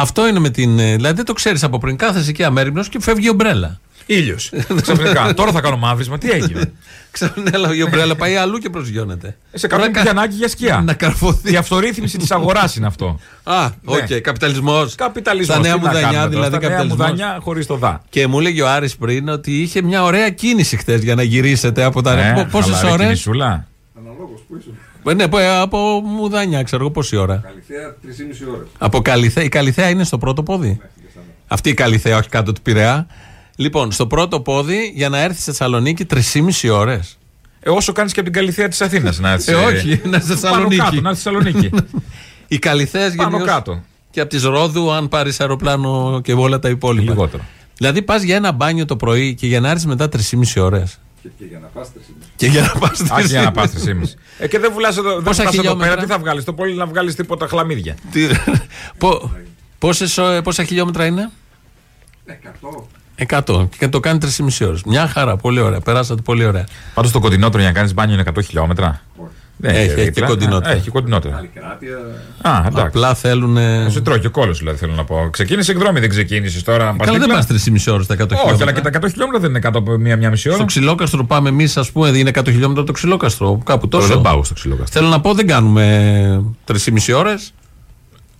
Αυτό 0.00 0.26
είναι 0.28 0.38
με 0.38 0.50
την. 0.50 0.78
ε, 0.78 0.94
Δηλαδή 0.94 1.14
δεν 1.14 1.24
το 1.24 1.32
ξέρεις 1.32 1.62
από 1.62 1.78
πριν. 1.78 1.96
Κάθεσαι 1.96 2.30
εκεί 2.30 2.44
αμέριμνο 2.44 2.84
και 2.84 3.00
φεύγει 3.00 3.26
η 3.26 3.28
ομπρέλα. 3.28 3.80
Ήλιος. 4.06 4.50
Ξαφνικά. 4.82 5.34
Τώρα 5.34 5.52
θα 5.52 5.60
κάνω 5.60 5.76
μαύρισμα. 5.76 6.18
Τι 6.18 6.30
έγινε; 6.30 6.72
Ξαφνικά 7.10 7.74
η 7.74 7.82
ομπρέλα 7.82 8.16
πάει 8.16 8.36
αλλού 8.36 8.58
και 8.58 8.70
προσγειώνεται. 8.70 9.36
Σε 9.52 9.66
κάποιον 9.66 9.88
Τώρα 9.92 10.00
είχε 10.00 10.12
κα- 10.12 10.18
ανάγκη 10.18 10.34
για 10.36 10.48
σκιά. 10.48 10.80
Να 10.84 10.92
καρφωθεί. 10.94 11.52
Η 11.52 11.56
αυτορύθμιση 11.56 12.18
της 12.18 12.30
αγοράς 12.30 12.76
είναι 12.76 12.86
αυτό. 12.86 13.18
Α, 13.42 13.70
οκ, 13.84 14.08
Ναι. 14.10 14.18
καπιταλισμός. 14.18 14.94
Καπιταλισμός. 14.94 15.56
Στα 15.56 15.66
Νέα 15.66 15.76
Μουδανιά 15.78 16.28
δηλαδή 16.28 16.46
Στα 16.46 16.58
Νέα 16.58 16.68
καπιταλισμός. 16.68 16.98
Μουδανιά 17.10 17.38
χωρίς 17.42 17.66
το 17.66 17.76
δα. 17.76 18.02
Και 18.10 18.26
μου 18.26 18.38
έλεγε 18.38 18.62
ο 18.62 18.68
Άρης 18.68 18.96
πριν 18.96 19.28
ότι 19.28 19.60
είχε 19.60 19.82
μια 19.82 20.02
ωραία 20.02 20.30
κίνηση 20.30 20.76
χθες 20.76 20.96
για 20.96 21.14
να 21.14 21.22
γυρίσετε 21.22 21.82
από 21.84 22.02
τα. 22.02 22.12
Ε, 22.18 22.48
Πόσες 22.50 22.74
χαλαρή 22.74 22.92
ώρες; 22.92 23.04
κινησούλα. 23.06 23.66
Ναι, 23.94 24.10
πω, 24.10 24.30
ε, 25.10 25.48
από 25.60 26.00
Μουδανιά, 26.04 26.62
ξέρω 26.62 26.82
εγώ 26.82 26.90
πόση 26.90 27.16
ώρα. 27.16 27.42
Καλλιθέα 27.44 27.96
3,5 28.02 28.54
ώρες. 28.54 28.66
Από 28.78 29.00
Καλλιθέα. 29.00 29.44
Η 29.44 29.48
Καλλιθέα 29.48 29.88
είναι 29.88 30.04
στο 30.04 30.18
πρώτο 30.18 30.42
πόδι. 30.42 30.80
Αυτή 31.46 31.68
η 31.68 31.74
Καλυθέα, 31.74 32.18
όχι 32.18 32.28
κάτω 32.28 32.52
του 32.52 32.62
Πειραιά. 32.62 33.06
Λοιπόν, 33.56 33.92
στο 33.92 34.06
πρώτο 34.06 34.40
πόδι 34.40 34.92
για 34.94 35.08
να 35.08 35.18
έρθει 35.18 35.40
στη 35.40 35.44
Θεσσαλονίκη 35.44 36.06
3,5 36.10 36.70
ώρες. 36.72 37.18
Ε, 37.60 37.70
όσο 37.70 37.92
κάνεις 37.92 38.12
και 38.12 38.20
από 38.20 38.30
την 38.30 38.38
Καλυθέα 38.40 38.68
της 38.68 38.80
Αθήνας 38.80 39.18
να 39.18 39.30
έρθεις. 39.30 39.48
Ε, 39.48 39.54
όχι, 39.54 39.88
να 39.88 39.92
είσαι 39.94 40.00
Πάνω 40.00 40.24
Θεσσαλονίκη. 40.24 40.76
κάτω, 40.76 41.00
να 41.00 41.08
έρθεις 41.08 41.22
Θεσσαλονίκη. 41.22 41.70
Οι 42.50 42.58
Καλυθέες 42.58 43.14
Πάνω 43.14 43.30
γενικώς 43.30 43.54
κάτω. 43.54 43.82
Και 44.10 44.20
από 44.20 44.30
τη 44.30 44.38
Ρόδου, 44.38 44.92
αν 44.92 45.08
πάρεις 45.08 45.40
αεροπλάνο 45.40 46.20
και 46.24 46.32
όλα 46.32 46.58
τα 46.58 46.68
υπόλοιπα. 46.68 47.10
Λιγότερο. 47.12 47.42
Δηλαδή 47.76 48.02
πας 48.02 48.22
για 48.22 48.36
ένα 48.36 48.52
μπάνιο 48.52 48.84
το 48.84 48.96
πρωί 48.96 49.34
και 49.34 49.46
για 49.46 49.60
να 49.60 49.68
έρθεις 49.68 49.86
μετά 49.86 50.08
3,5 50.08 50.62
ώρες. 50.62 50.98
Και, 51.36 51.44
και 51.44 51.44
για 51.44 51.58
να 51.58 51.66
πας 51.66 51.88
3,5. 51.88 52.00
Και 52.36 52.46
για 52.46 52.60
να 52.62 52.80
πας 52.80 53.10
Άχι 53.10 53.26
για 53.26 53.42
να 53.42 53.52
πας 53.52 53.72
3,5. 53.86 54.14
Ε, 54.38 54.48
και 54.48 54.58
δεν 54.58 54.72
βουλάς 54.72 54.96
εδώ, 54.96 55.14
δεν 55.14 55.22
Πόσα 55.22 55.42
πας 55.42 55.52
εδώ 55.52 55.62
χιλιόμετρα; 55.62 55.94
πέρα, 55.94 56.06
τι 56.06 56.12
θα 56.12 56.18
βγάλεις. 56.18 56.44
Το 56.44 56.52
πολύ 56.52 56.74
να 56.74 56.86
βγάλεις 56.86 57.14
τίποτα 57.14 57.46
χλαμίδια; 57.46 57.96
Πόσες, 59.78 60.18
ε, 60.18 60.40
πόσα 60.42 60.64
χιλιόμετρα 60.64 61.06
είναι; 61.06 61.30
100. 62.26 62.86
100. 63.26 63.68
Και 63.78 63.88
το 63.88 64.00
κάνει 64.00 64.18
3,5 64.18 64.66
ώρες. 64.66 64.82
Μια 64.82 65.08
χαρά, 65.08 65.36
πολύ 65.36 65.60
ωραία. 65.60 65.80
Περάσατε 65.80 66.22
πολύ 66.22 66.44
ωραία. 66.44 66.66
Πάντως 66.94 67.12
το 67.12 67.20
κοντινότερο 67.20 67.58
για 67.62 67.72
να 67.72 67.76
κάνεις 67.76 67.94
μπάνιο 67.94 68.14
είναι 68.14 68.22
100 68.22 68.42
χιλιόμετρα. 68.44 69.02
Δεν 69.16 69.26
Έχει, 69.62 69.78
έχει 69.78 69.94
δίπλα. 69.94 70.10
και 70.10 70.20
κοντινότερα. 70.32 70.74
Α, 70.74 70.76
Έχει 70.76 70.90
κοντινότερα. 70.90 71.36
Άλλη 71.36 71.50
κράτεια. 71.54 71.96
Α, 72.42 72.58
εντάξει. 72.66 72.86
Απλά 72.86 73.14
θέλουν. 73.14 73.52
Να 73.52 73.90
Σε 73.90 74.00
τρώει 74.00 74.18
και 74.18 74.26
ο 74.26 74.30
κόλος 74.30 74.58
δηλαδή 74.58 74.78
θέλω 74.78 74.92
να 74.92 75.04
πω. 75.04 75.28
Ξεκίνησε 75.32 75.70
εκδρόμη, 75.70 76.00
δεν 76.00 76.08
ξεκίνησες 76.08 76.62
τώρα. 76.62 76.84
να 76.84 76.96
πας 76.96 77.06
Καλά, 77.06 77.18
δεν 77.18 77.20
δίπλα. 77.20 77.36
πας 77.36 77.46
3,5 77.46 77.92
ώρε 77.92 78.04
τα 78.04 78.14
100 78.14 78.18
Όχι, 78.18 78.38
χιλιόμετρα. 78.40 78.64
αλλά 78.64 78.72
και 78.72 78.80
τα 78.80 78.88
100 79.06 79.08
χιλιόμετρα 79.10 79.40
δεν 79.40 79.50
είναι 79.50 79.58
κάτω 79.58 79.78
από 79.78 79.96
μία-μία 79.96 80.30
μισή 80.30 80.48
ώρα. 80.48 80.56
Στο 80.56 80.66
ξυλόκαστρο 80.66 81.24
πάμε 81.24 81.48
εμείς, 81.48 81.76
ας 81.76 81.90
πούμε, 81.90 82.08
είναι 82.08 82.30
100 82.34 82.50
χιλιόμετρα 82.50 82.84
το 82.84 82.92
ξυλόκαστρο. 82.92 83.60
Κάπου 83.64 83.88
Τώρα 83.88 84.02
τόσο. 84.04 84.14
δεν 84.14 84.22
πάω 84.32 84.44
στο 84.44 84.54
ξυλόκαστρο. 84.54 85.00
Θέλω 85.00 85.12
να 85.12 85.20
πω, 85.20 85.34
δεν 85.34 85.46
κάνουμε 85.46 86.42
3,5 86.64 87.12
ώρες. 87.16 87.52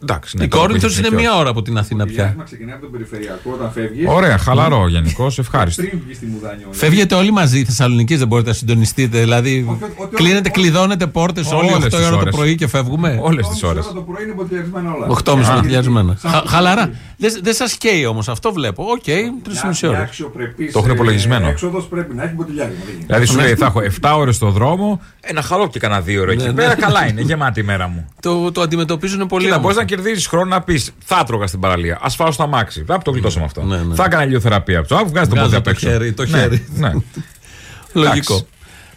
Εντάξει, 0.02 0.37
ναι, 0.37 0.45
Η 0.45 0.49
τώρα 0.49 0.62
που 0.62 0.67
Κόρινθος 0.67 0.90
έχεις 0.90 1.07
είναι 1.07 1.17
δίκιο. 1.17 1.31
μία 1.33 1.40
ώρα 1.40 1.50
από 1.50 1.62
την 1.62 1.78
Αθήνα 1.78 2.05
Το 2.05 2.12
πια. 2.12 2.23
διάστημα 2.23 2.45
ξεκινάει 2.45 2.73
από 2.75 2.83
τον 2.83 2.90
περιφερειακό 2.93 3.50
όταν 3.55 3.71
φεύγεις. 3.73 4.05
Ωραία, 4.09 4.38
χαλαρό 4.38 4.88
γενικώς, 4.88 5.38
ευχάριστο. 5.38 5.83
Πριν 5.83 6.00
βγεις 6.05 6.17
στη 6.17 6.26
Μουδάνια. 6.26 6.64
όλα. 6.67 6.75
Φεύγετε 6.76 7.14
όλοι 7.14 7.31
μαζί 7.33 7.64
Θεσσαλονίκης, 7.64 8.19
δεν 8.19 8.26
μπορείτε 8.28 8.49
να 8.49 8.55
συντονιστείτε. 8.55 9.19
Δηλαδή, 9.19 9.67
Όχι, 9.69 9.83
ότι- 9.85 9.93
ότι- 9.97 10.17
κλείνετε, 10.17 10.38
ότι- 10.38 10.50
κλειδώνετε 10.50 11.07
πόρτες 11.07 11.52
όλοι 11.52 11.71
Όλες 11.71 11.75
8 11.85 11.88
τις 11.97 11.99
ώρα 12.07 12.11
το 12.11 12.17
ώρες. 12.17 12.35
πρωί 12.35 12.55
και 12.55 12.67
φεύγουμε; 12.67 13.19
Όλες 13.23 13.38
Μισή 13.47 13.50
τις 13.61 13.62
ώρες. 13.62 13.85
ώρα 13.85 13.95
Το 13.95 14.00
πρωί 14.00 14.25
είναι 14.25 14.33
μποτιλιαρισμένα 14.33 14.93
όλα. 14.93 15.07
8,5 15.07 15.49
Α. 15.50 15.55
μποτιλιαρισμένα. 15.55 16.17
Σαν- 16.21 16.31
Χα- 16.33 16.47
Χαλαρά. 16.49 16.90
Δεν 17.17 17.33
δεν 17.43 17.55
σας 17.55 17.76
καίει 17.76 18.07
όμως, 18.07 18.28
αυτό 18.28 18.52
βλέπω. 18.52 18.83
Οκ, 18.83 19.02
3,5 19.43 19.87
Μια 19.87 19.90
ώρες. 19.99 20.02
αξιοπρεπής, 20.09 20.73
Το 20.73 20.78
έχουν 20.78 20.90
ε, 20.90 20.95
υπολογισμένο. 20.95 21.49
Έξοδος 21.49 21.85
πρέπει 21.87 22.14
να 22.14 22.23
έχει 22.23 22.35
μποτιλιάρισμα. 22.35 22.78
δεν 22.85 22.88
γίνεται. 22.95 23.07
Δηλαδή 23.07 23.26
σου 23.33 23.38
λέει 23.38 23.55
θα 23.55 23.67
έχω 23.67 23.81
7 23.81 24.17
ώρες 24.17 24.35
στο 24.37 24.50
δρόμο, 24.50 25.00
ένα 25.21 25.43
χαλό 25.43 25.69
και 25.69 25.78
κανένα 25.78 26.00
2 26.02 26.21
ώρε 26.21 26.33
εκεί 26.33 26.45
Ναι, 26.45 26.52
πέρα. 26.52 26.69
ναι. 26.69 26.75
Καλά 26.75 27.07
είναι, 27.09 27.21
γεμάτη 27.21 27.61
η 27.61 27.62
μέρα 27.62 27.88
μου. 27.88 28.09
Το, 28.21 28.52
το 28.52 28.61
αντιμετωπίζουν 28.61 29.26
πολύ 29.26 29.49
Κοίτα, 29.88 30.02
μπορεί 30.02 30.11
όμορφα. 30.11 30.11
να 30.11 30.11
κερδίσει 30.12 30.28
χρόνο 30.28 30.45
να 30.45 30.61
πεις 30.62 30.90
Θα 31.04 31.25
τρώγα 31.25 31.47
στην 31.47 31.61
παραλία. 31.61 31.99
Α 32.02 32.09
φάω 32.11 32.33
στο 32.33 32.42
αμάξι. 32.42 32.85
Θα 32.87 32.99
το 32.99 33.11
γλιτώσω 33.11 33.38
με 33.38 33.45
αυτό. 33.45 33.62
Ναι, 33.62 33.76
ναι. 33.76 33.95
Θα 33.95 34.04
έκανα 34.04 34.25
ηλιοθεραπεία. 34.25 34.78
Α 34.78 34.85
βγάζει 34.85 35.09
το 35.28 35.35
Βγάζω 35.35 35.40
πόδι 35.40 35.50
το 35.50 35.57
απ' 35.57 35.66
έξω. 35.66 35.88
χέρι, 35.88 36.12
το 36.12 36.23
Ναι, 36.26 36.38
χέρι. 36.38 36.66
ναι. 36.75 36.90
Λογικό. 37.92 38.35
Εντάξει. 38.35 38.45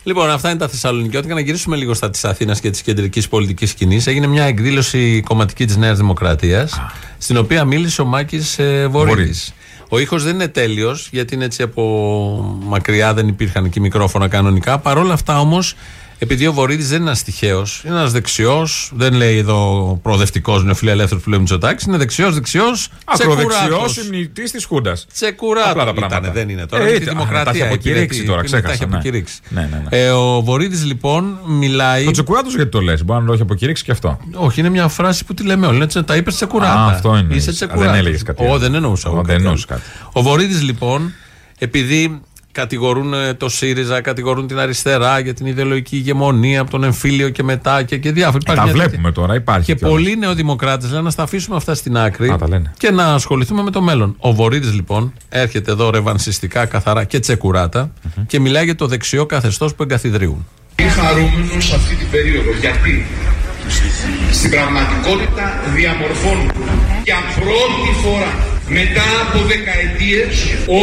Λοιπόν, 0.04 0.30
αυτά 0.30 0.50
είναι 0.50 0.60
τα 0.60 0.68
Θεσσαλονικιώτικα. 0.68 1.34
Να 1.34 1.40
γυρίσουμε 1.40 1.76
λίγο 1.76 1.94
στα 1.94 2.10
της 2.10 2.26
Αθήνας 2.26 2.60
και 2.60 2.70
της 2.70 2.82
κεντρικής 2.82 3.28
πολιτικής 3.28 3.70
σκηνής. 3.70 4.08
Έγινε 4.08 4.28
μια 4.28 4.44
εκδήλωση 4.44 5.22
κομματική 5.26 5.66
της 5.66 5.78
Νέας 5.78 5.98
Δημοκρατίας, 5.98 6.82
στην 7.18 7.38
οποία 7.38 7.66
μίλησε 7.66 8.02
ο 8.02 8.06
Μάκης 8.06 8.60
ε, 8.60 8.88
Βορύδης. 8.88 9.16
Βορύδης. 9.16 9.54
Ο 9.90 10.00
ήχος 10.00 10.24
δεν 10.24 10.34
είναι 10.34 10.48
τέλειος, 10.48 11.10
γιατί 11.12 11.36
είναι 11.36 11.46
έτσι 11.46 11.64
από 11.64 12.60
μακριά, 12.66 13.14
δεν 13.14 13.28
υπήρχαν 13.28 13.66
εκεί 13.66 13.80
μικρόφωνα 13.80 14.28
κανονικά. 14.28 14.80
Παρ' 14.80 14.98
όλα 14.98 15.14
αυτά 15.14 15.40
όμως, 15.40 15.76
επειδή 16.24 16.48
ο 16.48 16.54
Βορύδης 16.54 16.88
δεν 16.90 17.00
είναι 17.00 17.06
ένας 17.10 17.24
τυχαίος, 17.24 17.82
είναι 17.86 17.96
ένας 17.96 18.12
δεξιός, 18.12 18.92
δεν 18.96 19.14
λέει 19.14 19.38
εδώ 19.38 20.00
προοδευτικός, 20.04 20.62
είναι 20.62 20.74
φιλελεύθερο 20.74 21.22
που 21.22 21.30
λέει 21.30 21.40
Μητσοτάκης, 21.40 21.84
είναι 21.86 21.98
δεξιός, 21.98 22.34
δεξιός. 22.34 22.90
Ακροδεξιός 23.06 23.98
ημνητή 23.98 24.52
της 24.52 24.66
Χούντας. 24.66 25.06
Τσεκουράτος. 25.14 25.72
Απλά 25.72 25.84
τα 25.84 25.90
Ήτανε, 25.92 26.08
πράγματα. 26.08 26.34
δεν 26.34 26.50
είναι 26.50 26.66
τώρα. 26.66 26.84
Ε, 26.84 26.88
είναι 26.90 26.98
τη 26.98 27.04
ήταν. 27.04 27.16
δημοκρατία. 27.18 27.44
Τα 27.52 27.58
έχει 27.58 27.62
αποκηρύξει 27.68 28.04
υπηρετεί. 28.04 28.26
τώρα, 28.28 28.40
Είναι, 28.40 28.50
Τα 28.50 28.58
έχει 28.58 28.66
ξέχασα, 28.66 28.86
ναι. 28.90 28.96
αποκηρύξει. 28.96 29.40
Ναι, 29.50 29.62
ναι, 29.62 29.84
ναι. 29.90 29.98
Ε, 30.06 30.10
ο 30.10 30.42
Βορύδης 30.42 30.86
λοιπόν 30.86 31.40
μιλάει. 31.48 32.04
Το 32.06 32.12
τσεκουράτος 32.12 32.56
γιατί 32.56 32.70
το 32.72 32.82
λες, 32.82 33.06
μπορεί 33.06 33.20
να 33.22 33.26
το 33.28 33.34
έχει 33.34 33.42
αποκηρύξει 33.42 33.84
και 33.84 33.92
αυτό. 33.92 34.20
Όχι, 34.34 34.60
είναι 34.60 34.70
μια 34.70 34.88
φράση 34.88 35.26
που 35.26 35.34
τη 35.34 35.44
λέμε 35.44 35.68
όλοι. 35.68 35.82
Έτσι, 35.84 36.04
τα 36.04 36.16
είπες 36.16 36.36
τσεκουράτα. 36.36 36.74
Α, 36.80 36.88
αυτό 36.92 37.18
είναι. 37.18 37.36
Είσαι 37.36 37.50
Α, 37.50 37.54
τσεκουράτα. 37.54 37.86
δεν 37.92 38.00
έλεγες 38.00 38.24
κάτι 38.24 38.44
Ω, 38.44 38.46
άλλο. 38.50 38.58
δεν 38.58 38.74
εννοούσα. 38.74 39.10
Ω, 39.10 39.14
εγώ 39.14 39.22
δεν 39.22 39.32
κάτι 39.36 39.44
εννοούσε 39.46 39.66
άλλο. 39.70 39.80
κάτι. 39.80 40.10
Ο 40.14 40.22
Βορύδης 40.22 40.62
λοιπόν, 40.62 41.14
επειδή 41.58 42.22
κατηγορούν 42.52 43.14
ε, 43.14 43.34
το 43.34 43.50
ΣΥΡΙΖΑ, 43.50 44.02
κατηγορούν 44.02 44.48
την 44.48 44.60
αριστερά 44.60 45.20
για 45.20 45.34
την 45.34 45.46
ιδεολογική 45.46 45.96
ηγεμονία 45.96 46.62
από 46.62 46.72
τον 46.72 46.84
εμφύλιο 46.84 47.30
και 47.30 47.44
μετά 47.44 47.84
και, 47.84 47.98
και 47.98 48.12
διάφορα. 48.12 48.38
Ε, 48.38 48.52
Υπάρχει 48.52 48.70
τα 48.70 48.76
μια 48.76 48.84
βλέπουμε 48.86 49.12
τώρα, 49.12 49.36
υπάρχει. 49.36 49.66
Και 49.66 49.74
κιόλας. 49.76 49.96
πολλοί 49.96 50.16
νεοδημοκράτες 50.18 50.90
λένε 50.90 51.02
να 51.02 51.10
στα 51.10 51.24
αφήσουμε 51.24 51.56
αυτά 51.56 51.76
στην 51.76 51.98
άκρη 51.98 52.30
Α, 52.30 52.38
τα 52.38 52.48
λένε. 52.48 52.72
και 52.78 52.92
να 52.92 53.14
ασχοληθούμε 53.14 53.64
με 53.64 53.72
το 53.72 53.82
μέλλον. 53.82 54.16
Ο 54.20 54.34
Βορύδης 54.34 54.74
λοιπόν 54.74 55.14
έρχεται 55.30 55.72
εδώ 55.72 55.90
ρεβανσιστικά, 55.90 56.66
καθαρά 56.66 57.04
και 57.04 57.20
τσεκουρατα 57.20 57.92
και 58.28 58.40
μιλάει 58.40 58.64
για 58.64 58.76
το 58.76 58.88
δεξιό 58.88 59.26
καθεστώς 59.26 59.76
που 59.76 59.84
εγκαθιδρύουν. 59.84 60.48
Είμαι 60.80 60.90
χαρούμενος 60.90 61.74
αυτή 61.74 61.96
την 61.96 62.10
περίοδο 62.12 62.52
γιατί 62.60 63.06
στην 64.32 64.50
πραγματικότητα 64.50 65.62
διαμορφώνουν 65.76 66.52
για 67.04 67.18
πρώτη 67.36 67.90
φορά 68.04 68.32
μετά 68.80 69.08
από 69.24 69.40
δεκαετίες 69.52 70.34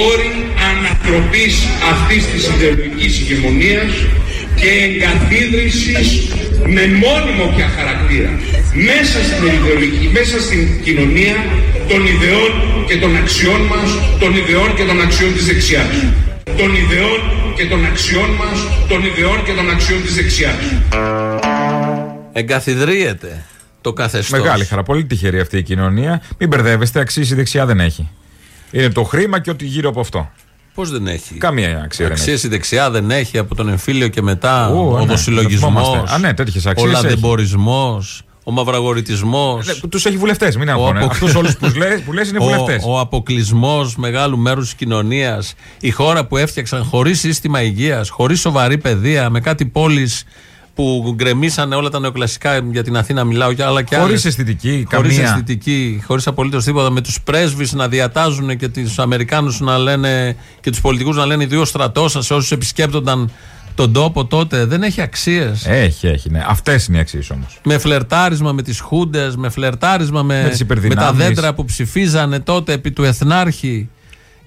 όροι 0.08 0.32
ανατροπής 0.70 1.54
αυτής 1.92 2.22
της 2.30 2.42
ιδεολογικής 2.54 3.12
ηγεμονίας 3.20 3.92
και 4.60 4.70
εγκαθίδρυσης 4.86 6.08
με 6.74 6.82
μόνιμο 7.02 7.44
πια 7.54 7.68
χαρακτήρα 7.76 8.30
μέσα 8.88 9.18
στην 9.28 9.46
ιδεολογική, 9.58 10.08
μέσα 10.18 10.36
στην 10.46 10.82
κοινωνία 10.82 11.36
των 11.88 12.00
ιδεών 12.14 12.52
και 12.88 12.96
των 12.96 13.16
αξιών 13.16 13.60
μας, 13.72 13.88
των 14.20 14.30
ιδεών 14.36 14.74
και 14.76 14.84
των 14.84 15.00
αξιών 15.00 15.32
της 15.34 15.44
δεξιάς. 15.46 15.94
Των 16.60 16.70
ιδεών 16.82 17.20
και 17.56 17.64
των 17.66 17.84
αξιών 17.84 18.30
μας, 18.40 18.58
των 18.88 19.04
ιδεών 19.04 19.44
και 19.44 19.52
των 19.52 19.70
αξιών 19.70 20.02
της 20.02 20.14
δεξιάς. 20.14 20.62
Εγκαθιδρύεται 22.32 23.44
το 23.80 23.92
καθεστώς. 23.92 24.40
Μεγάλη 24.40 24.64
χαρά. 24.64 24.82
Πολύ 24.82 25.04
τυχερή 25.04 25.40
αυτή 25.40 25.56
η 25.58 25.62
κοινωνία. 25.62 26.22
Μην 26.38 26.48
μπερδεύεστε, 26.48 27.00
αξίζει 27.00 27.34
δεξιά 27.34 27.66
δεν 27.66 27.80
έχει. 27.80 28.08
Είναι 28.70 28.88
το 28.88 29.02
χρήμα 29.02 29.40
και 29.40 29.50
ό,τι 29.50 29.64
γύρω 29.64 29.88
από 29.88 30.00
αυτό. 30.00 30.30
Πώς 30.74 30.90
δεν 30.90 31.06
έχει; 31.06 31.34
Καμία 31.34 31.80
αξία 31.84 32.04
δεν 32.04 32.14
Αξίες 32.14 32.36
έχει. 32.36 32.46
η 32.46 32.50
δεξιά 32.50 32.90
δεν 32.90 33.10
έχει 33.10 33.38
από 33.38 33.54
τον 33.54 33.68
εμφύλιο 33.68 34.08
και 34.08 34.22
μετά. 34.22 34.68
Ω, 34.68 34.92
ο 34.94 34.98
ναι, 34.98 35.06
δοσυλλογισμός. 35.06 35.72
το 35.74 35.80
θυμόμαστε. 35.80 36.14
Α, 36.14 36.18
ναι, 36.18 36.34
τέτοιες 36.34 36.66
αξίες 36.66 36.88
Ο 36.92 36.92
έχει. 36.94 37.02
λαδεμπορισμό. 37.02 38.04
Ο 38.44 38.50
μαυραγορητισμό. 38.50 39.58
Τους 39.88 40.06
έχει 40.06 40.16
βουλευτές, 40.16 40.56
μην 40.56 40.70
αγχώνε. 40.70 40.98
απο- 40.98 41.08
Αυτούς 41.10 41.34
όλους 41.34 41.56
που 41.56 41.72
λε 41.76 41.98
που 41.98 42.12
λες 42.12 42.28
είναι 42.28 42.38
βουλευτές. 42.38 42.84
Ο, 42.86 42.92
ο 42.92 43.00
αποκλεισμός 43.00 43.96
μεγάλου 43.96 44.38
μέρους 44.38 44.64
της 44.64 44.74
κοινωνίας. 44.74 45.54
Η 45.80 45.90
χώρα 45.90 46.26
που 46.26 46.36
έφτιαξαν 46.36 46.84
χωρίς 46.84 47.20
σύστημα 47.20 47.62
υγείας, 47.62 48.08
χωρίς 48.08 48.40
σοβαρή 48.40 48.78
παιδεία, 48.78 49.30
με 49.30 49.40
κάτι 49.40 49.66
πόλει 49.66 50.08
που 50.78 51.12
γκρεμίσανε 51.14 51.74
όλα 51.74 51.88
τα 51.88 52.00
νεοκλασικά 52.00 52.58
για 52.72 52.82
την 52.82 52.96
Αθήνα, 52.96 53.24
μιλάω 53.24 53.50
για 53.50 53.66
άλλα 53.66 53.82
και 53.82 53.94
άλλα. 53.96 54.04
Χωρί 54.04 54.14
αισθητική, 54.24 54.86
Χωρίς 54.94 55.14
καμία. 55.16 55.30
αισθητική, 55.30 56.02
χωρίς 56.06 56.26
απολύτως 56.26 56.64
τίποτα. 56.64 56.90
Με 56.90 57.00
τους 57.00 57.20
πρέσβεις 57.20 57.72
να 57.72 57.88
διατάζουν 57.88 58.56
και 58.56 58.68
τους 58.68 58.98
Αμερικάνους 58.98 59.60
να 59.60 59.78
λένε 59.78 60.36
και 60.60 60.70
τους 60.70 60.80
πολιτικούς 60.80 61.16
να 61.16 61.26
λένε 61.26 61.46
δύο 61.46 61.64
στρατός 61.64 62.12
σας 62.12 62.26
σε 62.26 62.34
όσους 62.34 62.50
επισκέπτονταν 62.52 63.30
τον 63.74 63.92
τόπο 63.92 64.24
τότε. 64.26 64.64
Δεν 64.64 64.82
έχει 64.82 65.00
αξίες. 65.00 65.66
Έχει, 65.66 66.06
έχει, 66.06 66.30
ναι. 66.30 66.44
Αυτές 66.48 66.86
είναι 66.86 66.96
οι 66.96 67.00
αξίες 67.00 67.30
όμως. 67.30 67.60
Με 67.64 67.78
φλερτάρισμα 67.78 68.52
με 68.52 68.62
τις 68.62 68.80
χούντες, 68.80 69.36
με 69.36 69.48
φλερτάρισμα 69.48 70.22
με, 70.22 70.42
Με 70.42 70.48
τις 70.48 70.58
με 70.60 70.66
τα 70.66 70.74
υπερδυνάμεις. 70.74 71.24
δέντρα 71.26 71.54
που 71.54 71.64
ψηφίζανε 71.64 72.40
τότε 72.40 72.72
επί 72.72 72.90
του 72.90 73.04
Εθνάρχη 73.04 73.88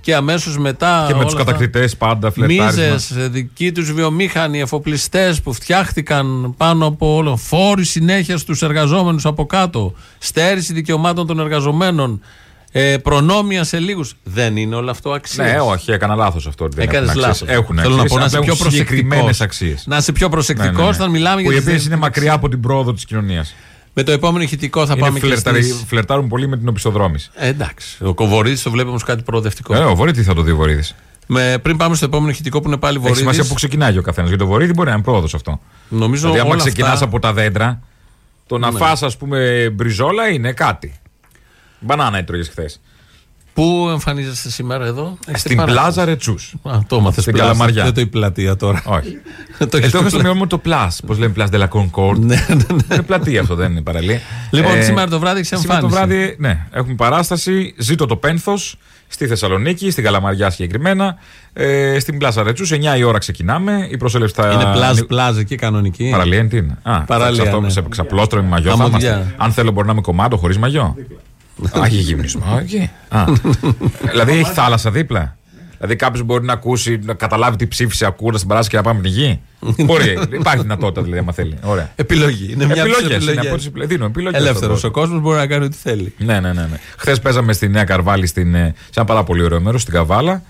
και 0.01 0.15
αμέσως 0.15 0.57
μετά. 0.57 1.03
Και 1.07 1.13
με 1.13 1.19
όλα 1.19 1.25
τους 1.27 1.33
αυτά. 1.39 1.45
κατακτητές 1.51 1.97
πάντα 1.97 2.31
φλερτάρισμα. 2.31 2.83
Μίζες, 2.93 3.13
δικοί 3.29 3.71
τους 3.71 3.93
βιομήχανοι, 3.93 4.59
εφοπλιστές 4.59 5.41
που 5.41 5.53
φτιάχτηκαν 5.53 6.53
πάνω 6.57 6.85
από 6.85 7.15
όλο. 7.15 7.35
Φόροι 7.37 7.83
συνέχεια 7.85 8.37
στους 8.37 8.61
εργαζόμενους 8.61 9.25
από 9.25 9.45
κάτω. 9.45 9.93
Στέρηση 10.17 10.73
δικαιωμάτων 10.73 11.27
των 11.27 11.39
εργαζομένων. 11.39 12.21
Ε, 12.73 12.97
προνόμια 12.97 13.63
σε 13.63 13.79
λίγους. 13.79 14.13
Δεν 14.23 14.57
είναι 14.57 14.75
όλο 14.75 14.91
αυτό 14.91 15.11
αξία. 15.11 15.43
Ναι, 15.43 15.59
όχι, 15.59 15.91
έκανα 15.91 16.15
λάθος 16.15 16.47
αυτό. 16.47 16.65
ότι 16.65 16.75
δεν 16.75 16.87
Έκανες 16.89 17.09
έχουν 17.09 17.23
αξίες. 17.23 17.41
λάθος. 17.47 17.63
Έχουν 17.63 17.77
Θέλω 17.79 17.95
να 17.95 18.03
πω 18.05 18.17
να 18.17 18.25
είσαι 18.25 18.39
πιο 18.39 18.55
συγκεκριμένες 18.55 19.07
προσεκτικός. 19.37 19.41
αξίες. 19.41 19.83
Να 19.87 19.97
είσαι 19.97 20.11
πιο 20.11 20.29
προσεκτικός 20.29 20.95
όταν 20.95 21.09
μιλάμε 21.09 21.35
Ναι, 21.35 21.41
Που 21.43 21.49
οι 21.49 21.53
για 21.53 21.61
οποίες 21.61 21.75
τις 21.77 21.85
είναι 21.85 21.95
μακριά 21.95 22.33
από 22.33 22.49
την 22.49 22.59
πρόοδο 22.59 22.93
της 22.93 23.05
κοινωνίας. 23.05 23.55
Με 23.93 24.03
το 24.03 24.11
επόμενο 24.11 24.43
ηχητικό 24.43 24.85
θα 24.85 24.95
πάμε 24.97 25.19
και 25.19 25.25
Φλερταρι... 25.25 25.63
στις... 25.63 25.83
Φλερτάρουν 25.87 26.27
πολύ 26.27 26.47
με 26.47 26.57
την 26.57 26.67
οπισθοδρόμηση. 26.67 27.29
Ε, 27.33 27.47
εντάξει. 27.47 27.97
Ο 28.03 28.13
Κοβορίδης 28.13 28.61
το 28.61 28.71
βλέπει 28.71 28.89
όμως 28.89 29.03
κάτι 29.03 29.23
προοδευτικό. 29.23 29.75
Ε, 29.75 29.79
ο 29.79 29.95
Βορύδης 29.95 30.19
τι 30.21 30.25
θα 30.27 30.33
το 30.33 30.41
δει 30.41 30.51
ο 30.51 30.55
Βορύδης. 30.55 30.95
Με, 31.27 31.57
πριν 31.61 31.77
πάμε 31.77 31.95
στο 31.95 32.05
επόμενο 32.05 32.31
ηχητικό 32.31 32.61
που 32.61 32.67
είναι 32.67 32.77
πάλι 32.77 32.95
Έχει 32.95 33.01
Βορύδης. 33.05 33.21
σημασία 33.21 33.49
που 33.49 33.53
ξεκινάει 33.53 33.97
ο 33.97 34.01
καθένας. 34.01 34.29
Για 34.29 34.37
το 34.39 34.45
Βορύδη 34.45 34.73
μπορεί 34.73 34.87
να 34.89 34.93
είναι 34.93 35.03
πρόοδος 35.03 35.33
αυτό. 35.33 35.59
Νομίζω 35.89 36.21
Δηλαδή, 36.21 36.39
άμα 36.39 36.49
όλα 36.49 36.59
ξεκινάς 36.63 36.91
αυτά- 36.91 37.05
Ναι. 37.05 37.11
από 37.11 37.19
τα 37.19 37.33
δέντρα, 37.33 37.81
το 38.47 38.57
να 38.57 38.71
φας, 38.71 39.03
ας 39.03 39.17
πούμε, 39.17 39.69
μπριζόλα 39.73 40.27
είναι 40.29 40.51
κάτι. 40.53 40.93
Μπανάνα 41.79 42.17
έτρωγες 42.17 42.49
χθες. 42.49 42.81
Πού 43.53 43.87
εμφανίζεστε 43.91 44.49
σήμερα 44.49 44.85
εδώ, 44.85 45.17
Έχετε 45.25 45.37
Στην 45.37 45.57
πάρα- 45.57 45.71
πλάζα 45.71 46.05
Ρετσούς. 46.05 46.53
Α, 46.63 46.77
το 46.87 46.95
έμαθες 46.95 47.23
Στην 47.23 47.35
Καλαμαριά. 47.35 47.83
Δεν 47.83 47.93
το 47.93 48.01
η 48.01 48.05
πλατεία 48.05 48.55
τώρα. 48.55 48.81
Όχι. 48.85 49.17
το 49.69 49.77
Ε, 49.77 49.77
έχεις 49.79 49.91
το 49.91 49.97
έχω 49.97 50.07
στο 50.09 50.17
πει 50.17 50.23
μυαλό 50.23 50.37
μου 50.37 50.47
το 50.47 50.61
Plus. 50.65 50.87
Πώς 51.05 51.17
λέμε 51.17 51.33
Plus 51.37 51.47
de 51.49 51.59
la 51.59 51.67
Concorde. 51.67 52.19
Ναι, 52.19 52.45
ναι, 52.47 52.55
ναι. 52.55 52.83
Είναι 52.93 53.01
πλατεία 53.01 53.41
αυτό, 53.41 53.55
δεν 53.55 53.71
είναι 53.71 53.81
παραλία. 53.81 54.19
Λοιπόν, 54.51 54.83
σήμερα 54.83 55.07
το 55.07 55.19
βράδυ 55.19 55.39
έχεις 55.39 55.59
Σήμερα 55.59 55.79
το 55.79 55.85
εμφάνιση. 55.85 56.15
βράδυ, 56.17 56.35
ναι, 56.39 56.65
έχουμε 56.71 56.93
παράσταση. 56.95 57.73
Ζήτω 57.77 58.05
το 58.05 58.15
πένθος 58.15 58.77
στη 59.07 59.27
Θεσσαλονίκη, 59.27 59.91
στην 59.91 60.03
Καλαμαριά 60.03 60.49
συγκεκριμένα. 60.49 61.15
Ε, 61.53 61.99
στην 61.99 62.17
Πλάζα 62.17 62.43
Ρετσούς, 62.43 62.71
9 62.71 62.97
η 62.97 63.03
ώρα 63.03 63.17
ξεκινάμε. 63.17 63.87
Η 63.91 63.97
προσέλευση 63.97 64.35
θα. 64.35 64.51
Είναι 64.51 64.69
πλάζ, 64.73 64.99
πλάζ 64.99 65.37
εκεί 65.37 65.55
κανονική. 65.55 66.07
Παραλία 66.11 66.39
είναι 66.39 66.47
τι 66.47 66.57
είναι; 66.57 66.77
Α, 66.83 67.01
Παραλία, 67.01 67.43
αυτό 67.43 67.59
ναι. 67.61 67.69
σε 67.69 67.83
ξαπλώστρο 67.89 68.41
με 68.41 68.47
μαγιό. 68.47 68.75
Θα 68.75 68.83
Αμμουδιά. 68.83 69.13
είμαστε. 69.15 69.35
Αν 69.37 69.51
θέλω, 69.51 69.71
μπορεί 69.71 69.85
να 69.87 69.91
είμαι 69.93 70.01
κομμάτο 70.01 70.37
χωρίς 70.37 70.57
μαγιό. 70.57 70.95
Α, 71.71 71.85
έχει 71.85 71.95
γυμνισμό. 71.95 72.45
Α, 72.55 72.59
εκεί. 72.59 72.89
Α. 73.09 73.23
Δηλαδή 74.11 74.31
έχει 74.37 74.51
θάλασσα 74.51 74.91
δίπλα. 74.91 75.35
Δηλαδή 75.77 75.95
κάποιος 75.99 76.23
μπορεί 76.25 76.45
να 76.45 76.53
ακούσει, 76.53 76.99
να 77.03 77.13
καταλάβει 77.13 77.55
τι 77.57 77.67
ψήφισε 77.67 78.05
ακούγοντας 78.05 78.39
την 78.39 78.49
παράσταση 78.49 78.77
και 78.77 78.87
να 78.87 78.93
πάμε 78.93 79.01
την 79.01 79.11
γη. 79.11 79.39
μπορεί. 79.85 80.17
Υπάρχει 80.31 80.61
δυνατότητα 80.61 81.01
δηλαδή, 81.01 81.19
άμα 81.21 81.31
θέλει. 81.31 81.57
Ωραία. 81.63 81.91
Επιλογή. 81.95 82.51
Είναι 82.53 82.65
μια 82.65 82.83
από 82.83 82.83
τις 82.83 82.91
Επιλογές, 82.93 83.21
είναι 83.23 83.31
επιλογές. 83.31 83.65
από 83.67 83.77
τις- 83.79 83.87
Δίνω 83.87 84.05
επιλογές 84.05 84.39
Ελεύθερος. 84.39 84.77
στον 84.77 84.89
Ο 84.89 84.93
κόσμος 84.93 85.21
μπορεί 85.21 85.37
να 85.37 85.47
κάνει 85.47 85.65
ό,τι 85.65 85.77
θέλει. 85.77 86.13
ναι, 86.17 86.39
ναι, 86.39 86.53
ναι. 86.53 86.61
ναι. 86.61 86.79
Χθες 86.97 87.19
παίζαμε 87.19 87.53
στη 87.53 87.67
Νέα 87.69 87.83
Καρβάλη 87.83 88.27
στην, 88.27 88.55
ε, 88.55 88.73
σε 88.77 88.91
ένα 88.99 89.05
πάρα 89.05 89.23
πολύ 89.23 89.43
ωραίο 89.43 89.59
μέρος, 89.61 89.81
στην 89.81 89.93
Καβάλα. 89.93 90.43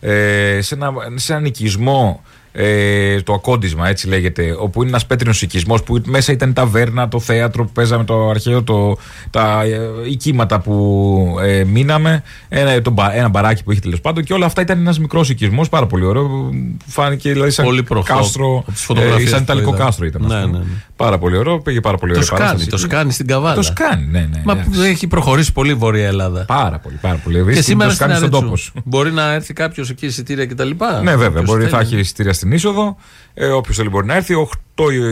Ε, 0.00 0.58
σε, 0.62 0.74
ένα, 0.74 0.92
σε 1.14 1.32
έναν 1.32 1.44
οικισμό, 1.44 2.22
ε, 2.58 3.20
το 3.20 3.32
ακόντισμα 3.32 3.88
έτσι 3.88 4.08
λέγεται, 4.08 4.56
όπου 4.60 4.80
είναι 4.80 4.90
ένας 4.90 5.06
πέτρινος 5.06 5.42
οικισμός 5.42 5.82
που 5.82 6.00
μέσα 6.06 6.32
ήταν 6.32 6.50
η 6.50 6.52
ταβέρνα, 6.52 7.08
το 7.08 7.20
θέατρο 7.20 7.64
που 7.64 7.70
παίζαμε, 7.72 8.04
το 8.04 8.28
αρχαίο, 8.28 8.62
το, 8.62 8.96
τα 9.30 9.62
ε, 9.62 10.10
οικίματα 10.10 10.60
που 10.60 11.36
ε, 11.42 11.64
μείναμε, 11.64 12.22
ένα, 12.48 12.82
το, 12.82 12.90
μπα- 12.90 13.14
ένα 13.14 13.28
μπαράκι 13.28 13.64
που 13.64 13.72
είχε 13.72 13.80
τέλος 13.80 14.00
πάντων 14.00 14.24
και 14.24 14.32
όλα 14.32 14.46
αυτά 14.46 14.60
ήταν 14.60 14.78
ένας 14.78 14.98
μικρός 14.98 15.30
οικισμός, 15.30 15.68
πάρα 15.68 15.86
πολύ 15.86 16.04
ωραίο. 16.04 16.50
Φάνηκε 16.86 17.32
δηλαδή 17.32 17.50
σαν 17.50 17.64
Πολύ 17.64 17.82
προχώ- 17.82 18.16
κάστρο, 18.16 18.58
από 18.58 18.72
τις 18.72 18.82
φωτογραφίες 18.82 19.26
ε, 19.26 19.28
σαν 19.28 19.38
που 19.38 19.44
ιταλικό 19.44 19.74
είδα. 19.74 19.84
κάστρο 19.84 20.06
ήταν. 20.06 20.24
ας 20.24 20.32
Ναι, 20.32 20.40
πούμε. 20.40 20.52
ναι, 20.58 20.64
ναι. 20.64 20.70
Πάρα 20.96 21.18
πολύ 21.18 21.36
ωραίο, 21.36 21.58
πήγε 21.60 21.80
πάρα 21.80 21.96
πολύ 21.96 22.12
Το 22.12 22.18
ωραία 22.18 22.26
σκάνει, 22.26 22.42
παράσταση. 22.44 22.70
το 22.70 22.78
σκάνει 22.78 23.12
στην 23.12 23.26
Καβάλα. 23.26 23.54
Το 23.54 23.62
σκάνει, 23.62 24.06
ναι, 24.10 24.18
ναι. 24.32 24.42
Μα 24.44 24.52
εντάξει. 24.52 24.80
έχει 24.80 25.06
προχωρήσει 25.06 25.52
πολύ 25.52 25.70
η 25.70 25.74
Βόρεια 25.74 26.06
Ελλάδα. 26.06 26.44
Πάρα 26.44 26.78
πολύ, 26.78 26.98
πάρα 27.00 27.20
πολύ. 27.24 27.36
Και 27.36 27.42
Βρίσκει 27.42 27.62
σήμερα 27.62 27.88
το 27.88 27.94
στην 27.94 28.06
κάνει 28.06 28.18
στον 28.18 28.28
Αρετσού. 28.28 28.44
τόπο 28.46 28.56
σου. 28.56 28.72
Μπορεί 28.84 29.12
να 29.12 29.32
έρθει 29.32 29.52
κάποιος 29.52 29.90
εκεί 29.90 30.06
εισιτήρια 30.06 30.46
κτλ. 30.46 30.68
Ναι, 31.02 31.16
βέβαια. 31.16 31.26
Όποιος 31.28 31.44
Μπορεί, 31.44 31.62
θα 31.66 31.78
θέλει. 31.78 31.90
έχει 31.90 31.98
εισιτήρια 32.00 32.32
στην 32.32 32.45
είσοδο. 32.52 32.96
Ε, 33.34 33.46
Όποιος 33.46 33.76
θέλει 33.76 33.88
μπορεί 33.88 34.06
να 34.06 34.14
έρθει. 34.14 34.34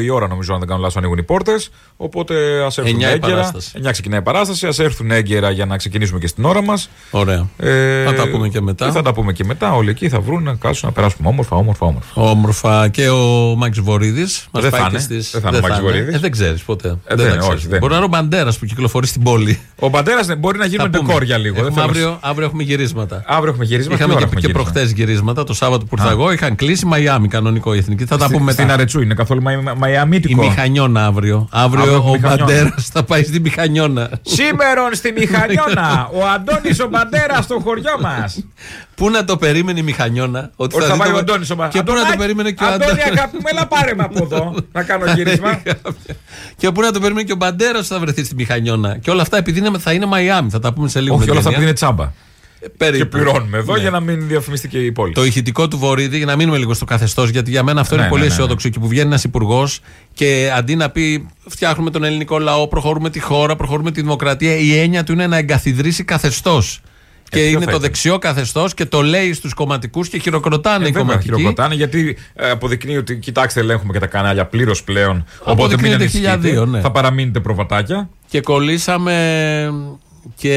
Η 0.02 0.10
ώρα 0.10 0.26
νομίζω, 0.28 0.52
αν 0.52 0.58
δεν 0.58 0.68
κάνω 0.68 0.80
λάθος, 0.80 0.96
ανοίγουν 0.96 1.18
οι 1.18 1.22
πόρτες. 1.22 1.70
Οπότε 1.96 2.34
ας 2.64 2.78
έρθουν 2.78 2.92
Εννιά 2.92 3.10
η 3.10 3.12
έγκαιρα. 3.12 3.32
παράσταση. 3.32 3.72
9 3.84 3.90
ξεκινάει 3.90 4.18
η 4.18 4.22
παράσταση. 4.22 4.66
Α 4.66 4.72
έρθουν 4.78 5.10
έγκαιρα 5.10 5.50
για 5.50 5.66
να 5.66 5.76
ξεκινήσουμε 5.76 6.18
και 6.18 6.26
στην 6.26 6.44
ώρα 6.44 6.62
μας. 6.62 6.88
Ωραία. 7.10 7.46
Ε, 7.58 8.04
Θα 8.04 8.14
τα 8.14 8.28
πούμε 8.28 8.48
και 8.48 8.60
μετά. 8.60 8.86
και 8.86 8.90
θα 8.92 9.02
τα 9.02 9.12
πούμε 9.12 9.32
και 9.32 9.44
μετά. 9.44 9.72
Όλοι 9.74 9.90
εκεί 9.90 10.08
θα 10.08 10.20
βρουν 10.20 10.42
να 10.42 10.54
κάτσουν 10.54 10.88
να 10.88 10.94
περάσουμε 10.94 11.28
όμορφα, 11.28 11.56
όμορφα, 11.56 11.86
όμορφα. 11.86 12.20
Όμορφα 12.20 12.88
και 12.88 13.08
ο 13.08 13.54
Μάκη 13.56 13.80
Βορύδης. 13.80 14.46
Δεν 14.50 14.70
θα 14.70 14.78
είναι. 14.90 14.98
Δεν 15.08 15.40
θα 15.40 15.48
είναι 15.48 15.56
ο 15.56 15.60
Μάκης 15.60 15.80
Βορύδης. 15.80 16.14
Ε, 16.14 16.18
δεν 16.18 16.30
ξέρεις 16.30 16.62
ποτέ. 16.62 16.88
δεν 17.08 17.16
τα 17.16 17.22
είναι, 17.22 17.36
ξέρεις. 17.36 17.48
όχι, 17.58 17.66
δεν 17.68 17.78
Μπορεί 17.78 17.90
να 17.92 17.96
είναι 17.98 18.06
ο 18.06 18.08
Μπαντέρας 18.08 18.58
που 18.58 18.64
κυκλοφορεί 18.66 19.06
στην 19.06 19.22
πόλη. 19.22 19.58
Ο 19.78 19.88
Μπαντέρας 19.88 20.26
μπορεί 20.38 20.58
να 20.58 20.66
γίνουμε 20.66 20.88
Θα 20.90 20.96
πούμε. 20.98 21.08
ντεκόρ 21.08 21.22
για 21.22 21.38
λίγο. 21.38 21.54
δεν 21.54 21.64
Έχουμε 21.64 21.80
θέλω 21.80 21.92
να- 21.92 21.98
αύριο, 22.10 22.18
αύριο 22.20 22.46
έχουμε 22.46 22.62
γυρίσματα. 22.62 23.22
Αύριο 23.26 23.48
έχουμε 23.50 23.64
γυρίσμα. 23.64 23.94
Είχαμε 23.94 24.12
Τι 24.12 24.18
και, 24.18 24.24
ώρα 24.24 24.26
έχουμε 24.26 24.40
και 24.40 24.46
γύρισμα; 24.46 24.70
προχτέ 24.72 24.92
γυρίσματα. 24.94 25.44
Το 25.44 25.54
Σάββατο 25.54 25.84
που 25.84 25.94
ήρθα 25.98 26.10
εγώ 26.10 26.32
είχαν 26.32 26.54
κλείσει 26.54 26.86
Μαϊάμι 26.86 27.28
κανονικό 27.28 27.74
η 27.74 27.78
εθνική. 27.78 28.04
Θα 28.04 28.16
τα 28.16 28.24
Στη- 28.24 28.34
πούμε 28.36 28.52
Στην 28.52 28.64
μετά. 28.64 28.76
Αρετσού 28.76 29.00
είναι 29.00 29.14
καθόλου 29.14 29.42
Μαϊ- 29.62 29.76
Η 29.76 29.78
Μαϊαμίτικο. 29.78 30.42
Μηχανιώνα 30.42 31.06
αύριο. 31.06 31.48
Αύριο, 31.50 31.82
Αύριο 31.82 31.94
έχουμε 31.96 32.10
ο 32.10 32.14
Μηχανιώνα. 32.14 32.44
Μπαντέρας 32.52 32.88
θα 32.92 33.02
πάει 33.04 33.22
στη 33.24 33.40
Μηχανιώνα. 33.40 34.10
Σήμερον 34.22 34.94
στη 34.94 35.12
Μηχανιώνα. 35.12 36.08
ο 36.12 36.26
Αντώνης 36.34 36.80
ο 36.80 36.88
Μπαντέρας 36.88 37.44
στο 37.44 37.60
χωριό 37.64 37.92
μας. 38.00 38.44
Πού 38.94 39.10
να 39.10 39.24
το 39.24 39.36
περίμενε 39.36 39.78
η 39.80 39.82
Μηχανιώνα; 39.82 40.50
Ότι 40.56 40.76
Ότι 40.76 40.84
θα 40.84 40.92
δει 40.92 40.98
πάει 40.98 41.08
το- 41.10 41.14
ο 41.16 41.18
Αντώνης 41.18 41.50
ο 41.50 41.68
Και 41.70 41.82
πού 41.82 41.92
να 41.92 42.04
το 42.10 42.16
περίμενε 42.18 42.50
και 42.50 42.64
ο 42.64 42.66
Αντώνη, 42.66 42.84
Αντώνης; 42.84 43.04
αγάπη 43.04 43.36
μου, 43.36 43.42
έλα 43.52 43.66
πάρε 43.66 43.94
με 43.94 44.02
από 44.02 44.22
εδώ. 44.22 44.54
να 44.72 44.82
κάνω 44.82 45.12
γύρισμα. 45.12 45.62
Και 46.58 46.70
πού 46.70 46.80
να 46.80 46.92
το 46.92 47.00
περίμενε 47.00 47.26
και 47.26 47.32
ο 47.32 47.36
Μπαντέρας 47.36 47.86
θα 47.86 47.98
βρεθεί 47.98 48.24
στη 48.24 48.34
Μηχανιώνα. 48.34 48.98
Και 48.98 49.10
όλα 49.10 49.22
αυτά 49.22 49.36
επειδή 49.36 49.58
είναι- 49.58 49.78
θα 49.78 49.92
είναι 49.92 50.06
Μαϊάμι. 50.06 50.50
Θα 50.50 50.58
τα 50.58 50.72
πούμε 50.72 50.88
σε 50.88 51.00
λίγο. 51.00 51.14
Όχι, 51.14 51.24
με 51.24 51.30
όλα 51.30 51.40
αυτά 51.40 51.50
ταινία. 51.50 51.66
επειδή 51.68 51.86
είναι 51.86 51.94
τσάμπα. 51.94 52.12
Ε, 52.64 52.68
περίπου. 52.76 52.98
Και 52.98 53.04
πληρώνουμε 53.04 53.58
εδώ 53.58 53.74
Ναι. 53.74 53.80
για 53.80 53.90
να 53.90 54.00
μην 54.00 54.28
διαφημιστεί 54.28 54.68
και 54.68 54.78
η 54.78 54.92
πόλη. 54.92 55.12
Το 55.12 55.24
ηχητικό 55.24 55.68
του 55.68 55.78
Βορύδη, 55.78 56.16
για 56.16 56.26
να 56.26 56.36
μείνουμε 56.36 56.58
λίγο 56.58 56.74
στο 56.74 56.84
καθεστώς, 56.84 57.28
γιατί 57.30 57.50
για 57.50 57.62
μένα 57.62 57.80
αυτό 57.80 57.94
Ναι, 57.94 58.00
είναι 58.00 58.10
πολύ 58.10 58.22
ναι, 58.22 58.28
ναι, 58.28 58.34
ναι. 58.34 58.40
αισιόδοξο. 58.42 58.68
Και 58.68 58.78
που 58.78 58.88
βγαίνει 58.88 59.06
ένας 59.06 59.24
υπουργός 59.24 59.80
και 60.12 60.50
αντί 60.56 60.76
να 60.76 60.90
πει 60.90 61.28
φτιάχνουμε 61.48 61.90
τον 61.90 62.04
ελληνικό 62.04 62.38
λαό, 62.38 62.68
προχωρούμε 62.68 63.10
τη 63.10 63.20
χώρα, 63.20 63.56
προχωρούμε 63.56 63.90
τη 63.90 64.00
δημοκρατία, 64.00 64.56
η 64.56 64.78
έννοια 64.78 65.04
του 65.04 65.12
είναι 65.12 65.26
να 65.26 65.36
εγκαθιδρύσει 65.36 66.04
καθεστώς. 66.04 66.80
Και 67.28 67.40
ποιο 67.40 67.48
είναι 67.48 67.58
θα 67.58 67.64
το 67.64 67.68
ήταν; 67.70 67.80
δεξιό 67.80 68.18
καθεστώς 68.18 68.74
και 68.74 68.84
το 68.86 69.02
λέει 69.02 69.32
στους 69.32 69.54
κομματικούς 69.54 70.08
και 70.08 70.18
χειροκροτάνε 70.18 70.84
Ε, 70.84 70.88
οι 70.88 70.90
βέβαια, 70.90 71.00
κομματικοί. 71.00 71.24
χειροκροτάνε 71.34 71.74
γιατί 71.74 72.16
ε, 72.34 72.50
αποδεικνύει 72.50 72.96
ότι 72.96 73.16
κοιτάξτε, 73.16 73.60
ελέγχουμε 73.60 73.92
και 73.92 73.98
τα 73.98 74.06
κανάλια 74.06 74.44
πλήρως 74.46 74.82
πλέον. 74.84 75.24
Οπότε 75.40 75.50
μην 75.52 75.52
Αποδεικνύεται 75.64 75.94
ανησυχείτε. 75.94 76.30
χιλιαδίο, 76.30 76.66
ναι. 76.66 76.80
Θα 76.80 76.90
παραμείνετε 76.90 77.40
προβατάκια. 77.40 78.08
Και 78.28 78.40
κολλήσαμε 78.40 79.12
και 80.36 80.54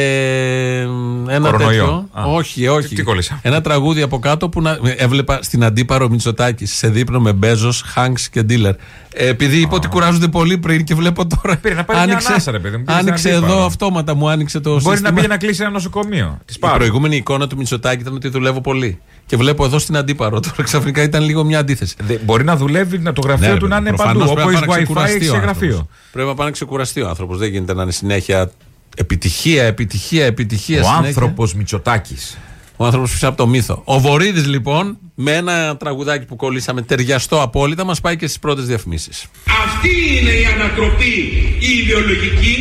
ένα 1.28 1.50
Κορονοϊό. 1.52 1.70
τέτοιο. 1.86 2.10
Α. 2.12 2.24
Όχι, 2.26 2.68
όχι. 2.68 2.88
Τι- 2.88 2.96
τι 2.96 3.04
κολλήσαμε; 3.04 3.40
Ένα 3.44 3.62
τραγούδι 3.62 4.02
από 4.02 4.20
κάτω 4.20 4.50
που 4.50 4.62
να, 4.62 4.78
έβλεπα 4.98 5.40
στην 5.42 5.64
αντίπαρο 5.64 6.10
Μητσοτάκη 6.10 6.66
σε 6.66 6.90
δείπνο 6.90 7.20
με 7.20 7.34
Μπέζος, 7.34 7.82
Χάγκ 7.86 8.16
και 8.32 8.42
Ντίλερ. 8.44 8.74
Ε, 9.14 9.28
επειδή 9.28 9.58
είπα 9.62 9.76
ότι 9.76 9.88
κουράζονται 9.88 10.28
πολύ 10.28 10.58
πριν 10.58 10.84
και 10.84 10.96
βλέπω 10.96 11.28
τώρα. 11.28 11.58
Πήρε 11.58 11.74
να 11.76 11.84
πάρει 11.84 12.08
μια 12.10 12.22
ανάσα, 12.28 12.52
ρε 12.52 12.60
παιδί 12.60 12.78
μου, 12.78 12.84
πήγε 12.84 12.98
άνοιξε 12.98 13.18
στην 13.20 13.32
αντίπαρο. 13.32 13.54
εδώ 13.54 13.66
αυτόματα, 13.66 14.14
μου 14.16 14.30
άνοιξε 14.30 14.60
το 14.60 14.70
Μπορεί 14.70 14.84
να 14.86 14.92
σύστημα. 14.92 15.12
πήγε 15.14 15.28
να 15.28 15.38
κλείσει 15.38 15.62
ένα 15.62 15.72
νοσοκομείο. 15.72 16.38
Της 16.46 16.56
Η 16.56 16.60
πάρω. 16.60 16.76
προηγούμενη 16.78 17.16
εικόνα 17.16 17.48
του 17.48 17.58
Μητσοτάκη 17.58 18.02
ήταν 18.02 18.14
ότι 18.16 18.28
δουλεύω 18.30 18.62
πολύ. 18.62 19.00
Και 19.26 19.38
βλέπω 19.38 19.66
εδώ 19.66 19.80
στην 19.80 19.98
αντίπαρο. 19.98 20.40
Τώρα 20.40 20.64
ξαφνικά 20.64 21.02
ήταν 21.04 21.24
λίγο 21.24 21.44
μια 21.44 21.60
αντίθεση. 21.60 21.96
Δε- 22.04 22.18
Μπορεί 22.26 22.44
να 22.44 22.56
δουλεύει 22.56 22.98
να 22.98 23.14
το 23.14 23.22
γραφείο 23.26 23.54
Ναι, 23.54 23.58
του 23.60 23.68
να 23.68 23.78
είναι 23.78 23.88
προφανώς 23.90 24.24
παντού. 24.28 24.34
πρέπει 24.34 24.50
Όπω 24.50 24.60
να 24.60 24.66
πάει 24.66 24.68
να 24.68 24.74
wifi 24.76 24.84
ξεκουραστεί 24.84 25.16
έχει 25.16 25.26
ο 25.26 25.30
σε 25.30 25.36
άνθρωπος. 25.38 25.62
γραφείο. 25.62 25.88
Πρέπει 26.12 26.28
να 26.28 26.34
πάει 26.36 26.46
να 26.46 26.52
ξεκουραστεί 26.54 27.02
ο 27.02 27.08
άνθρωπος. 27.08 27.38
Δεν 27.38 27.50
γίνεται 27.50 27.74
να 27.74 27.82
είναι 27.84 27.92
συνέχεια 27.92 28.52
επιτυχία, 28.98 29.64
επιτυχία, 29.64 30.26
επιτυχία. 30.26 30.80
Ο 30.82 30.84
συνέχεια. 30.84 31.08
άνθρωπος 31.08 31.54
Μητσοτάκης. 31.54 32.38
Ο 32.78 32.86
άνθρωπος 32.86 33.12
πίσω 33.12 33.28
από 33.28 33.38
το 33.38 33.48
μύθο. 33.48 33.82
Ο 33.86 34.00
Βορύδης 34.00 34.46
λοιπόν, 34.46 34.98
με 35.16 35.32
ένα 35.36 35.78
τραγουδάκι 35.78 36.26
που 36.26 36.36
κολλήσαμε 36.36 36.82
ταιριαστό 36.82 37.42
απόλυτα, 37.42 37.84
μας 37.84 38.02
πάει 38.02 38.16
και 38.16 38.26
στις 38.26 38.40
πρώτες 38.40 38.66
διαφημίσεις. 38.66 39.26
Αυτή 39.66 39.90
είναι 40.20 40.32
η 40.32 40.46
ανατροπή 40.46 41.16
η 41.60 41.72
ιδεολογική. 41.84 42.58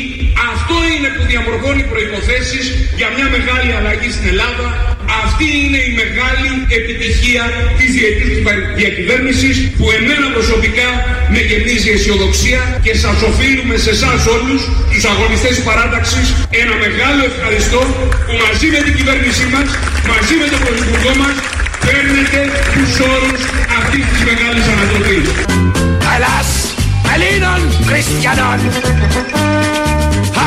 Αυτό 0.53 0.75
είναι 0.97 1.09
που 1.17 1.27
διαμορφώνει 1.27 1.83
προϋποθέσεις 1.83 2.73
για 2.97 3.09
μια 3.17 3.29
μεγάλη 3.31 3.73
αλλαγή 3.73 4.11
στην 4.11 4.29
Ελλάδα. 4.29 4.96
Αυτή 5.23 5.47
είναι 5.63 5.81
η 5.89 5.91
μεγάλη 6.03 6.51
επιτυχία 6.79 7.45
της 7.79 7.89
διετής 7.97 8.35
διακυβέρνησης 8.81 9.57
που 9.77 9.87
εμένα 9.99 10.27
προσωπικά 10.37 10.89
με 11.33 11.41
γεμίζει 11.49 11.89
αισιοδοξία 11.95 12.61
και 12.85 12.93
σας 13.05 13.19
οφείλουμε 13.31 13.77
σε 13.85 13.91
εσάς 13.97 14.21
όλους 14.37 14.61
τους 14.93 15.05
αγωνιστές 15.13 15.53
της 15.57 15.65
παράταξης 15.69 16.27
ένα 16.63 16.75
μεγάλο 16.85 17.21
ευχαριστώ 17.33 17.83
που 18.27 18.35
μαζί 18.45 18.67
με 18.75 18.81
την 18.87 18.95
κυβέρνησή 18.99 19.47
μας, 19.55 19.69
μαζί 20.11 20.35
με 20.41 20.47
τον 20.53 20.61
Πρωθυπουργό 20.65 21.13
μας 21.23 21.37
παίρνετε 21.85 22.41
τους 22.75 22.93
όρους 23.15 23.41
αυτής 23.79 24.05
της 24.11 24.21
μεγάλης 24.29 24.65
ανατροπής. 24.73 25.27
Ελλάς, 26.15 26.51
Ελλήνων, 27.13 27.61
Χριστιανών 27.89 28.59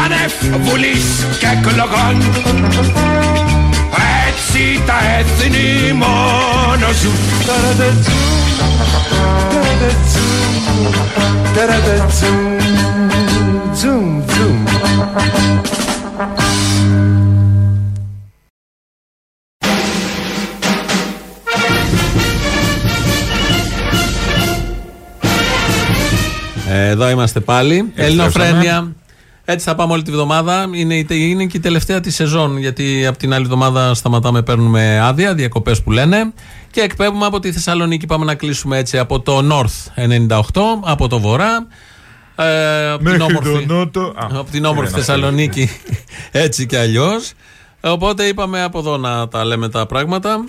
Άνευ 0.03 0.33
βουλής 0.65 1.05
και 1.39 1.47
εκλογών 1.55 2.15
Έτσι 4.59 4.83
τα 4.85 4.93
έθνη 5.19 5.93
μόνος 5.93 6.97
ζουν 13.81 14.23
Εδώ 26.71 27.09
είμαστε 27.09 27.39
πάλι. 27.39 27.91
Ελληνοφρένια. 27.95 28.93
Έτσι 29.51 29.65
θα 29.65 29.75
πάμε 29.75 29.93
όλη 29.93 30.01
τη 30.01 30.11
βδομάδα. 30.11 30.69
Είναι, 30.73 30.95
η- 30.95 31.07
είναι 31.09 31.45
και 31.45 31.57
η 31.57 31.59
τελευταία 31.59 31.99
της 31.99 32.15
σεζόν. 32.15 32.57
Γιατί 32.57 33.05
από 33.05 33.17
την 33.17 33.33
άλλη 33.33 33.43
εβδομάδα 33.43 33.93
σταματάμε, 33.93 34.41
παίρνουμε 34.41 34.99
άδεια, 34.99 35.33
διακοπές 35.33 35.81
που 35.83 35.91
λένε. 35.91 36.33
Και 36.71 36.81
εκπέμπουμε 36.81 37.25
από 37.25 37.39
τη 37.39 37.51
Θεσσαλονίκη. 37.51 38.05
Πάμε 38.05 38.25
να 38.25 38.35
κλείσουμε 38.35 38.77
έτσι 38.77 38.97
από 38.97 39.19
το 39.19 39.47
North 39.51 40.03
98, 40.29 40.39
από 40.83 41.07
το 41.07 41.19
Βορρά. 41.19 41.67
Ε, 42.35 42.89
από 42.89 43.03
την 43.03 43.11
Μέχρι 43.11 43.21
όμορφη, 43.35 43.65
το 43.67 43.73
νότο. 43.73 44.01
Α, 44.01 44.27
από 44.39 44.51
την 44.51 44.65
όμορφη 44.65 44.89
ένα 44.89 44.97
Θεσσαλονίκη. 44.97 45.69
έτσι 46.31 46.65
κι 46.65 46.75
αλλιώς. 46.75 47.31
Οπότε 47.81 48.23
είπαμε 48.23 48.63
από 48.63 48.79
εδώ 48.79 48.97
να 48.97 49.27
τα 49.27 49.45
λέμε 49.45 49.69
τα 49.69 49.85
πράγματα. 49.85 50.43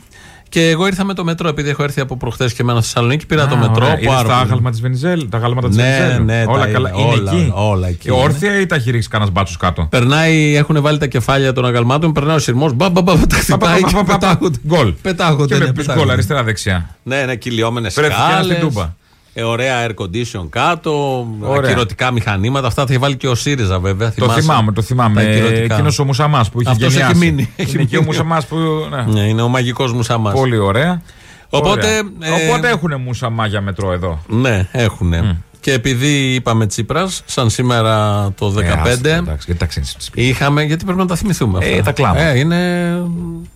Και 0.51 0.69
εγώ 0.69 0.87
ήρθα 0.87 1.05
με 1.05 1.15
το 1.15 1.25
μετρό, 1.25 1.49
επειδή 1.49 1.69
έχω 1.69 1.83
έρθει 1.83 2.01
από 2.01 2.17
προχθές 2.17 2.53
και 2.53 2.65
μένω 2.65 2.81
στη 2.81 2.89
Θεσσαλονίκη. 2.93 3.27
Πήρα 3.27 3.47
το 3.47 3.55
Α, 3.55 3.59
μετρό. 3.59 3.85
ωραία. 3.85 3.99
Είδες 3.99 4.07
πάρα 4.07 4.23
τα 4.29 4.35
πολύ. 4.35 4.41
άγαλμα 4.45 4.71
της 4.71 4.81
Βενιζέλ, 4.81 5.29
τα 5.29 5.39
γάλματα 5.39 5.69
της 5.69 5.77
Ναι, 5.77 5.97
Βενιζέλ. 5.99 6.25
ναι, 6.25 6.45
όλα 6.47 6.65
τα 6.65 6.67
καλά. 6.71 6.91
είναι, 6.95 7.01
Είναι 7.03 7.13
όλα, 7.21 7.33
εκεί. 7.33 7.53
όλα 7.55 7.89
εκεί 7.89 7.97
Και 7.99 8.11
όρθια 8.13 8.61
ή 8.61 8.67
τα 8.67 8.75
έχει 8.75 8.91
ρίξει 8.91 9.09
κανένας 9.09 9.33
μπάτσο 9.33 9.57
κάτω; 9.59 9.87
Περνάει, 9.91 10.55
έχουν 10.57 10.81
βάλει 10.83 10.99
τα 10.99 11.07
κεφάλια 11.07 11.53
των 11.53 11.65
αγαλμάτων, 11.67 12.13
περνάει 12.13 12.37
ο 12.37 12.39
σειρμός, 12.39 12.73
μπα, 12.73 12.91
μπα, 12.91 13.03
μπα, 13.03 13.17
τα 13.27 13.37
χτυπάει 13.37 13.83
και 13.85 14.03
πετάγονται. 14.07 14.59
Γκολ. 14.67 14.93
Πετάγονται, 15.03 15.45
Και 15.47 15.55
ναι, 15.55 15.59
βλέπει 15.61 15.77
πετάγονται. 15.77 16.05
γκολ 16.05 16.13
αριστερά-δεξιά. 16.13 16.97
Ναι, 17.03 17.23
ναι, 17.25 17.37
κυλιόμενες 17.37 17.95
Βρέθηκε 17.95 18.21
ένα 18.31 18.43
στην 18.43 18.45
σκάλες. 18.57 18.59
Τούμπα. 18.75 18.99
Ε, 19.35 19.43
ωραία 19.43 19.87
air 19.87 19.91
condition 20.05 20.47
κάτω, 20.51 21.27
Ωραία. 21.41 21.71
ακυρωτικά 21.71 22.11
μηχανήματα. 22.11 22.67
Αυτά 22.67 22.83
θα 22.83 22.87
είχε 22.91 22.99
βάλει 23.01 23.17
και 23.17 23.29
ο 23.29 23.35
ΣΥΡΙΖΑ 23.35 23.79
βέβαια. 23.81 24.13
Το 24.17 24.29
θυμάμαι, 24.29 24.73
το 24.73 24.83
θυμάμαι. 24.83 25.23
Εκείνος 25.71 25.99
ο 25.99 26.05
Μουσαμάς 26.05 26.51
που 26.51 26.61
είχε 26.61 26.71
Αυτός 26.71 26.87
έχει 26.87 26.97
γενιάσει. 26.97 27.19
μείνει. 27.19 27.53
Έχει 27.57 27.75
Είναι 27.75 27.85
και 27.85 27.97
ο 27.97 28.01
μείνει. 28.01 28.11
Μουσαμάς 28.13 28.47
που. 28.47 28.57
ναι. 28.91 29.13
Ναι, 29.13 29.21
είναι 29.21 29.43
ο 29.43 29.49
μαγικός 29.49 29.93
Μουσαμάς. 29.93 30.35
Πολύ 30.35 30.59
ωραία. 30.59 31.03
Οπότε, 31.51 31.87
Ωραία. 31.87 32.39
ε, 32.41 32.47
Οπότε 32.49 32.69
έχουν 32.69 33.01
μουσαμά 33.01 33.47
για 33.47 33.61
μετρό 33.61 33.93
εδώ. 33.93 34.23
Ναι, 34.29 34.69
έχουν. 34.73 35.13
Και 35.61 35.73
επειδή 35.73 36.35
είπαμε 36.35 36.67
Τσίπρας, 36.67 37.23
σαν 37.27 37.51
σήμερα 37.51 38.25
το 38.37 38.51
2015. 38.51 38.61
Ε, 38.63 38.91
άστο, 38.91 39.09
εντάξει, 39.09 39.45
γιατί 39.45 39.57
τα 39.57 39.67
ξύνεις. 39.67 39.97
Είχαμε, 40.15 40.63
γιατί 40.63 40.85
πρέπει 40.85 40.99
να 41.01 41.07
τα 41.07 41.17
θυμηθούμε 41.17 41.59
αυτά. 41.59 41.71
Ε, 41.71 41.83
τα 41.83 41.93
κλάματα. 41.93 42.21
Ε, 42.21 42.39
είναι. 42.39 42.57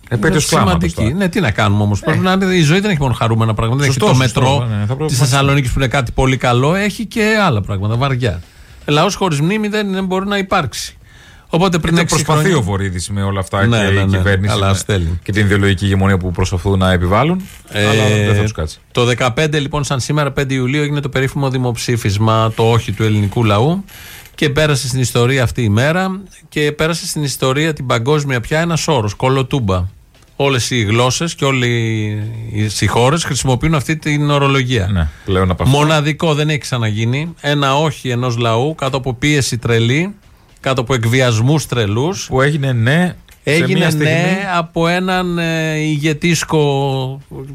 Επέτειος 0.09 0.51
είναι 0.51 0.61
κλάματος 0.61 0.91
σημαντική. 0.91 0.93
τώρα. 0.95 1.13
Ναι, 1.13 1.29
τι 1.29 1.39
να 1.39 1.51
κάνουμε 1.51 1.83
όμως. 1.83 1.99
Πρέπει 1.99 2.19
να 2.19 2.31
είναι. 2.31 2.45
Η 2.45 2.61
ζωή 2.61 2.79
δεν 2.79 2.89
έχει 2.91 3.01
μόνο 3.01 3.13
χαρούμενα 3.13 3.53
πράγματα. 3.53 3.81
Δεν 3.81 3.89
έχει 3.89 3.99
Σωστό, 3.99 4.13
το 4.17 4.23
σωστό, 4.23 4.41
μετρό 4.41 4.65
ναι, 4.67 4.75
ναι, 4.75 4.85
θα 4.85 4.95
πρέπει 4.95 5.09
της 5.09 5.19
να- 5.19 5.25
Θεσσαλονίκης 5.25 5.71
που 5.71 5.79
είναι 5.79 5.87
κάτι 5.87 6.11
πολύ 6.11 6.37
καλό. 6.37 6.75
Έχει 6.75 7.05
και 7.05 7.37
άλλα 7.45 7.61
πράγματα, 7.61 7.95
βαριά. 7.95 8.41
Λαός 8.85 9.15
χωρίς 9.15 9.41
μνήμη 9.41 9.67
δεν, 9.67 9.91
δεν 9.93 10.05
μπορεί 10.05 10.27
να 10.27 10.37
υπάρξει. 10.37 10.97
Οπότε 11.55 11.77
πριν 11.79 11.95
Και 11.95 12.01
έξι 12.01 12.13
προσπαθεί 12.15 12.39
χρόνια. 12.39 12.57
ο 12.57 12.61
Βορύδης 12.61 13.09
με 13.09 13.23
όλα 13.23 13.39
αυτά 13.39 13.65
Ναι, 13.65 13.77
και 13.77 13.83
ναι, 13.83 13.99
η 13.99 14.05
ναι. 14.05 14.17
κυβέρνηση 14.17 14.53
Αλλά 14.53 14.67
με- 14.67 14.73
στέλνει. 14.77 15.19
και 15.23 15.31
την 15.31 15.45
ιδεολογική 15.45 15.85
ηγεμονία 15.85 16.17
που 16.17 16.31
προσπαθούν 16.31 16.79
να 16.79 16.91
επιβάλλουν. 16.91 17.41
Ε, 17.69 17.87
αλλά 17.87 18.07
δεν 18.25 18.35
θα 18.35 18.41
τους 18.41 18.51
κάτσει. 18.51 18.79
Το 18.91 19.05
15 19.05 19.59
λοιπόν, 19.59 19.83
σαν 19.83 19.99
σήμερα 19.99 20.31
5 20.39 20.53
Ιουλίου, 20.53 20.81
έγινε 20.81 20.99
το 20.99 21.09
περίφημο 21.09 21.49
δημοψήφισμα, 21.49 22.51
το 22.55 22.69
όχι 22.71 22.91
του 22.91 23.03
ελληνικού 23.03 23.43
λαού 23.43 23.83
και 24.35 24.49
πέρασε 24.49 24.87
στην 24.87 24.99
ιστορία 24.99 25.43
αυτή 25.43 25.63
η 25.63 25.69
μέρα 25.69 26.21
και 26.49 26.71
πέρασε 26.71 27.07
στην 27.07 27.23
ιστορία 27.23 27.73
την 27.73 27.85
παγκόσμια 27.85 28.41
πια 28.41 28.59
ένας 28.59 28.87
όρος, 28.87 29.13
κολοτούμπα. 29.13 29.83
Όλες 30.35 30.69
οι 30.69 30.81
γλώσσες 30.81 31.35
και 31.35 31.45
όλε 31.45 31.65
οι 32.79 32.85
χώρες 32.87 33.23
χρησιμοποιούν 33.23 33.75
αυτή 33.75 33.97
την 33.97 34.29
ορολογία. 34.29 34.87
Ναι, 34.91 35.07
πλέον 35.25 35.49
από 35.51 35.63
αυτό. 35.63 35.77
Μοναδικό 35.77 36.33
δεν 36.33 36.49
έχει 36.49 36.57
ξαναγίνει. 36.57 37.33
Ένα 37.41 37.75
όχι 37.77 38.09
ενός 38.09 38.37
λαού 38.37 38.75
κάτω 38.75 38.97
από 38.97 39.13
πίεση 39.13 39.57
τρελή, 39.57 40.13
κάτω 40.65 40.81
από 40.81 40.93
εκβιασμούς 40.93 41.65
τρελούς. 41.65 42.27
Που 42.27 42.41
έγινε 42.41 42.71
ναι 42.71 43.15
Έγινε 43.43 43.79
μια 43.79 43.89
στιγμή- 43.89 44.11
ναι 44.11 44.37
από 44.57 44.87
έναν 44.87 45.37
ε, 45.37 45.75
ηγετήσκο 45.77 46.57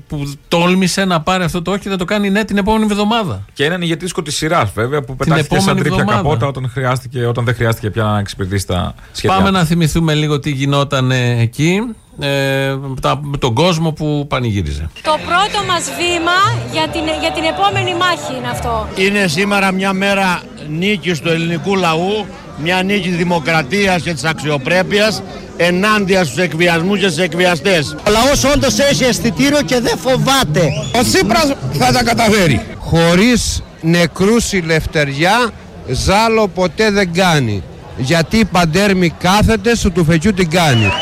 που 0.08 0.32
τόλμησε 0.48 1.04
να 1.04 1.20
πάρει 1.20 1.44
αυτό 1.44 1.62
το 1.62 1.70
όχι 1.70 1.80
και 1.80 1.88
θα 1.88 1.96
το 1.96 2.04
κάνει 2.04 2.30
ναι 2.30 2.44
την 2.44 2.56
επόμενη 2.56 2.84
εβδομάδα. 2.90 3.44
Και 3.52 3.64
έναν 3.64 3.82
ηγετήσκο 3.82 4.22
της 4.22 4.36
σειράς, 4.36 4.70
βέβαια, 4.74 5.02
που 5.02 5.16
πετάχτηκε 5.16 5.48
σαν 5.54 5.56
επόμενη 5.58 5.80
τρίπια 5.80 6.00
εβδομάδα. 6.00 6.22
καπότα 6.28 6.46
όταν, 6.46 6.70
χρειάστηκε, 6.72 7.26
όταν 7.26 7.44
δεν 7.44 7.54
χρειάστηκε 7.54 7.90
πια 7.90 8.02
να 8.02 8.18
εξυπηρετήσει 8.18 8.66
τα 8.66 8.94
σχέδια. 9.12 9.36
Πάμε 9.36 9.50
να 9.50 9.64
θυμηθούμε 9.64 10.14
λίγο 10.14 10.38
τι 10.38 10.50
γινόταν 10.50 11.10
ε, 11.10 11.40
εκεί, 11.40 11.80
ε, 12.20 12.74
τα- 13.00 13.20
με 13.22 13.36
τον 13.36 13.54
κόσμο 13.54 13.92
που 13.92 14.26
πανηγύριζε. 14.28 14.90
Το 15.02 15.16
πρώτο 15.26 15.66
μας 15.68 15.82
βήμα 15.84 16.66
για 16.72 16.88
την, 16.88 17.02
για 17.20 17.32
την 17.32 17.44
επόμενη 17.44 17.94
μάχη 17.96 18.36
είναι 18.38 18.48
αυτό. 18.48 18.88
Είναι 18.96 19.26
σήμερα 19.26 19.72
μια 19.72 19.92
μέρα 19.92 20.42
νίκης 20.68 21.20
του 21.20 21.28
ελληνικού 21.28 21.76
λαού, 21.76 22.26
μια 22.62 22.82
νίκη 22.82 23.08
της 23.08 23.16
δημοκρατίας 23.16 24.02
και 24.02 24.12
της 24.12 24.24
αξιοπρέπειας 24.24 25.22
ενάντια 25.56 26.24
στους 26.24 26.38
εκβιασμούς 26.38 26.98
και 26.98 27.08
στους 27.08 27.24
εκβιαστές. 27.24 27.96
Ο 28.06 28.10
λαός 28.10 28.44
όντως 28.44 28.78
έχει 28.78 29.04
αισθητήριο 29.04 29.62
και 29.62 29.80
δεν 29.80 29.98
φοβάται. 29.98 30.68
Ο 30.94 31.02
Τσίπρας 31.02 31.52
θα 31.72 31.92
τα 31.92 32.04
καταφέρει. 32.04 32.60
Χωρίς 32.78 33.62
νεκρούς 33.80 34.52
η 34.52 34.60
λευτεριά 34.60 35.50
ζάλο 35.86 36.48
ποτέ 36.48 36.90
δεν 36.90 37.12
κάνει. 37.12 37.62
Γιατί 37.96 38.36
η 38.36 38.44
παντέρμη 38.44 39.10
κάθεται 39.10 39.76
σου 39.76 39.92
του 39.92 40.04
φεκιού 40.04 40.32
την 40.34 40.50
κάνει. 40.50 40.92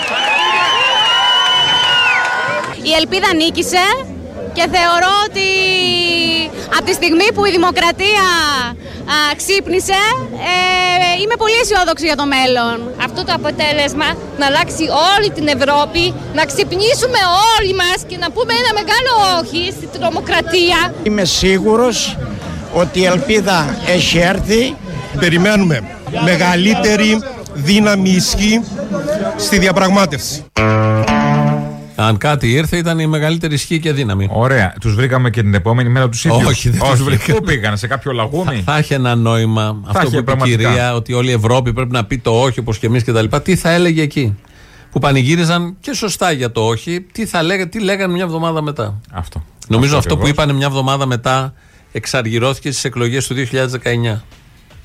Η 2.83 2.93
ελπίδα 3.01 3.35
νίκησε 3.35 3.79
και 4.57 4.65
θεωρώ 4.77 5.13
ότι 5.29 5.49
από 6.77 6.85
τη 6.85 6.93
στιγμή 6.93 7.29
που 7.35 7.45
η 7.45 7.51
δημοκρατία 7.51 8.27
α, 9.15 9.17
ξύπνησε 9.41 10.01
ε, 10.51 11.21
είμαι 11.23 11.37
πολύ 11.43 11.57
αισιόδοξη 11.63 12.05
για 12.11 12.17
το 12.17 12.27
μέλλον. 12.35 12.77
αυτό 13.07 13.21
το 13.25 13.33
αποτέλεσμα 13.41 14.09
να 14.39 14.47
αλλάξει 14.47 14.85
όλη 15.11 15.29
την 15.37 15.47
Ευρώπη, 15.57 16.15
να 16.39 16.43
ξυπνήσουμε 16.51 17.21
όλοι 17.55 17.73
μας 17.83 17.99
και 18.09 18.17
να 18.17 18.29
πούμε 18.35 18.53
ένα 18.63 18.73
μεγάλο 18.81 19.13
όχι 19.41 19.61
στην 19.77 19.89
τρομοκρατία. 20.01 20.79
Είμαι 21.03 21.25
σίγουρος 21.25 22.17
ότι 22.73 23.01
η 23.01 23.05
ελπίδα 23.05 23.77
έχει 23.87 24.19
έρθει. 24.19 24.77
Περιμένουμε 25.19 25.77
μεγαλύτερη 26.25 27.23
δύναμη 27.55 28.11
ισχύ 28.11 28.61
στη 29.37 29.59
διαπραγμάτευση. 29.59 30.45
Αν 32.01 32.17
κάτι 32.17 32.53
ήρθε 32.53 32.77
ήταν 32.77 32.99
η 32.99 33.07
μεγαλύτερη 33.07 33.55
ισχύ 33.55 33.81
και 33.81 33.93
δύναμη. 33.93 34.29
Ωραία. 34.31 34.75
Τους 34.81 34.95
βρήκαμε 34.95 35.31
και 35.31 35.43
την 35.43 35.55
επόμενη 35.55 35.89
μέρα 35.89 36.09
τους 36.09 36.25
ίδιους. 36.25 36.45
Όχι, 36.45 36.71
δεν 36.71 36.81
τους 36.91 37.03
βρήκαμε. 37.03 37.39
Πού 37.39 37.45
πήγανε, 37.45 37.77
σε 37.77 37.87
κάποιο 37.87 38.13
λαγούμι. 38.13 38.63
Θα 38.65 38.77
έχει 38.77 38.95
ένα 38.95 39.15
νόημα 39.15 39.81
αυτό 39.87 39.99
έχει, 39.99 40.11
που 40.11 40.13
είπε 40.13 40.21
η 40.21 40.25
πραγματικά. 40.25 40.57
κυρία, 40.57 40.95
ότι 40.95 41.13
όλη 41.13 41.31
η 41.31 41.33
Ευρώπη 41.33 41.73
πρέπει 41.73 41.93
να 41.93 42.05
πει 42.05 42.19
το 42.19 42.31
όχι 42.41 42.61
όπως 42.61 42.79
και 42.79 42.87
εμείς 42.87 43.05
κτλ. 43.05 43.25
Τι 43.43 43.57
θα 43.57 43.71
έλεγε 43.71 44.03
εκεί; 44.03 44.37
Που 44.91 44.99
πανηγύριζαν 44.99 45.77
και 45.81 45.95
σωστά 45.95 46.31
για 46.31 46.53
το 46.53 46.61
όχι, 46.61 47.07
τι, 47.13 47.27
θα 47.27 47.43
λέγε, 47.43 47.67
τι 47.67 47.81
λέγανε 47.81 48.13
μια 48.13 48.25
εβδομάδα 48.25 48.63
μετά; 48.63 49.01
Αυτό. 49.13 49.45
Νομίζω 49.69 49.97
αυτό, 49.97 50.15
ακριβώς. 50.15 50.35
που 50.35 50.41
είπανε 50.41 50.53
μια 50.53 50.67
εβδομάδα 50.67 51.07
μετά 51.07 51.55
εξαργυρώθηκε 51.93 52.71
στις 52.71 52.85
εκλογές 52.85 53.27
του 53.27 53.35
2019. 53.35 54.23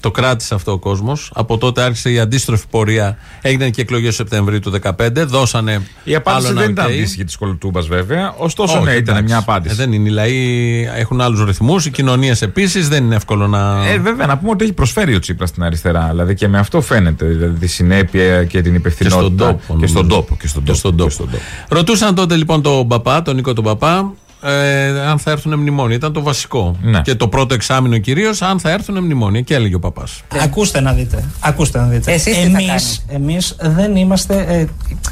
Το 0.03 0.11
κράτησε 0.11 0.53
αυτό 0.55 0.71
ο 0.71 0.77
κόσμος. 0.77 1.31
Από 1.35 1.57
τότε 1.57 1.81
άρχισε 1.81 2.11
η 2.11 2.19
αντίστροφη 2.19 2.65
πορεία. 2.69 3.17
Έγιναν 3.41 3.71
και 3.71 3.81
εκλογές 3.81 4.09
του 4.09 4.15
Σεπτεμβρίου 4.15 4.59
του 4.59 4.71
2015. 4.83 5.25
Δώσανε. 5.25 5.81
Η 6.03 6.15
απάντηση 6.15 6.45
άλλο 6.47 6.55
δεν 6.55 6.63
ένα 6.63 6.71
ήταν 6.71 6.85
οκ. 6.85 6.91
αντίστοιχη 6.91 7.23
της 7.23 7.35
κολοτούμπας, 7.37 7.87
βέβαια. 7.87 8.33
Ωστόσο, 8.37 8.75
Όχι, 8.75 8.83
ναι, 8.85 8.91
ήταν 8.91 9.01
εντάξει. 9.15 9.23
μια 9.23 9.37
απάντηση. 9.37 9.73
Ε, 9.73 9.77
δεν 9.77 9.91
είναι. 9.93 10.09
Οι 10.09 10.11
λαοί 10.11 10.89
έχουν 10.95 11.21
άλλους 11.21 11.43
ρυθμούς, 11.45 11.85
οι 11.85 11.91
κοινωνίες 11.91 12.41
επίσης. 12.41 12.87
Δεν 12.87 13.03
είναι 13.03 13.15
εύκολο 13.15 13.47
να. 13.47 13.87
Ε, 13.87 13.97
βέβαια, 13.99 14.25
να 14.25 14.37
πούμε 14.37 14.51
ότι 14.51 14.63
έχει 14.63 14.73
προσφέρει 14.73 15.15
ο 15.15 15.19
Τσίπρας 15.19 15.49
στην 15.49 15.63
αριστερά. 15.63 16.07
Δηλαδή 16.09 16.33
και 16.35 16.47
με 16.47 16.57
αυτό 16.57 16.81
φαίνεται. 16.81 17.25
Δηλαδή 17.25 17.59
τη 17.59 17.67
συνέπεια 17.67 18.43
και 18.43 18.61
την 18.61 18.71
και 18.71 18.77
υπευθυνότητα. 18.77 19.19
στον 19.25 19.37
τόπο. 19.37 19.77
Και 19.79 19.87
στον 19.87 20.01
νομίζω. 20.01 20.21
τόπο. 20.21 20.37
Και 20.41 20.47
στον 20.47 20.63
Και 20.63 20.73
στον 20.73 20.95
τόπο. 20.97 21.15
τόπο. 21.17 21.37
Ρωτούσαν 21.69 22.15
τότε 22.15 22.35
λοιπόν 22.35 22.61
τον 22.61 22.87
Παππά, 22.87 23.21
τον 23.21 23.35
Νίκο 23.35 23.53
τον 23.53 23.63
Παππά, 23.63 24.13
ε, 24.43 24.99
αν 25.07 25.19
θα 25.19 25.31
έρθουν 25.31 25.53
μνημόνια. 25.53 25.95
Ήταν 25.95 26.13
το 26.13 26.21
βασικό. 26.21 26.75
Ναι. 26.81 27.01
Και 27.01 27.15
το 27.15 27.27
πρώτο 27.27 27.53
εξάμεινο 27.53 27.97
κυρίως, 27.97 28.41
αν 28.41 28.59
θα 28.59 28.71
έρθουν 28.71 28.99
μνημόνια. 28.99 29.41
Και 29.41 29.55
έλεγε 29.55 29.75
ο 29.75 29.79
παπάς. 29.79 30.21
Ακούστε 30.41 30.81
να 30.81 30.93
δείτε. 30.93 31.23
Ακούστε 31.39 31.79
να 31.79 31.85
δείτε. 31.85 32.11
Εσείς 32.11 32.37
τι 32.37 32.49
θα 32.49 32.59
εμείς, 32.59 33.05
εμείς 33.07 33.55
δεν 33.59 33.95
είμαστε. 33.95 34.45
Ε, 34.47 34.65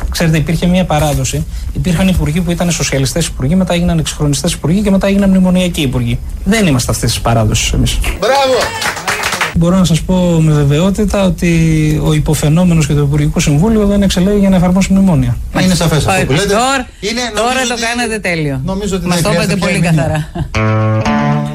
ξέρετε, 0.09 0.37
υπήρχε 0.37 0.65
μια 0.65 0.85
παράδοση. 0.85 1.45
Υπήρχαν 1.73 2.07
υπουργοί 2.07 2.41
που 2.41 2.51
ήταν 2.51 2.71
σοσιαλιστές 2.71 3.27
υπουργοί, 3.27 3.55
μετά 3.55 3.73
έγιναν 3.73 3.99
εξυγχρονιστές 3.99 4.53
υπουργοί 4.53 4.81
και 4.81 4.91
μετά 4.91 5.07
έγιναν 5.07 5.29
μνημονιακοί 5.29 5.81
υπουργοί. 5.81 6.19
Δεν 6.43 6.67
είμαστε 6.67 6.91
αυτή 6.91 7.07
τη 7.07 7.19
παράδοση 7.21 7.71
εμείς. 7.75 7.99
Μπράβο! 8.19 9.20
Μπορώ 9.57 9.77
να 9.77 9.83
σας 9.83 10.01
πω 10.01 10.41
με 10.41 10.53
βεβαιότητα 10.53 11.23
ότι 11.25 12.01
ο 12.03 12.13
υποφαινόμενος 12.13 12.87
και 12.87 12.93
το 12.93 13.01
Υπουργικό 13.01 13.39
Συμβούλιο 13.39 13.85
δεν 13.85 14.01
εξελέγει 14.01 14.39
για 14.39 14.49
να 14.49 14.55
εφαρμόσει 14.55 14.93
μνημόνια. 14.93 15.37
Είναι 15.61 15.75
σαφές 15.75 16.05
αυτό 16.07 16.25
που 16.25 16.31
λέτε. 16.31 16.47
Τώρα, 16.47 16.87
Είναι, 16.99 17.21
τώρα 17.35 17.47
νομίζω 17.53 17.67
το 17.67 17.73
ότι- 17.73 17.81
κάνατε 17.81 18.19
τέλειο. 18.19 18.61
Νομίζω 18.65 18.95
ότι 18.95 19.05
Μας 19.07 19.15
δεν 19.21 19.23
το 19.23 19.29
είπατε 19.31 19.45
χρειάζεται 19.45 19.65
πολύ 19.65 19.79
πια 19.79 19.91
καθαρά. 19.91 20.29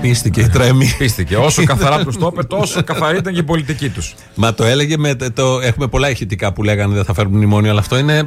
Πίστηκε 0.00 0.40
η 0.40 0.48
τρέμη. 0.48 0.94
Πίστηκε. 0.98 1.36
Όσο 1.36 1.64
καθαρά 1.64 2.04
τους 2.04 2.16
το 2.18 2.30
είπε, 2.32 2.42
τόσο 2.44 2.82
καθαρή 2.84 3.18
ήταν 3.18 3.32
και 3.32 3.38
η 3.40 3.42
πολιτική 3.42 3.88
τους. 3.88 4.14
Μα 4.34 4.54
το 4.54 4.64
έλεγε 4.64 4.96
με 4.96 5.14
το. 5.14 5.60
Έχουμε 5.62 5.86
πολλά 5.86 6.10
ηχητικά 6.10 6.52
που 6.52 6.62
λέγανε 6.62 6.94
δεν 6.94 7.04
θα 7.04 7.14
φέρουν 7.14 7.32
μνημόνιο, 7.32 7.70
αλλά 7.70 7.80
αυτό 7.80 7.98
είναι. 7.98 8.24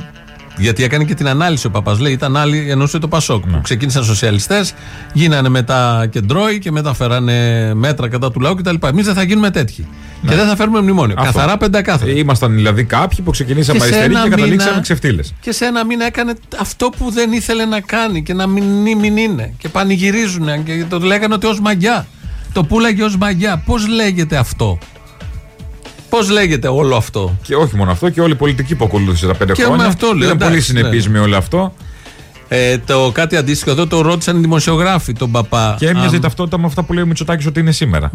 Γιατί 0.60 0.84
έκανε 0.84 1.04
και 1.04 1.13
την 1.13 1.28
ανάλυση 1.28 1.67
ο 1.67 1.69
παπάς. 1.69 2.00
Λέει 2.00 2.12
ήταν 2.12 2.38
άλλοι, 2.38 2.69
εννοούσε 2.69 3.00
το 3.00 3.08
Πασόκ. 3.08 3.45
Ναι. 3.45 3.52
Που 3.56 3.62
ξεκίνησαν 3.62 4.04
σοσιαλιστές, 4.04 4.74
γίνανε 5.13 5.50
μετά 5.50 6.08
κεντρώοι 6.12 6.60
και 6.60 6.72
μετά 6.72 6.93
φέρανε 6.93 7.72
μέτρα 7.74 8.08
κατά 8.08 8.32
του 8.32 8.39
λαού 8.39 8.56
κτλ. 8.56 8.76
Εμείς 8.88 9.06
δεν 9.06 9.13
θα 9.13 9.24
γίνουμε 9.24 9.50
τέτοιοι. 9.52 9.88
Και 10.28 10.36
δεν 10.36 10.48
θα 10.48 10.56
φέρουμε 10.56 10.82
μνημόνιο. 10.82 11.15
Ναι. 11.15 11.22
Αυτό. 11.22 11.34
Καθαρά 11.38 11.58
πεντακάθαρα. 11.58 12.12
Ήμασταν 12.12 12.54
δηλαδή 12.54 12.84
κάποιοι 12.84 13.22
που 13.26 13.32
ξεκινήσαμε 13.32 13.80
Και 13.80 13.86
σε 13.86 13.89
αριστεροί 13.91 14.13
ένα 14.13 14.24
και 14.24 14.30
καταλήξαμε 14.30 14.69
μήνα- 14.69 14.82
ξεφτύλες. 14.82 15.34
Και 15.41 15.52
σε 15.52 15.65
ένα 15.65 15.86
μήνα 15.86 16.06
έκανε 16.06 16.34
αυτό 16.60 16.89
που 16.98 17.12
δεν 17.12 17.32
ήθελε 17.32 17.65
να 17.65 17.80
κάνει 17.80 18.24
και 18.24 18.34
να 18.34 18.48
μην, 18.48 18.63
μην, 18.63 18.98
μην 19.00 19.17
είναι. 19.17 19.54
Και 19.58 19.69
πανηγυρίζουν 19.69 20.63
και 20.63 20.86
το 20.89 21.00
λέγανε 21.00 21.34
ότι 21.34 21.45
ως 21.45 21.60
μαγιά. 21.60 22.08
Το 22.54 22.63
πουλάγε 22.63 23.04
ως 23.04 23.17
μαγιά. 23.17 23.62
Πώς 23.65 23.88
λέγεται 23.88 24.38
αυτό; 24.38 24.78
Πώς 26.10 26.30
λέγεται 26.30 26.67
όλο 26.67 26.95
αυτό; 26.95 27.38
Και 27.41 27.56
όχι 27.56 27.76
μόνο 27.76 27.91
αυτό, 27.91 28.10
και 28.10 28.22
όλη 28.22 28.32
η 28.32 28.36
πολιτική 28.36 28.76
που 28.76 28.86
ακολούθησε 28.86 29.28
τα 29.28 29.34
πέντε 29.36 29.54
Και 29.54 29.62
χρόνια. 29.63 29.82
με 29.84 29.89
αυτό 29.89 30.08
λέω, 30.08 30.15
Ήταν 30.17 30.30
εντάξει, 30.32 30.50
πολύ 30.50 30.62
συνεπής 30.62 31.06
ναι. 31.06 31.12
με 31.12 31.19
όλο 31.19 31.38
αυτό. 31.38 31.74
Ε, 32.52 32.78
το 32.78 33.12
κάτι 33.13 33.36
αντίστοιχο 33.36 33.72
εδώ 33.72 33.88
το 33.88 34.02
ρώτησαν 34.02 34.38
οι 34.38 34.39
δημοσιογράφοι 34.39 35.13
τον 35.13 35.32
παπά. 35.32 35.76
Και 35.80 35.88
έμοιαζε 35.88 36.12
η 36.12 36.15
Αν- 36.15 36.22
ταυτότητα 36.22 36.60
με 36.60 36.65
αυτά 36.65 36.84
που 36.84 36.93
λέει 36.93 37.04
ο 37.04 37.06
Μητσοτάκης 37.06 37.45
ότι 37.45 37.60
είναι 37.60 37.72
σήμερα. 37.72 38.12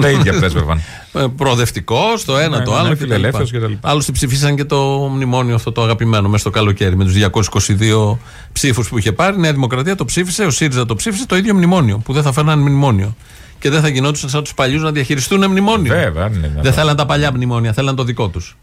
τα 0.00 0.10
ίδια 0.10 0.38
πρέσβευαν. 0.38 0.80
Ε, 1.12 1.24
Προοδευτικός, 1.36 2.24
το 2.24 2.36
ένα, 2.38 2.58
Ναι, 2.58 2.64
το 2.64 2.70
ναι, 2.70 2.76
άλλο. 2.78 2.88
ναι, 2.88 2.94
κτλ. 2.94 3.02
φιλελεύθερος 3.04 3.50
κτλ. 3.50 3.72
Άλλωστε 3.80 4.12
ψηφίσαν 4.12 4.56
και 4.56 4.64
το 4.64 5.08
μνημόνιο 5.14 5.54
αυτό 5.54 5.72
το 5.72 5.82
αγαπημένο 5.82 6.28
μέσα 6.28 6.38
στο 6.38 6.50
καλοκαίρι 6.50 6.96
με 6.96 7.04
τους 7.04 7.14
222 7.14 8.18
ψήφους 8.52 8.88
που 8.88 8.98
είχε 8.98 9.12
πάρει. 9.12 9.36
Η 9.36 9.40
Νέα 9.40 9.52
Δημοκρατία 9.52 9.94
το 9.96 10.04
ψήφισε, 10.04 10.44
ο 10.44 10.50
ΣΥΡΙΖΑ 10.50 10.86
το 10.86 10.94
ψήφισε, 10.94 11.26
το 11.26 11.36
ίδιο 11.36 11.54
μνημόνιο 11.54 11.98
που 11.98 12.12
δεν 12.12 12.22
θα 12.22 12.32
φέρναν 12.32 12.58
μνημόνιο. 12.58 13.16
Και 13.62 13.70
δεν 13.70 13.80
θα 13.80 13.88
γινόντουσαν 13.88 14.28
σαν 14.30 14.42
τους 14.42 14.54
παλιούς 14.54 14.82
να 14.82 14.90
διαχειριστούν 14.92 15.46
μνημόνιο. 15.46 15.94
Βέβαια, 15.94 16.28
ναι, 16.28 16.38
ναι. 16.38 16.60
Δεν 16.62 16.72
θέλαν 16.72 16.96
τα 16.96 17.06
παλιά 17.06 17.32
μνημόνια, 17.32 17.72
θέλαν 17.72 17.96
το 17.96 18.04
δικό 18.04 18.28
τους. 18.28 18.56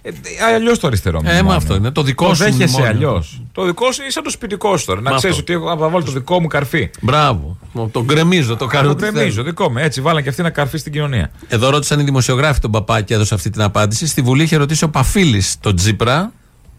Αλλιώς 0.55 0.79
το 0.79 0.87
αριστερό 0.87 1.17
Ε, 1.17 1.21
μνημόνιο. 1.21 1.43
μα 1.43 1.55
αυτό 1.55 1.75
είναι. 1.75 1.91
Το 1.91 2.01
δικό 2.03 2.27
Το 2.27 2.33
σου 2.35 2.43
δέχεσαι 2.43 2.63
μνημόνιο. 2.63 2.87
αλλιώς. 2.89 3.41
Το 3.51 3.65
δικό 3.65 3.91
σου 3.91 4.01
είσαι 4.07 4.21
το 4.21 4.29
σπιτικό 4.29 4.77
σου 4.77 4.85
τώρα. 4.85 5.01
Να 5.01 5.09
Μα 5.09 5.15
ξέρεις 5.17 5.37
αυτό. 5.39 5.53
ότι 5.53 5.63
εγώ 5.63 5.77
θα 5.77 5.89
βάλω 5.89 6.03
το 6.03 6.11
δικό 6.11 6.39
μου 6.41 6.47
καρφί. 6.47 6.89
Μπράβο. 7.01 7.57
Το 7.91 8.03
γκρεμίζω, 8.03 8.55
το 8.55 8.65
κάνω. 8.65 8.83
Το 8.85 8.91
ό,τι 8.91 9.01
κρεμίζω, 9.01 9.31
θέλω. 9.31 9.43
δικό 9.43 9.69
μου. 9.69 9.77
Έτσι, 9.77 10.01
βάλαν 10.01 10.23
και 10.23 10.29
αυτοί 10.29 10.41
ένα 10.41 10.49
καρφί 10.51 10.77
στην 10.77 10.91
κοινωνία. 10.91 11.31
Εδώ 11.47 11.69
ρώτησαν 11.69 11.99
οι 11.99 12.03
δημοσιογράφοι 12.03 12.59
τον 12.59 12.71
παπά 12.71 13.01
και 13.01 13.13
έδωσε 13.13 13.33
αυτή 13.33 13.49
την 13.49 13.61
απάντηση. 13.61 14.07
Στη 14.07 14.21
Βουλή 14.21 14.43
είχε 14.43 14.55
ρωτήσει 14.57 14.83
ο 14.83 14.89
Παφίλης 14.89 15.57
τον 15.59 15.75
Τζίπρα. 15.75 16.31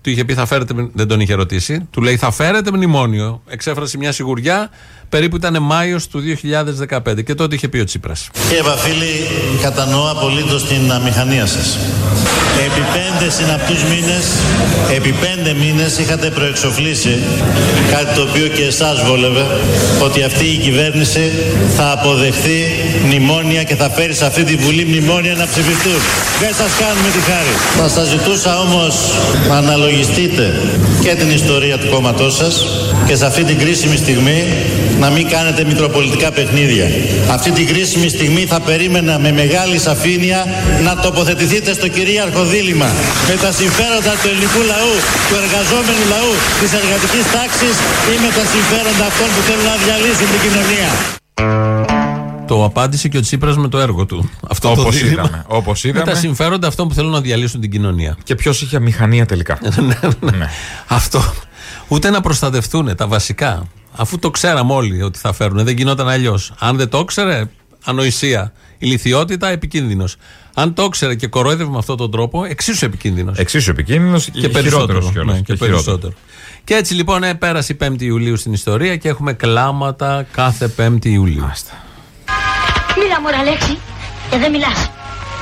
Του 0.03 0.11
είχε 0.11 0.25
πει 0.25 0.35
θα 0.35 0.47
φέρετε. 0.47 0.75
μνη- 0.75 0.91
Δεν 0.95 1.09
τον 1.09 1.21
είχε 1.21 1.35
ρωτήσει. 1.35 1.89
Του 1.91 2.01
λέει 2.03 2.17
θα 2.17 2.31
φέρετε 2.31 2.71
μνημόνιο. 2.73 3.43
Εξέφρασε 3.49 3.99
μια 3.99 4.13
σιγουριά. 4.13 4.71
Περίπου 5.09 5.37
ήταν 5.37 5.63
Μάιος 5.63 6.09
του 6.09 6.21
2015. 6.21 7.23
Και 7.23 7.35
τότε 7.35 7.55
είχε 7.55 7.69
πει 7.69 7.79
ο 7.79 7.85
Τσίπρας. 7.85 8.29
Κύριε 8.49 8.63
Βαφίλη, 8.63 9.13
κατανοώ 9.63 10.11
απολύτως 10.11 10.65
την 10.67 10.93
αμηχανία 10.93 11.47
σας. 11.47 11.79
Επί 12.67 12.83
πέντε 12.97 13.31
συναπτούς 13.33 13.83
μήνες, 13.83 14.25
επί 14.97 15.15
πέντε 15.25 15.53
μήνες 15.53 15.99
είχατε 15.99 16.31
προεξοφλήσει 16.31 17.19
κάτι 17.91 18.15
το 18.15 18.23
οποίο 18.23 18.47
και 18.47 18.65
εσάς 18.65 19.05
βόλευε, 19.07 19.47
ότι 20.03 20.23
αυτή 20.23 20.45
η 20.45 20.57
κυβέρνηση 20.57 21.33
θα 21.77 21.91
αποδεχθεί 21.93 22.59
μνημόνια 23.05 23.63
και 23.63 23.75
θα 23.75 23.91
φέρει 23.91 24.15
σε 24.15 24.27
αυτή 24.27 24.45
τη 24.45 24.55
Βουλή 24.57 24.85
μνημόνια 24.85 25.35
να 25.35 25.47
ψηφιστούν. 25.47 25.99
Δεν 26.41 26.55
σας 26.55 26.71
κάνουμε 26.83 27.09
τη 27.17 27.21
χάρη. 27.31 27.55
Θα 27.81 27.89
σας 27.89 28.09
ζητούσα 28.09 28.61
όμως 28.61 28.95
να 29.49 29.61
αναλογιστείτε 29.91 30.47
και 31.05 31.15
την 31.15 31.31
ιστορία 31.31 31.79
του 31.79 31.89
κόμματός 31.95 32.35
σας 32.35 32.55
και 33.07 33.15
σε 33.17 33.27
αυτή 33.27 33.43
την 33.45 33.59
κρίσιμη 33.59 33.97
στιγμή 33.97 34.39
να 34.99 35.11
μην 35.11 35.29
κάνετε 35.29 35.65
μικροπολιτικά 35.65 36.31
παιχνίδια. 36.31 36.87
Αυτή 37.37 37.51
την 37.51 37.67
κρίσιμη 37.67 38.09
στιγμή 38.09 38.45
θα 38.53 38.61
περίμενα 38.61 39.19
με 39.19 39.33
μεγάλη 39.33 39.79
σαφήνεια 39.79 40.47
να 40.87 40.97
τοποθετηθείτε 40.97 41.73
στο 41.73 41.89
κυρίαρχο 41.89 42.45
δίλημα 42.45 42.91
με 43.29 43.35
τα 43.43 43.51
συμφέροντα 43.53 44.13
του 44.21 44.29
ελληνικού 44.33 44.63
λαού, 44.73 44.95
του 45.29 45.35
εργαζόμενου 45.43 46.05
λαού, 46.15 46.33
της 46.61 46.71
εργατικής 46.81 47.25
τάξης 47.37 47.75
ή 48.13 48.15
με 48.25 48.31
τα 48.37 48.45
συμφέροντα 48.53 49.05
αυτών 49.11 49.29
που 49.35 49.41
θέλουν 49.47 49.67
να 49.73 49.77
διαλύσουν 49.85 50.27
την 50.33 50.41
κοινωνία. 50.45 51.20
Το 52.51 52.65
απάντησε 52.65 53.09
και 53.09 53.17
ο 53.17 53.21
Τσίπρας 53.21 53.57
με 53.57 53.69
το 53.69 53.79
έργο 53.79 54.07
του. 54.07 54.31
Αυτό 54.49 54.75
το 54.75 54.81
Όπως 54.81 54.95
δίλημμα. 54.97 55.13
είδαμε, 55.13 55.45
όπως 55.47 55.85
Με 55.85 55.93
τα 55.93 55.99
είδαμε. 56.01 56.19
συμφέροντα 56.19 56.69
αυτών 56.69 56.89
που 56.89 56.95
θέλουν 56.95 57.11
να 57.11 57.21
διαλύσουν 57.21 57.61
την 57.61 57.71
κοινωνία. 57.71 58.17
Και 58.23 58.35
ποιος 58.35 58.63
είχε 58.63 58.77
αμηχανία 58.77 59.27
τελικά. 59.27 59.59
Ναι. 60.21 60.49
Αυτό. 60.87 61.23
Ούτε 61.89 62.11
να 62.11 62.21
προστατευτούν 62.21 62.97
τα 62.97 63.07
βασικά. 63.07 63.67
Αφού 63.97 64.19
το 64.19 64.31
ξέραμε 64.31 64.73
όλοι 64.73 65.03
ότι 65.03 65.19
θα 65.19 65.33
φέρουν, 65.33 65.65
δεν 65.65 65.77
γινόταν 65.77 66.09
αλλιώς. 66.09 66.53
Αν 66.59 66.77
δεν 66.77 66.89
το 66.89 66.99
ήξερε, 66.99 67.45
ανοησία. 67.85 68.53
Ηλικιότητα, 68.79 69.49
επικίνδυνος. 69.49 70.17
Αν 70.55 70.75
το 70.75 70.83
ήξερε 70.83 71.15
και 71.15 71.27
κορόιδευε 71.27 71.71
με 71.71 71.79
αυτόν 71.79 71.97
τον 71.97 72.11
τρόπο, 72.11 72.45
εξίσου 72.45 72.85
επικίνδυνος. 72.85 73.39
Εξίσου 73.39 73.71
επικίνδυνος 73.71 74.25
και, 74.25 74.41
και 74.41 74.49
περισσότερο. 74.49 74.81
χειρότερος 74.81 75.13
κιόλας, 75.13 75.35
ναι, 75.35 75.41
και 75.41 75.53
και 75.53 75.59
περισσότερο. 75.59 76.13
Και 76.65 76.75
έτσι 76.75 76.95
λοιπόν 76.95 77.23
ε, 77.23 77.35
πέρασε 77.35 77.73
η 77.73 77.77
5η 77.81 78.03
Ιουλίου 78.03 78.37
στην 78.37 78.53
ιστορία 78.53 78.97
και 78.97 79.09
έχουμε 79.09 79.33
κλάματα 79.33 80.27
κάθε 80.33 80.71
5η 80.79 81.05
Ιουλίου. 81.07 81.51
Μίλα 82.99 83.21
μου, 83.21 83.41
Αλέξη, 83.41 83.79
και 84.31 84.37
δεν 84.39 84.51
μιλάς. 84.51 84.91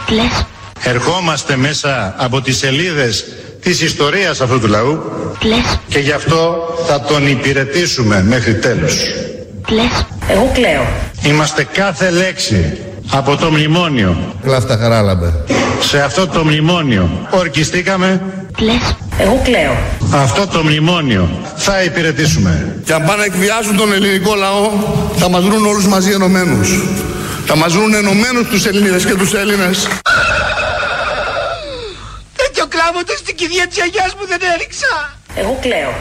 Λες, 0.08 0.44
Ερχόμαστε 0.82 1.56
μέσα 1.56 2.14
από 2.18 2.40
τις 2.40 2.56
σελίδες 2.58 3.24
της 3.62 3.80
ιστορίας 3.80 4.40
αυτού 4.40 4.60
του 4.60 4.66
λαού 4.66 5.02
λες, 5.42 5.78
και 5.88 5.98
γι' 5.98 6.12
αυτό 6.12 6.68
θα 6.86 7.00
τον 7.00 7.26
υπηρετήσουμε 7.26 8.22
μέχρι 8.28 8.54
τέλους. 8.54 8.94
λες; 9.68 10.06
Εγώ 10.28 10.50
κλαίω. 10.54 10.86
Είμαστε 11.22 11.64
κάθε 11.72 12.10
λέξη 12.10 12.78
από 13.10 13.36
το 13.36 13.50
μνημόνιο. 13.50 14.34
Κλάφτα 14.42 14.76
χαράλαμπε. 14.76 15.32
Σε 15.80 16.00
αυτό 16.02 16.26
το 16.26 16.44
μνημόνιο 16.44 17.26
ορκιστήκαμε. 17.30 18.22
Λες, 18.58 18.96
εγώ 19.18 19.40
κλαίω. 19.44 19.76
Αυτό 20.12 20.46
το 20.46 20.62
μνημόνιο 20.62 21.28
θα 21.56 21.82
υπηρετήσουμε. 21.82 22.76
Και 22.84 22.92
αν 22.92 23.04
πάνε 23.04 23.16
να 23.16 23.24
εκβιάσουν 23.24 23.76
τον 23.76 23.92
ελληνικό 23.92 24.34
λαό, 24.34 24.70
θα 25.16 25.28
μας 25.28 25.44
βρουν 25.44 25.66
όλους 25.66 25.86
μαζί 25.86 26.10
ενωμένους. 26.10 26.68
Θα 27.50 27.56
μας 27.56 27.72
βρουν 27.72 27.94
ενωμένους 27.94 28.48
τους 28.48 28.66
Ελληνίδες 28.66 29.04
και 29.04 29.14
τους 29.14 29.32
Έλληνες. 29.34 29.86
Τέτοιο 32.36 32.66
κλάβοντα 32.68 33.16
στην 33.16 33.36
κηδεία 33.36 33.66
της 33.66 33.76
γιαγιάς 33.76 34.14
μου 34.14 34.26
δεν 34.26 34.38
έριξα. 34.54 35.18
Εγώ 35.34 35.58
κλαίω. 35.60 35.92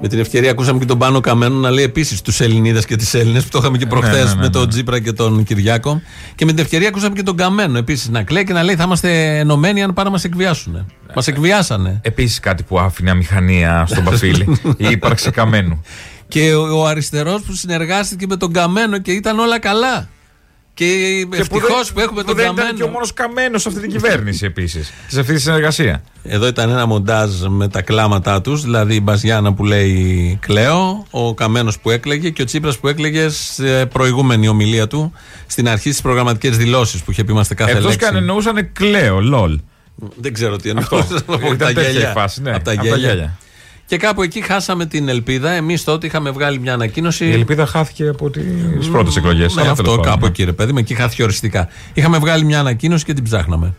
Με 0.00 0.08
την 0.08 0.18
ευκαιρία 0.18 0.50
ακούσαμε 0.50 0.78
και 0.78 0.84
τον 0.84 0.98
Πάνο 0.98 1.20
Καμένο 1.20 1.54
να 1.54 1.70
λέει 1.70 1.84
επίσης 1.84 2.22
τους 2.22 2.40
Ελληνίδες 2.40 2.84
και 2.84 2.96
τις 2.96 3.14
Έλληνες, 3.14 3.42
που 3.44 3.48
το 3.48 3.58
είχαμε 3.58 3.78
και 3.78 3.86
προχθές 3.86 4.24
ναι, 4.24 4.30
ναι, 4.30 4.34
με 4.34 4.42
ναι. 4.42 4.50
τον 4.50 4.68
Τζίπρα 4.68 5.00
και 5.00 5.12
τον 5.12 5.44
Κυριάκο. 5.44 6.02
Και 6.34 6.44
με 6.44 6.52
την 6.52 6.64
ευκαιρία 6.64 6.88
ακούσαμε 6.88 7.14
και 7.14 7.22
τον 7.22 7.36
Καμένο 7.36 7.78
επίσης 7.78 8.08
να 8.08 8.22
κλαίει 8.22 8.44
και 8.44 8.52
να 8.52 8.62
λέει 8.62 8.76
θα 8.76 8.82
είμαστε 8.82 9.38
ενωμένοι 9.38 9.82
αν 9.82 9.92
πάνε 9.92 10.08
να 10.08 10.14
μας 10.14 10.24
εκβιάσουν. 10.24 10.92
Μας 11.14 11.26
εκβιάσανε. 11.26 12.00
Επίσης 12.02 12.40
κάτι 12.40 12.62
που 12.62 12.78
άφηνε 12.78 13.10
αμηχανία 13.10 13.84
στον 13.88 14.04
Παφίλη. 14.04 14.60
η 14.76 14.86
ύπαρξη 14.90 15.30
καμένου. 15.30 15.82
Και 16.28 16.54
ο, 16.54 16.78
ο 16.80 16.86
αριστερός 16.86 17.42
που 17.42 17.52
συνεργάστηκε 17.52 18.26
με 18.28 18.36
τον 18.36 18.52
Καμένο 18.52 18.98
και 18.98 19.12
ήταν 19.12 19.38
όλα 19.38 19.58
καλά. 19.58 20.08
Και, 20.74 20.84
ευτυχώ 21.34 21.66
που, 21.66 21.94
δεν- 21.94 22.04
έχουμε 22.04 22.20
που 22.20 22.26
τον 22.26 22.36
δεν 22.36 22.46
Καμένο. 22.46 22.66
ήταν 22.66 22.76
και 22.78 22.82
ο 22.82 22.88
μόνος 22.88 23.12
καμένος 23.12 23.62
σε 23.62 23.68
αυτή 23.68 23.80
την 23.80 23.90
κυβέρνηση 23.90 24.44
επίσης. 24.44 24.92
Σε 25.08 25.20
αυτή 25.20 25.34
τη 25.34 25.40
συνεργασία. 25.40 26.02
Εδώ 26.22 26.46
ήταν 26.46 26.70
ένα 26.70 26.86
μοντάζ 26.86 27.30
με 27.48 27.68
τα 27.68 27.82
κλάματά 27.82 28.40
τους, 28.40 28.62
δηλαδή 28.62 28.94
η 28.94 29.00
Μπαζιάνα 29.02 29.52
που 29.54 29.64
λέει 29.64 30.38
Κλαίω, 30.40 31.06
ο 31.10 31.34
Καμένος 31.34 31.78
που 31.78 31.90
έκλαιγε 31.90 32.30
και 32.30 32.42
ο 32.42 32.44
Τσίπρας 32.44 32.78
που 32.78 32.88
έκλαιγε 32.88 33.28
σε 33.28 33.86
προηγούμενη 33.86 34.48
ομιλία 34.48 34.86
του 34.86 35.12
στην 35.46 35.68
αρχή 35.68 35.88
στις 35.90 36.02
προγραμματικές 36.02 36.56
δηλώσεις 36.56 37.02
που 37.02 37.10
είχε 37.10 37.24
πει 37.24 37.32
είμαστε 37.32 37.54
κάθε 37.54 37.70
Εκτός 37.70 37.84
λέξη. 37.84 37.98
και 37.98 38.06
αν 38.06 38.16
εννοούσαν 38.16 38.72
κλαίω, 38.72 39.20
λολ. 39.20 39.60
Δεν 40.16 40.32
ξέρω 40.32 40.56
τι 40.56 40.70
Αυτό. 40.76 40.96
εννοούσαν 40.96 41.22
από 41.26 41.46
Ήταν 41.46 41.58
τα 41.58 41.66
τέτοια 41.66 41.82
γέλια. 41.90 42.10
η 42.10 42.12
φάση, 42.12 42.42
ναι. 42.42 42.50
Από 42.54 42.64
τα 42.64 42.72
Από 42.72 42.88
τα 42.88 42.96
γέλια. 42.96 43.38
Γέλια. 43.88 43.96
Και 43.96 43.96
κάπου 43.96 44.22
εκεί 44.22 44.40
χάσαμε 44.40 44.86
την 44.86 45.08
ελπίδα. 45.08 45.50
Εμείς 45.50 45.84
τότε 45.84 46.06
είχαμε 46.06 46.30
βγάλει 46.30 46.60
μια 46.60 46.72
ανακοίνωση. 46.72 47.26
Η 47.26 47.32
ελπίδα 47.32 47.66
χάθηκε 47.66 48.08
από 48.08 48.30
τις 48.30 48.88
πρώτες 48.88 49.16
εκλογές. 49.16 49.54
Ναι, 49.54 49.68
αυτό 49.68 49.98
κάπου 49.98 50.26
εκεί, 50.26 50.44
ρε 50.44 50.52
παιδί 50.52 50.72
μου, 50.72 50.78
εκεί 50.78 50.94
χάθηκε 50.94 51.22
οριστικά. 51.22 51.68
Είχαμε 51.94 52.18
βγάλει 52.18 52.44
μια 52.44 52.60
ανακοίνωση 52.60 53.04
και 53.04 53.12
την 53.12 53.24
ψάχναμε. 53.24 53.74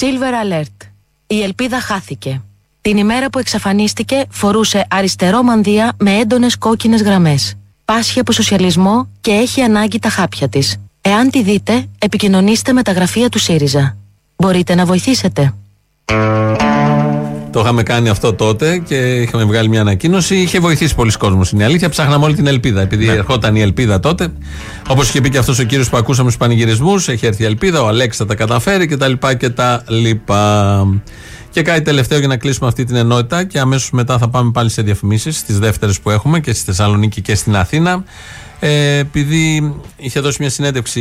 Silver 0.00 0.62
Alert. 0.62 0.86
Η 1.26 1.42
ελπίδα 1.42 1.80
χάθηκε. 1.80 2.42
Την 2.80 2.96
ημέρα 2.96 3.30
που 3.30 3.38
εξαφανίστηκε 3.38 4.24
φορούσε 4.30 4.86
αριστερό 4.90 5.42
μανδύα 5.42 5.92
με 5.98 6.12
έντονες 6.12 6.58
κόκκινες 6.58 7.02
γραμμές. 7.02 7.54
Πάσχει 7.84 8.20
από 8.20 8.32
σοσιαλισμό 8.32 9.08
και 9.20 9.30
έχει 9.30 9.60
ανάγκη 9.60 9.98
τα 9.98 10.08
χάπια 10.08 10.48
της. 10.48 10.76
Εάν 11.00 11.30
τη 11.30 11.42
δείτε, 11.42 11.86
επικοινωνήστε 11.98 12.72
με 12.72 12.82
τα 12.82 12.92
γραφεία 12.92 13.28
του 13.28 13.38
ΣΥΡΙΖΑ. 13.38 13.96
Μπορείτε 14.36 14.74
να 14.74 14.84
βοηθήσετε. 14.84 15.54
Το 17.52 17.60
είχαμε 17.60 17.82
κάνει 17.82 18.08
αυτό 18.08 18.32
τότε 18.34 18.78
και 18.78 18.94
είχαμε 18.96 19.44
βγάλει 19.44 19.68
μια 19.68 19.80
ανακοίνωση. 19.80 20.36
Είχε 20.36 20.58
βοηθήσει 20.60 20.94
πολλοί 20.94 21.12
κόσμος. 21.12 21.50
Είναι 21.50 21.62
η 21.62 21.66
αλήθεια. 21.66 21.88
Ψάχναμε 21.88 22.24
όλη 22.24 22.34
την 22.34 22.46
ελπίδα. 22.46 22.80
Επειδή 22.80 23.06
Ναι. 23.06 23.12
ερχόταν 23.12 23.56
η 23.56 23.60
ελπίδα 23.60 24.00
τότε. 24.00 24.28
Όπως 24.88 25.08
είχε 25.08 25.20
πει 25.20 25.28
και 25.28 25.38
αυτός 25.38 25.58
ο 25.58 25.62
κύριος 25.62 25.88
που 25.88 25.96
ακούσαμε 25.96 26.30
στους 26.30 26.40
πανηγυρισμούς, 26.46 27.08
έχει 27.08 27.26
έρθει 27.26 27.42
η 27.42 27.46
ελπίδα. 27.46 27.82
Ο 27.82 27.86
Αλέξης 27.88 28.18
θα 28.18 28.26
τα 28.26 28.34
καταφέρει 28.34 28.86
κτλ. 28.86 29.12
Και 31.50 31.62
κάτι 31.62 31.82
τελευταίο 31.82 32.18
για 32.18 32.28
να 32.28 32.36
κλείσουμε 32.36 32.68
αυτή 32.68 32.84
την 32.84 32.96
ενότητα 32.96 33.44
και 33.44 33.58
αμέσως 33.58 33.90
μετά 33.90 34.18
θα 34.18 34.28
πάμε 34.28 34.50
πάλι 34.50 34.70
σε 34.70 34.82
διαφημίσεις, 34.82 35.44
τι 35.44 35.52
δεύτερες 35.52 36.00
που 36.00 36.10
έχουμε 36.10 36.40
και 36.40 36.52
στη 36.52 36.64
Θεσσαλονίκη 36.64 37.20
και 37.20 37.34
στην 37.34 37.56
Αθήνα. 37.56 38.04
Ε, 38.60 38.96
επειδή 38.98 39.74
είχε 39.96 40.20
δώσει 40.20 40.36
μια 40.40 40.50
συνέντευξη 40.50 41.00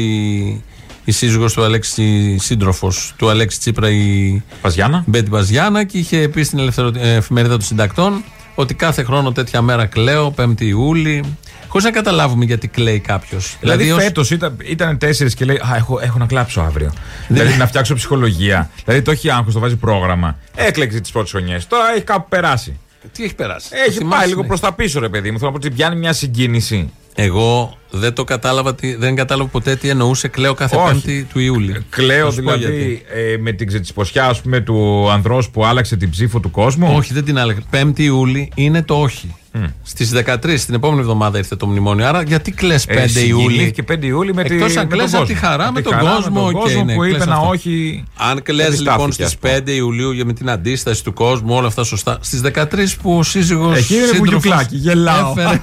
η 1.08 1.12
σύζυγος 1.12 1.54
του 1.54 1.64
Αλέξη, 1.64 2.38
σύντροφος 2.38 3.14
του 3.18 3.30
Αλέξη 3.30 3.60
Τσίπρα, 3.60 3.90
η 3.90 4.42
Παζιάνα. 4.62 5.04
Μπέτη 5.06 5.30
Παζιάνα, 5.30 5.84
και 5.84 5.98
είχε 5.98 6.28
πει 6.28 6.44
στην 6.44 6.60
ελευθερο... 6.60 6.92
ε, 6.98 7.14
εφημερίδα 7.16 7.54
των 7.54 7.66
συντακτών 7.66 8.24
ότι 8.56 8.74
κάθε 8.74 9.04
χρόνο 9.04 9.32
τέτοια 9.32 9.62
μέρα 9.62 9.86
κλαίω, 9.86 10.34
5η 10.38 10.62
Ιούλη, 10.62 11.24
χωρίς 11.68 11.86
να 11.86 11.92
καταλάβουμε 11.92 12.46
γιατί 12.46 12.68
κλαίει 12.68 13.00
κάποιος. 13.00 13.58
Δηλαδή, 13.60 13.92
ως- 13.92 14.04
φέτος 14.04 14.32
ήταν, 14.32 14.58
ήταν 14.64 14.98
τέσσερις 14.98 15.34
και 15.34 15.46
λέει 15.46 15.56
Α, 15.56 15.76
έχω, 15.76 16.00
έχω 16.02 16.18
να 16.18 16.26
κλάψω 16.26 16.62
αύριο. 16.62 16.94
δηλαδή 17.28 17.58
να 17.58 17.68
φτιάξω 17.68 17.94
ψυχολογία. 17.96 18.70
δηλαδή 18.86 19.04
το 19.04 19.12
έχει 19.12 19.30
άγχος, 19.30 19.54
το 19.54 19.60
βάζει 19.60 19.76
πρόγραμμα. 19.76 20.38
Έκλεξε 20.56 21.00
τις 21.00 21.12
πρώτες 21.12 21.32
χρονιές. 21.32 21.68
Τώρα 21.68 21.84
έχει 21.96 22.04
κάπου 22.04 22.26
περάσει. 22.30 22.80
Τι 23.12 23.24
έχει 23.24 23.36
περάσει. 23.36 23.68
Έχει 23.88 23.98
Θυμάσαι, 23.98 24.18
πάει 24.20 24.28
λίγο 24.28 24.42
ναι. 24.42 24.48
προς 24.48 24.60
τα 24.60 24.74
πίσω, 24.74 25.00
ρε 25.00 25.10
παιδί 25.10 25.32
μου. 25.32 25.38
Θέλω 25.40 25.52
να 25.52 25.60
πω 25.60 25.66
ότι 25.66 25.76
πιάνει 25.76 25.96
μια 25.96 26.14
συγκίνηση. 26.14 26.92
Εγώ 27.16 27.78
δεν 27.90 28.14
το 28.14 28.24
κατάλαβα, 28.24 28.76
τι- 28.76 28.96
δεν 28.96 29.16
κατάλαβα 29.16 29.50
ποτέ 29.50 29.76
τι 29.76 29.90
εννοούσε 29.90 30.28
κλαίω 30.28 30.54
κάθε 30.54 30.76
Όχι. 30.76 30.88
Πέμπτη 30.92 31.24
του 31.34 31.40
Ιούλη. 31.40 31.86
Κλαίω 31.90 32.26
Θα 32.26 32.32
σου 32.32 32.42
πω 32.44 32.54
γιατί. 32.56 32.74
δηλαδή 32.76 33.02
ε, 33.34 33.38
με 33.38 33.52
την 33.52 33.68
ξετσιποσιά 33.68 34.26
ας 34.26 34.42
πούμε, 34.42 34.60
του 34.60 35.10
ανδρός 35.12 35.50
που 35.50 35.66
άλλαξε 35.66 35.96
την 35.96 36.10
ψήφο 36.10 36.40
του 36.40 36.52
κόσμου; 36.52 36.94
Όχι, 36.96 37.14
δεν 37.14 37.26
την 37.26 37.38
άλλαξε. 37.40 37.62
5η 37.72 38.00
Ιούλη 38.00 38.52
είναι 38.56 38.84
το 38.84 38.96
όχι. 39.02 39.36
Στις 39.84 40.12
13, 40.26 40.66
την 40.66 40.74
επόμενη 40.74 41.00
εβδομάδα 41.02 41.38
ήρθε 41.38 41.56
το 41.56 41.68
μνημόνιο. 41.68 42.08
Άρα 42.08 42.22
γιατί 42.22 42.52
κλε 42.52 42.76
5 42.88 43.16
Ε, 43.16 43.26
Ιούλη; 43.28 43.44
συγκινήθηκε 43.44 43.84
5 43.92 44.04
Ιούλη 44.06 44.34
με, 44.34 44.44
τη, 44.44 44.54
Εκτός 44.56 44.74
με 44.74 44.80
αν 44.80 44.88
τον 44.90 44.98
κλαις 44.98 45.12
κόσμο. 45.12 45.20
από 45.20 45.28
τη 45.28 45.34
χαρά 45.34 45.72
με 45.72 45.82
τη 45.82 45.90
τον 45.90 45.94
χαρά, 45.94 46.10
κόσμο, 46.16 46.30
με 46.46 46.52
τον 46.52 46.56
οκ, 46.56 46.62
κόσμο 46.62 46.84
ναι, 46.84 46.94
που 46.94 47.00
κλαις 47.00 47.16
είπε 47.16 47.26
να 47.26 47.36
αυτό. 47.36 47.48
όχι. 47.48 48.04
Αν 48.18 48.42
κλε 48.44 48.54
λοιπόν 48.70 48.94
αντιστάθηκε, 48.94 49.24
ας 49.24 49.30
στι 49.32 49.38
πούμε. 49.42 49.58
5 49.66 49.72
Ιουλίου 49.76 50.12
για 50.12 50.26
με 50.26 50.34
την 50.34 50.50
αντίσταση 50.50 51.04
του 51.04 51.14
κόσμου, 51.14 51.56
όλα 51.56 51.68
αυτά 51.68 51.84
σωστά. 51.84 52.18
Στις 52.22 52.42
13 52.42 52.98
που 53.02 53.18
ο 53.18 53.24
σύζυγος. 53.24 53.78
Εκεί 53.78 53.94
είναι 53.96 54.18
βουγιουκλάκι, 54.18 54.76
γελάω. 54.76 55.34
Έφερε, 55.38 55.60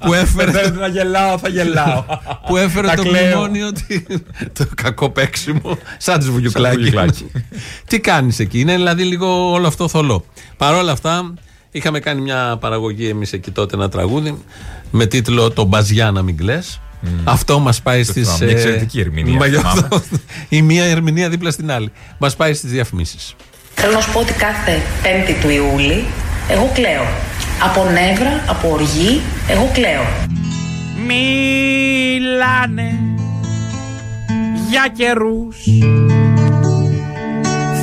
που 0.00 0.12
έφερε, 0.12 0.50
Δεν 0.50 0.60
θέλετε 0.60 0.80
να 0.80 0.88
γελάω, 0.88 1.38
θα 1.38 1.48
γελάω. 1.48 1.65
Που 2.46 2.56
έφερε 2.56 2.86
Τα 2.86 2.94
το 2.94 3.02
κλαίω. 3.02 3.26
μνημόνιο. 3.26 3.66
ότι- 3.66 4.06
το 4.52 4.66
κακό 4.74 5.10
παίξιμο. 5.10 5.78
Σαν 5.98 6.18
τη 6.18 6.30
βουγιουκλάκι. 6.30 6.76
βουγιουκλάκι. 6.76 7.30
Τι 7.86 8.00
κάνεις 8.00 8.38
εκεί, 8.38 8.60
είναι 8.60 8.74
δηλαδή 8.74 9.02
λίγο 9.02 9.50
όλο 9.50 9.66
αυτό 9.66 9.88
θολό. 9.88 10.24
Παρ' 10.56 10.74
όλα 10.74 10.92
αυτά, 10.92 11.34
είχαμε 11.70 11.98
κάνει 12.00 12.20
μια 12.20 12.56
παραγωγή 12.60 13.08
εμείς 13.08 13.32
εκεί 13.32 13.50
τότε 13.50 13.76
ένα 13.76 13.88
τραγούδι 13.88 14.38
με 14.90 15.06
τίτλο 15.06 15.50
Το 15.50 15.64
Μπαζιά 15.64 16.10
να 16.10 16.22
μην 16.22 16.36
κλαις. 16.36 16.80
Αυτό 17.24 17.58
μας 17.58 17.80
πάει 17.82 18.02
στις. 18.04 18.22
θυμάμαι, 18.26 18.44
μια 18.44 18.54
εξαιρετική 18.54 19.00
ερμηνεία, 19.00 19.40
θυμάμαι. 19.40 19.88
Η 20.48 20.62
μία 20.62 20.84
ερμηνεία 20.84 21.28
δίπλα 21.28 21.50
στην 21.50 21.70
άλλη. 21.70 21.92
Μας 22.18 22.36
πάει 22.36 22.54
στις 22.54 22.70
διαφημίσεις. 22.70 23.34
Θέλω 23.74 23.92
να 23.92 24.00
σου 24.00 24.12
πω 24.12 24.18
ότι 24.20 24.32
κάθε 24.32 24.82
5η 25.02 25.32
του 25.42 25.48
Ιούλη 25.50 26.04
εγώ 26.48 26.70
κλαίω. 26.74 27.06
Από 27.62 27.84
νεύρα, 27.90 28.44
από 28.48 28.70
οργή, 28.72 29.20
εγώ 29.48 29.70
κλαίω. 29.74 30.04
Μιλάνε 31.06 32.98
για 34.70 34.88
καιρούς 34.92 35.56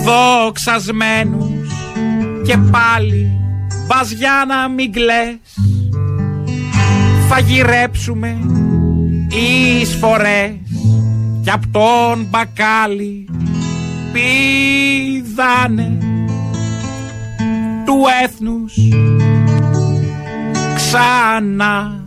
δοξασμένους 0.03 1.71
και 2.45 2.57
πάλι 2.71 3.39
βαζιά 3.88 4.45
να 4.47 4.67
μην 4.67 4.91
κλαις. 4.91 5.38
Θα 7.29 7.39
γυρέψουμε 7.39 8.38
εισφορές 9.81 10.55
κι 11.43 11.49
απ' 11.49 11.65
τον 11.71 12.27
μπακάλι 12.29 13.29
πηδάνε 14.13 15.97
του 17.86 18.03
έθνους 18.23 18.73
ξανά 20.75 22.03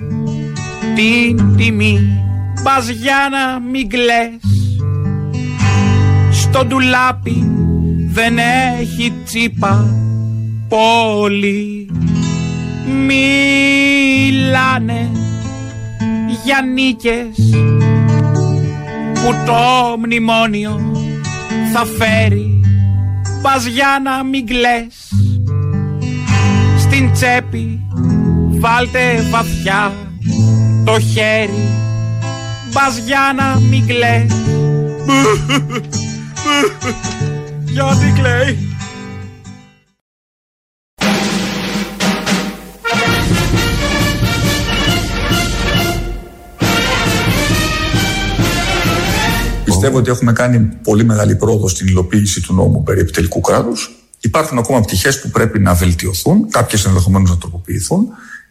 την 0.96 1.56
τιμή 1.56 2.22
βαζιά 2.62 3.28
να 3.30 3.60
μην 3.60 3.88
κλαις. 3.88 4.40
Στο 6.30 6.64
ντουλάπι 6.64 7.50
δεν 8.12 8.38
έχει 8.78 9.12
τσίπα 9.24 9.94
πολύ. 10.68 11.90
Μιλάνε 13.06 13.46
πάνε 14.76 15.08
για 16.44 16.62
νίκες 16.74 17.50
που 19.14 19.34
το 19.46 19.96
μνημόνιο 19.98 20.92
θα 21.72 21.84
φέρει. 21.84 22.60
Πας 23.42 23.66
για 23.66 24.00
να 24.04 24.24
μην 24.24 24.46
κλαις. 24.46 25.12
Στην 26.78 27.12
τσέπη 27.12 27.86
βάλτε 28.60 29.28
βαθιά 29.30 29.92
το 30.86 31.00
χέρι 31.00 31.68
πας 32.72 32.96
για 32.96 33.34
να 33.36 33.60
μην 33.60 33.86
κλαις 33.86 34.32
γιατί 37.64 38.12
κλαίει 38.14 38.58
Πιστεύω 49.64 49.98
ότι 49.98 50.10
έχουμε 50.10 50.32
κάνει 50.32 50.58
πολύ 50.82 51.04
μεγάλη 51.04 51.36
πρόοδο 51.36 51.68
στην 51.68 51.86
υλοποίηση 51.86 52.40
του 52.40 52.54
νόμου 52.54 52.82
περί 52.82 53.00
επιτελικού 53.00 53.40
κράτους. 53.40 53.90
Υπάρχουν 54.20 54.58
ακόμα 54.58 54.80
πτυχές 54.80 55.20
που 55.20 55.30
πρέπει 55.30 55.58
να 55.58 55.74
βελτιωθούν, 55.74 56.50
κάποιες 56.50 56.84
ενδεχομένως 56.84 57.30
να 57.30 57.36
τροποποιηθούν. 57.36 58.08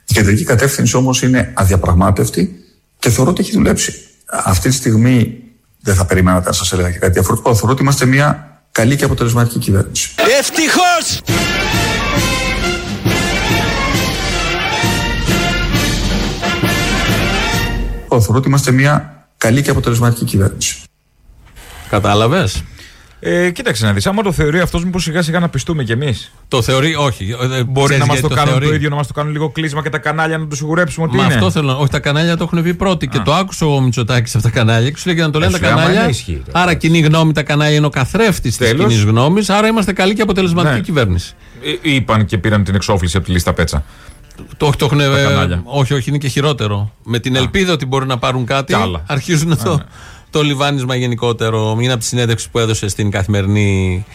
Η 0.08 0.14
κεντρική 0.14 0.43
κατεύθυνση 0.43 0.95
όμως 0.95 1.22
είναι 1.22 1.51
αδιαπραγμάτευτη 1.53 2.64
και 2.99 3.10
θεωρώ 3.10 3.32
ότι 3.32 3.41
έχει 3.41 3.51
δουλέψει. 3.51 3.93
Αυτή 4.26 4.70
τη 4.70 4.76
στιγμή 4.76 5.43
δεν 5.82 5.95
θα 5.95 6.06
περιμένατε 6.06 6.47
να 6.47 6.53
σας 6.53 6.72
έλεγα 6.74 6.91
και 6.91 6.97
κάτι 6.97 7.14
διαφορετικό. 7.14 7.56
Θεωρώ 7.56 7.72
ότι 7.72 7.82
είμαστε 7.82 8.06
μια 8.06 8.60
καλή 8.72 8.95
και 8.95 9.03
αποτελεσματική 9.03 9.60
κυβέρνηση. 9.60 10.10
Ευτυχώς! 10.39 11.22
Θεωρώ 18.22 18.38
ότι 18.38 18.47
είμαστε 18.47 18.72
μια 18.72 19.28
καλή 19.38 19.62
και 19.62 19.70
αποτελεσματική 19.70 20.26
κυβέρνηση. 20.26 20.78
Κατάλαβες; 21.89 22.64
Ε, 23.28 23.49
κοίταξε 23.51 23.86
να 23.86 23.93
δεις. 23.93 24.05
Άμα 24.07 24.21
το 24.23 24.32
θεωρεί 24.32 24.59
αυτός, 24.59 24.84
μήπως 24.84 25.03
σιγά 25.03 25.21
σιγά 25.21 25.39
να 25.39 25.49
πιστούμε 25.49 25.84
κι 25.84 25.91
εμείς; 25.91 26.32
Το 26.47 26.61
θεωρεί, 26.61 26.95
όχι. 26.95 27.36
Ε, 27.57 27.63
Μπορεί 27.63 27.86
ξέρεις 27.86 27.99
να 28.01 28.05
μας 28.05 28.19
γιατί 28.19 28.28
το, 28.30 28.36
κάνουν 28.36 28.49
θεωρεί; 28.51 28.65
το 28.67 28.73
ίδιο, 28.73 28.89
να 28.89 28.95
μας 28.95 29.07
το 29.07 29.13
κάνουν 29.13 29.32
λίγο 29.32 29.49
κλείσμα 29.49 29.82
και 29.82 29.89
τα 29.89 29.97
κανάλια 29.97 30.38
να 30.38 30.47
το 30.47 30.55
σιγουρέψουμε 30.55 31.05
ότι 31.05 31.15
Μα 31.17 31.23
είναι. 31.26 31.34
αυτό 31.34 31.51
θέλω 31.51 31.67
να. 31.67 31.73
Όχι, 31.73 31.89
τα 31.91 31.99
κανάλια 31.99 32.38
το 32.38 32.43
έχουν 32.43 32.63
πει 32.63 32.73
πρώτοι 32.73 33.07
και 33.07 33.19
το 33.19 33.34
άκουσε 33.34 33.65
ο 33.65 33.82
Μητσοτάκης 33.82 34.32
σε 34.32 34.38
αυτά 34.38 34.49
τα 34.49 34.55
κανάλια 34.57 34.89
και 34.89 34.97
σου 34.97 35.03
λέει 35.05 35.15
για 35.15 35.26
να 35.26 35.32
το 35.32 35.39
λένε 35.39 35.55
Ε, 35.55 35.59
τα 35.59 35.67
σου 35.67 35.73
λέει, 35.73 35.73
άμα 35.73 35.82
κανάλια. 35.82 36.01
είναι 36.01 36.11
ισχύει, 36.11 36.43
τώρα. 36.45 36.63
άρα 36.63 36.73
κοινή 36.73 36.99
γνώμη 36.99 37.34
τα 37.34 37.43
κανάλια 37.43 37.76
είναι 37.78 37.86
ο 37.86 37.89
καθρέφτης 37.89 38.57
της 38.57 38.67
Τέλος. 38.69 38.88
κοινής 38.88 39.03
γνώμης. 39.03 39.49
Άρα 39.49 39.67
είμαστε 39.67 39.93
καλή 39.93 40.13
και 40.13 40.21
αποτελεσματική 40.21 40.73
Ναι. 40.76 40.80
κυβέρνηση. 40.82 41.34
Ε, 41.84 41.89
είπαν 41.95 42.26
και 42.26 42.38
πήραν 42.38 42.63
την 42.63 42.76
εξόφληση 42.76 43.17
από 43.17 43.26
τη 43.26 43.32
λίστα 43.32 43.53
πέτσα. 43.53 43.84
Το, 44.57 44.69
το 44.78 44.86
έχουν, 44.86 44.99
ε, 44.99 45.03
κανάλια. 45.23 45.61
όχι, 45.65 45.93
όχι, 45.93 46.09
είναι 46.09 46.17
και 46.17 46.28
χειρότερο. 46.28 46.91
Με 47.03 47.19
την 47.19 47.36
ελπίδα 47.36 47.73
ότι 47.73 47.86
μπορεί 47.86 48.05
να 48.05 48.17
πάρουν 48.17 48.45
κάτι, 48.45 48.73
Κι 48.73 48.80
άλλα. 48.82 49.03
αρχίζουν 49.07 49.57
το, 49.63 49.82
το 50.36 50.42
λιβάνισμα 50.42 50.96
γενικότερο. 50.96 51.78
Είναι 51.80 51.92
από 51.92 52.02
τη 52.02 52.06
συνέντευξη 52.06 52.50
που 52.50 52.60
έδωσε 52.60 52.88
στην 52.88 53.12
καθημερινή 53.12 54.06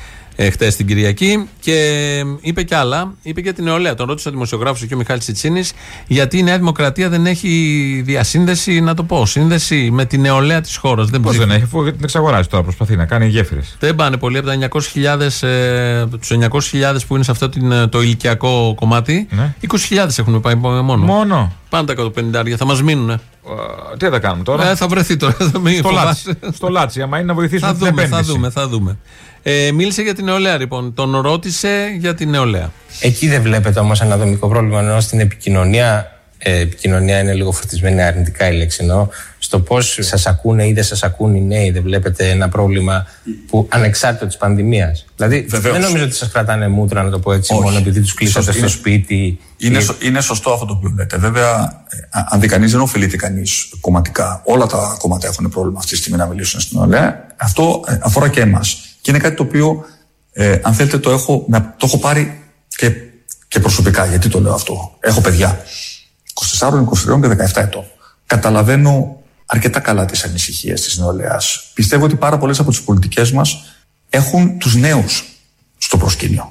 ε, 0.43 0.51
χτες 0.51 0.76
την 0.76 0.86
Κυριακή. 0.86 1.49
Και 1.61 1.72
ε, 1.72 2.24
είπε 2.41 2.62
κι 2.62 2.74
άλλα. 2.74 3.12
Είπε 3.22 3.41
και 3.41 3.53
την 3.53 3.64
νεολαία. 3.64 3.95
Τον 3.95 4.07
ρώτησε 4.07 4.28
ο 4.28 4.30
δημοσιογράφος 4.30 4.86
και 4.86 4.95
ο 4.95 4.97
Μιχάλης 4.97 5.22
Τσιτσίνης, 5.24 5.72
γιατί 6.07 6.38
η 6.38 6.43
Νέα 6.43 6.59
Δημοκρατία 6.59 7.09
δεν 7.09 7.26
έχει 7.26 8.03
διασύνδεση, 8.05 8.80
να 8.80 8.95
το 8.95 9.03
πω, 9.03 9.26
σύνδεση 9.26 9.88
με 9.93 10.05
τη 10.05 10.18
νεολαία 10.18 10.61
της 10.61 10.76
χώρας. 10.76 11.09
Δεν 11.11 11.20
Πώς 11.20 11.30
ψήφι- 11.30 11.47
δεν 11.49 11.57
έχει, 11.57 11.64
αφού 11.64 11.84
την 11.84 12.01
εξαγοράζει 12.03 12.49
τώρα, 12.49 12.62
προσπαθεί 12.62 12.97
να 12.97 13.05
κάνει 13.05 13.26
γέφυρες. 13.26 13.76
δεν 13.80 13.95
πάνε 13.95 14.16
πολύ 14.16 14.38
από 14.38 14.47
τα 14.47 14.53
900.000, 14.53 15.43
ε, 15.43 16.07
τους 16.07 16.30
900.000 16.30 17.07
που 17.07 17.14
είναι 17.14 17.24
σε 17.24 17.30
αυτό 17.30 17.49
την, 17.49 17.72
ε, 17.72 17.86
το 17.86 18.03
ηλικιακό 18.03 18.74
κομμάτι. 18.76 19.26
Ναι. 19.30 19.55
20.000 19.61 20.18
έχουν 20.18 20.41
πάει 20.41 20.55
μόνο. 20.55 20.97
Μόνο. 20.97 21.53
Πάνε 21.68 21.86
τα 21.86 21.93
150 21.93 22.57
θα 22.57 22.64
μας 22.64 22.82
μείνουν. 22.82 23.11
Ε, 23.11 23.18
Τι 23.97 24.05
θα 24.05 24.11
τα 24.11 24.18
κάνουμε 24.18 24.43
τώρα; 24.45 24.70
Ε, 24.70 24.74
θα 24.74 24.86
βρεθεί 24.88 25.16
τώρα. 25.16 25.34
Θα 25.53 25.59
μην 25.59 25.74
στο, 25.78 25.88
φοβάσαι. 25.88 26.28
λάτσι. 26.41 26.57
στο 26.57 26.68
λάτσι, 26.68 27.03
άμα 27.03 27.16
είναι 27.16 27.26
να 27.26 27.34
βοηθήσουμε 27.34 27.66
θα 27.72 27.76
την 27.76 27.86
δούμε, 27.86 28.01
θα 28.01 28.07
επένδυση. 28.07 28.32
δούμε, 28.32 28.51
θα 28.51 28.68
δούμε. 28.68 28.99
Ε, 29.43 29.70
μίλησε 29.72 30.03
για 30.03 30.14
την 30.14 30.24
νεολαία 30.24 30.59
λοιπόν. 30.59 30.95
Τον 30.95 31.16
ρώτησε 31.20 31.97
για 31.99 32.14
την 32.14 32.30
νεολαία. 32.30 32.72
Εκεί 33.01 33.28
δεν 33.28 33.43
βλέπετε 33.43 33.80
όμως 33.80 34.01
ένα 34.01 34.16
δομικό 34.16 34.49
πρόβλημα 34.49 34.80
ενώ 34.80 35.01
στην 35.01 35.20
επικοινωνία. 35.20 36.14
Ε, 36.43 36.59
επικοινωνία 36.59 37.18
είναι 37.18 37.34
λίγο 37.34 37.53
φορτισμένη 37.53 38.03
αρνητικά 38.03 38.49
η 38.53 38.57
λέξη 38.57 38.78
εννοώ. 38.80 39.09
Στο 39.38 39.61
πώς 39.61 39.99
σας 40.01 40.26
ακούνε 40.26 40.66
ή 40.66 40.72
δεν 40.72 40.84
σας 40.84 41.03
ακούν 41.03 41.34
οι 41.34 41.41
νέοι, 41.43 41.70
δεν 41.70 41.82
βλέπετε 41.82 42.28
ένα 42.30 42.49
πρόβλημα 42.49 43.07
που 43.47 43.66
ανεξάρτητο 43.70 44.26
της 44.26 44.36
πανδημίας. 44.36 45.05
Δηλαδή 45.16 45.47
Βεβαίως. 45.49 45.74
δεν 45.76 45.82
νομίζω 45.84 46.05
ότι 46.05 46.14
σας 46.14 46.30
κρατάνε 46.30 46.68
μούτρα, 46.68 47.03
να 47.03 47.11
το 47.11 47.18
πω 47.18 47.32
έτσι, 47.32 47.53
Όχι. 47.53 47.62
μόνο 47.62 47.78
επειδή 47.78 48.01
τους 48.01 48.14
κλείσατε 48.14 48.45
Σωστό. 48.53 48.59
στο 48.59 48.61
Είναι- 48.61 48.76
σπίτι. 48.78 49.38
Είναι, 49.57 49.78
ή- 49.78 49.80
σω- 49.82 50.03
είναι 50.03 50.20
σωστό 50.20 50.53
αυτό 50.53 50.66
το 50.66 50.72
οποίο 50.72 50.93
λέτε. 50.97 51.16
Βέβαια, 51.16 51.82
ε, 51.88 52.18
α- 52.18 52.26
αν 52.30 52.41
δει 52.41 52.47
κανείς, 52.47 52.70
δεν 52.72 52.80
ωφελείται 52.80 53.16
κανείς 53.16 53.72
κομματικά. 53.80 54.43
Όλα 54.45 54.66
τα 54.66 54.97
κόμματα 54.99 55.26
έχουν 55.26 55.49
πρόβλημα 55.49 55.78
αυτή 55.78 55.91
τη 55.93 55.97
στιγμή 55.97 56.18
να 56.18 56.26
μιλήσουν 56.26 56.61
στην 56.61 56.78
ΟΛΕ. 56.78 57.14
Αυτό 57.36 57.84
ε, 57.86 57.99
αφορά 58.03 58.28
και 58.28 58.41
εμάς. 58.41 58.84
Και 59.01 59.11
είναι 59.11 59.18
κάτι 59.18 59.36
το 59.36 59.42
οποίο, 59.42 59.84
ε, 60.32 60.59
αν 60.62 60.74
θέλετε, 60.74 60.98
το 60.98 61.11
έχω, 61.11 61.44
με- 61.48 61.74
το 61.76 61.86
έχω 61.86 61.98
πάρει 61.98 62.42
και, 62.68 62.92
και 63.48 63.61
προσωπικά. 63.61 64.07
Γιατί 64.07 64.28
το 64.28 64.40
λέω 64.40 64.53
αυτό. 64.55 64.96
Έχω 65.01 65.20
παιδιά. 65.20 65.59
24, 66.59 66.68
23 66.84 67.20
και 67.20 67.28
17 67.28 67.61
ετών. 67.62 67.84
Καταλαβαίνω 68.26 69.16
αρκετά 69.46 69.80
καλά 69.80 70.05
τις 70.05 70.24
ανησυχίες 70.24 70.80
της 70.80 70.98
νεολαίας. 70.98 71.70
Πιστεύω 71.74 72.05
ότι 72.05 72.14
πάρα 72.16 72.38
πολλές 72.38 72.59
από 72.59 72.70
τις 72.70 72.82
πολιτικές 72.82 73.32
μας 73.32 73.64
έχουν 74.11 74.59
τους 74.59 74.74
νέους 74.74 75.24
στο 75.78 75.96
προσκήνιο. 75.96 76.51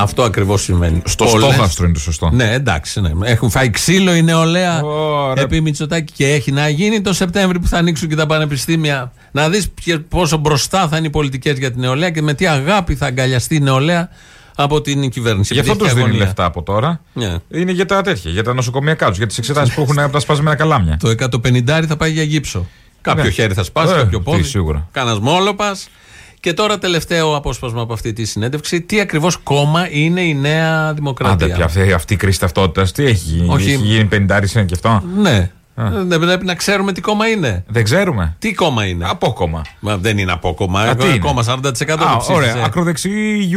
Αυτό 0.00 0.22
ακριβώς 0.22 0.62
σημαίνει. 0.62 1.02
Στο 1.04 1.24
Πολλές- 1.24 1.52
στόχαστρο 1.52 1.84
είναι 1.84 1.94
το 1.94 2.00
σωστό. 2.00 2.30
Ναι, 2.32 2.52
εντάξει. 2.52 3.00
Ναι. 3.00 3.10
Έχουν 3.22 3.50
φάει 3.50 3.70
ξύλο 3.70 4.14
η 4.14 4.22
νεολαία 4.22 4.82
Ωραία. 4.82 5.44
επί 5.44 5.60
Μητσοτάκη 5.60 6.12
και 6.12 6.32
έχει 6.32 6.52
να 6.52 6.68
γίνει 6.68 7.00
το 7.00 7.12
Σεπτέμβρη 7.12 7.58
που 7.60 7.66
θα 7.66 7.78
ανοίξουν 7.78 8.08
και 8.08 8.14
τα 8.14 8.26
πανεπιστήμια. 8.26 9.12
Να 9.32 9.48
δεις 9.48 9.68
πόσο 10.08 10.36
μπροστά 10.36 10.88
θα 10.88 10.96
είναι 10.96 11.06
οι 11.06 11.10
πολιτικές 11.10 11.58
για 11.58 11.70
την 11.70 11.80
νεολαία 11.80 12.10
και 12.10 12.22
με 12.22 12.34
τι 12.34 12.46
αγάπη 12.46 12.94
θα 12.94 13.06
αγκαλιαστεί 13.06 13.54
η 13.54 13.60
νεολαία 13.60 14.08
από 14.56 14.80
την 14.80 15.10
κυβέρνηση. 15.10 15.54
Γι' 15.54 15.60
αυτό 15.60 15.72
Επειδή 15.72 15.84
τους 15.84 15.92
έχει 15.92 15.96
δίνει 16.02 16.08
αγωνία. 16.08 16.26
λεφτά 16.26 16.44
από 16.44 16.62
τώρα. 16.62 17.00
Ναι. 17.12 17.34
Είναι 17.50 17.72
για 17.72 17.86
τα 17.86 18.02
τέτοια, 18.02 18.30
για 18.30 18.42
τα 18.44 18.54
νοσοκομιακά 18.54 19.08
τους, 19.08 19.16
για 19.16 19.26
τις 19.26 19.38
εξετάσεις 19.38 19.74
που 19.74 19.80
έχουν 19.80 19.98
από 19.98 20.12
τα 20.12 20.20
σπασμένα 20.20 20.56
καλάμια. 20.56 20.96
Το 21.00 21.08
150 21.08 21.86
θα 21.88 21.96
πάει 21.96 22.10
για 22.12 22.22
γύψο. 22.22 22.66
Κάποιο 23.00 23.24
Ναι. 23.24 23.30
χέρι 23.30 23.54
θα 23.54 23.62
σπάσει, 23.62 23.92
Ε, 23.92 23.96
κάποιο 23.96 24.18
τι, 24.18 24.24
πόδι. 24.24 24.42
σίγουρα. 24.42 24.88
Κάνα 24.92 25.20
μόλοπας. 25.20 25.88
Και 26.48 26.54
τώρα 26.54 26.78
τελευταίο 26.78 27.36
απόσπασμα 27.36 27.82
από 27.82 27.92
αυτή 27.92 28.12
τη 28.12 28.24
συνέντευξη. 28.24 28.80
Τι 28.80 29.00
ακριβώς 29.00 29.36
κόμμα 29.36 29.88
είναι 29.90 30.20
η 30.20 30.34
Νέα 30.34 30.92
Δημοκρατία; 30.94 31.46
Άντε 31.46 31.54
πια 31.54 31.64
αυτή, 31.64 31.92
αυτή 31.92 32.14
η 32.14 32.16
κρίση 32.16 32.40
ταυτότητας, 32.40 32.92
τι 32.92 33.04
έχει 33.04 33.24
γίνει; 33.34 33.48
Όχι. 33.50 33.70
Έχει 33.72 33.82
γίνει 33.84 34.08
50 34.12 34.16
είναι 34.54 34.64
και 34.64 34.74
αυτό; 34.74 35.02
Ναι. 35.16 35.50
Δεν 36.06 36.20
πρέπει 36.20 36.44
να 36.44 36.54
ξέρουμε 36.54 36.92
τι 36.92 37.00
κόμμα 37.00 37.26
είναι. 37.28 37.64
Δεν 37.68 37.84
ξέρουμε. 37.84 38.36
Τι 38.38 38.54
κόμμα 38.54 38.84
είναι; 38.86 39.04
Απόκομμα. 39.08 39.62
Μα 39.80 39.96
δεν 39.96 40.18
είναι 40.18 40.32
απόκομμα. 40.32 40.80
Α, 40.80 40.84
Έχω 40.84 40.94
τι 40.94 41.04
ένα 41.04 41.14
είναι; 41.14 41.24
κόμμα 41.24 41.42
40% 41.42 41.50
Α, 41.50 41.62
που 41.62 42.18
ψήφισε. 42.18 42.32
ωραία. 42.32 42.62
Ακροδεξί 42.64 43.10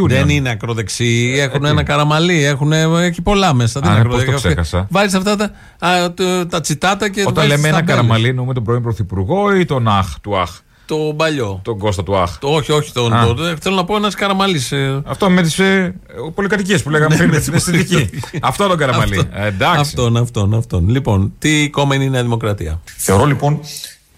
Union. 0.03 0.09
Δεν 0.09 0.29
είναι 0.29 0.49
ακροδεξί. 0.49 1.33
Έχουν 1.37 1.51
τι 1.59 1.65
ένα 1.65 1.69
είναι; 1.69 1.83
καραμαλί. 1.83 2.43
Έχουν, 2.45 2.71
έχει 2.71 3.21
πολλά 3.21 3.53
μέσα. 3.53 3.79
Δεν 3.79 3.89
Α, 3.89 3.93
είναι 3.93 4.03
ναι, 4.03 4.09
πώς 4.09 4.15
το 4.17 4.21
ακροδεξί. 4.21 4.47
ξέχασα. 4.47 4.87
Βάζεις 4.89 5.13
αυτά 5.13 5.35
τα, 5.35 5.51
α, 5.87 6.13
το- 6.13 6.47
τα 6.47 6.61
τσιτάτα 6.61 7.09
και 7.09 7.21
Όταν 7.21 7.33
βάζεις 7.33 7.49
λέμε 7.49 7.61
τις 7.61 7.69
ένα 7.69 7.77
ταμπέλες. 7.77 7.95
καραμαλί, 8.01 8.27
εννοούμε 8.27 8.53
τον 8.53 8.63
πρώην 8.63 8.81
Πρωθυπουργό 8.81 9.55
ή 9.55 9.65
τον 9.65 9.87
Αχ 9.87 10.19
του 10.21 10.37
Αχ. 10.37 10.49
Το 10.91 11.13
παλιό. 11.15 11.59
Τον 11.63 11.77
Κώστα 11.77 12.03
του 12.03 12.17
Αχ. 12.17 12.37
Το, 12.37 12.47
όχι, 12.47 12.71
όχι. 12.71 12.91
Τον, 12.91 13.13
Α. 13.13 13.25
το, 13.25 13.55
θέλω 13.61 13.75
να 13.75 13.83
πω 13.85 13.95
ένας 13.95 14.15
καραμαλί. 14.15 14.61
Αυτό 15.05 15.29
με 15.29 15.41
τις 15.41 15.59
ε, 15.59 15.95
πολυκατοικίες 16.35 16.83
που 16.83 16.89
λέγαμε 16.89 17.15
πριν, 17.15 17.29
με 17.29 17.39
την 17.39 17.53
αισθητική. 17.53 18.09
Αυτό 18.41 18.67
τον 18.67 18.77
καραμαλί. 18.77 19.15
Ναι, 19.15 19.21
Αυτό. 19.21 19.41
Ε, 19.41 19.47
Εντάξει. 19.47 19.79
Αυτόν, 19.79 20.17
αυτόν, 20.17 20.53
αυτόν. 20.53 20.89
Λοιπόν, 20.89 21.33
τι 21.39 21.69
κόμμα 21.69 21.95
είναι 21.95 22.03
η 22.03 22.09
Νέα 22.09 22.21
Δημοκρατία; 22.21 22.81
Θεωρώ 22.97 23.25
λοιπόν. 23.25 23.59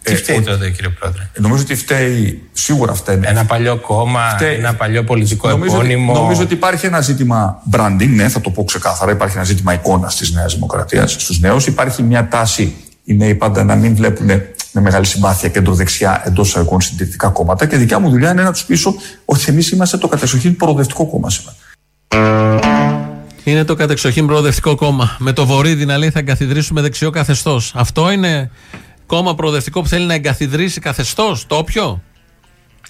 Τι 0.03 0.15
φταίει 0.15 0.41
τότε, 0.41 0.69
κύριε 0.69 0.89
Πρόεδρε; 0.89 1.29
Νομίζω 1.39 1.61
ότι 1.63 1.75
φταίει, 1.75 2.41
σίγουρα 2.51 2.93
φταίει. 2.93 3.19
Ένα 3.21 3.45
παλιό 3.45 3.77
κόμμα, 3.77 4.29
Φταίει. 4.29 4.55
ένα 4.55 4.73
παλιό 4.73 5.03
πολιτικό 5.03 5.49
Νομίζω 5.49 5.77
ότι, 5.77 5.91
επώνυμο. 5.91 6.13
νομίζω 6.13 6.41
ότι 6.41 6.53
υπάρχει 6.53 6.85
ένα 6.85 7.01
ζήτημα 7.01 7.61
branding, 7.71 8.09
ναι, 8.09 8.29
θα 8.29 8.41
το 8.41 8.49
πω 8.49 8.63
ξεκάθαρα. 8.63 9.11
Υπάρχει 9.11 9.35
ένα 9.35 9.45
ζήτημα 9.45 9.73
εικόνας 9.73 10.15
της 10.15 10.31
Νέας 10.31 10.53
Δημοκρατίας 10.53 11.11
στους 11.11 11.39
νέους. 11.39 11.67
Υπάρχει 11.67 12.03
μια 12.03 12.27
τάση 12.27 12.75
οι 13.05 13.13
νέοι 13.15 13.35
πάντα 13.35 13.63
να 13.63 13.75
μην 13.75 13.95
βλέπουν 13.95 14.29
με 14.73 14.81
μεγάλη 14.81 15.05
συμπάθεια 15.05 15.49
κεντροδεξιά 15.49 16.21
εντός 16.25 16.47
εισαγωγικών 16.47 16.81
συντηρητικά 16.81 17.27
κόμματα. 17.27 17.65
Και 17.65 17.77
δικιά 17.77 17.99
μου 17.99 18.09
δουλειά 18.09 18.31
είναι 18.31 18.43
να 18.43 18.51
τους 18.51 18.65
πείσω 18.65 18.95
ότι 19.25 19.45
εμείς 19.47 19.69
είμαστε 19.69 19.97
το 19.97 20.07
κατεξοχήν 20.07 20.55
προοδευτικό 20.55 21.05
κόμμα 21.05 21.29
σήμερα. 21.29 21.57
Είναι 23.43 23.63
το 23.63 23.75
κατεξοχήν 23.75 24.25
προοδευτικό 24.25 24.75
κόμμα. 24.75 25.15
Με 25.19 25.33
το 25.33 25.45
βορίδι 25.45 25.85
να 25.85 25.97
λέει 25.97 26.09
θα 26.09 26.19
εγκαθιδρύσουμε 26.19 26.81
δεξιό 26.81 27.09
καθεστώς. 27.09 27.71
Αυτό 27.75 28.11
είναι 28.11 28.51
κόμμα 29.05 29.35
προοδευτικό 29.35 29.81
που 29.81 29.87
θέλει 29.87 30.05
να 30.05 30.13
εγκαθιδρύσει 30.13 30.79
καθεστώς, 30.79 31.47
το 31.47 31.55
όποιο; 31.55 32.01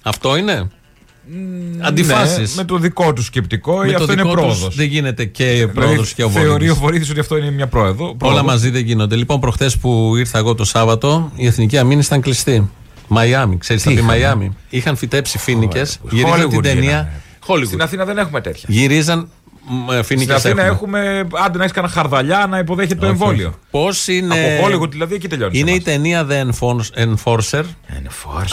Αυτό 0.04 0.36
είναι. 0.36 0.70
Αντιφάσεις. 1.80 2.56
Ναι, 2.56 2.62
με 2.62 2.68
το 2.68 2.78
δικό 2.78 3.14
τους 3.14 3.26
σκεπτικό, 3.26 3.86
ή 3.86 3.94
αυτό 3.94 4.12
είναι 4.12 4.22
πρόοδος. 4.22 4.76
Δεν 4.76 4.86
γίνεται 4.86 5.26
και 5.26 5.68
πρόοδος 5.74 6.14
και 6.14 6.24
ο 6.24 6.30
Θεωρεί 6.30 6.48
ο 6.48 6.52
Βορύδης. 6.52 6.78
Βορύδη 6.78 7.12
ότι 7.12 7.20
αυτό 7.20 7.38
είναι 7.38 7.52
μια 7.52 7.68
πρόοδο. 7.68 8.06
Όλα 8.06 8.16
πρόοδος. 8.18 8.42
μαζί 8.42 8.70
δεν 8.70 8.86
γίνονται. 8.86 9.16
Λοιπόν, 9.16 9.40
προχθές 9.40 9.78
που 9.78 10.14
ήρθα 10.16 10.38
εγώ 10.38 10.56
το 10.56 10.64
Σάββατο, 10.64 11.32
η 11.36 11.46
εθνική 11.46 11.78
αμήνη 11.78 12.02
ήταν 12.06 12.22
κλειστή. 12.22 12.70
Μαϊάμι, 13.08 13.58
ξέρεις 13.58 13.82
Τι 13.82 13.88
θα 13.88 13.94
πει 13.94 14.02
είχαμε; 14.02 14.20
Μαϊάμι. 14.20 14.58
Είχαν 14.70 14.96
φυτέψει 14.96 15.38
φοίνικε, 15.38 15.84
γυρίζαν 16.10 16.42
Hollywood 16.42 16.50
την 16.50 16.62
ταινία. 16.62 16.82
γίνανε. 16.82 17.22
Hollywood. 17.48 17.66
Στην 17.66 17.82
Αθήνα 17.82 18.06
δεν 18.06 18.18
έχουμε 18.18 18.42
τέτοια. 18.42 18.66
Γυρίζαν. 18.68 19.30
Ε, 19.90 19.92
Στην 19.92 20.04
φοινικέ 20.04 20.34
Αθήνα 20.34 20.64
έχουμε. 20.64 21.00
έχουμε, 21.00 21.28
άντε 21.46 21.58
να 21.58 21.64
έχεις 21.64 21.76
κανένα 21.76 21.94
χαρδαλιά 21.94 22.48
να 22.50 22.58
υποδέχεται 22.58 22.96
το 22.96 23.06
Όχι, 23.06 23.12
εμβόλιο. 23.12 23.48
όχι. 23.48 23.56
Πώς 23.72 24.08
είναι. 24.08 24.58
Από 24.60 24.68
Hollywood 24.68 24.90
δηλαδή 24.92 25.16
εκεί 25.16 25.28
τελειώνεις. 25.28 25.60
Είναι 25.60 25.72
η 25.72 25.82
ταινία 25.82 26.28
The 26.30 26.50
Enforce- 26.50 27.06
Enforcer. 27.26 27.64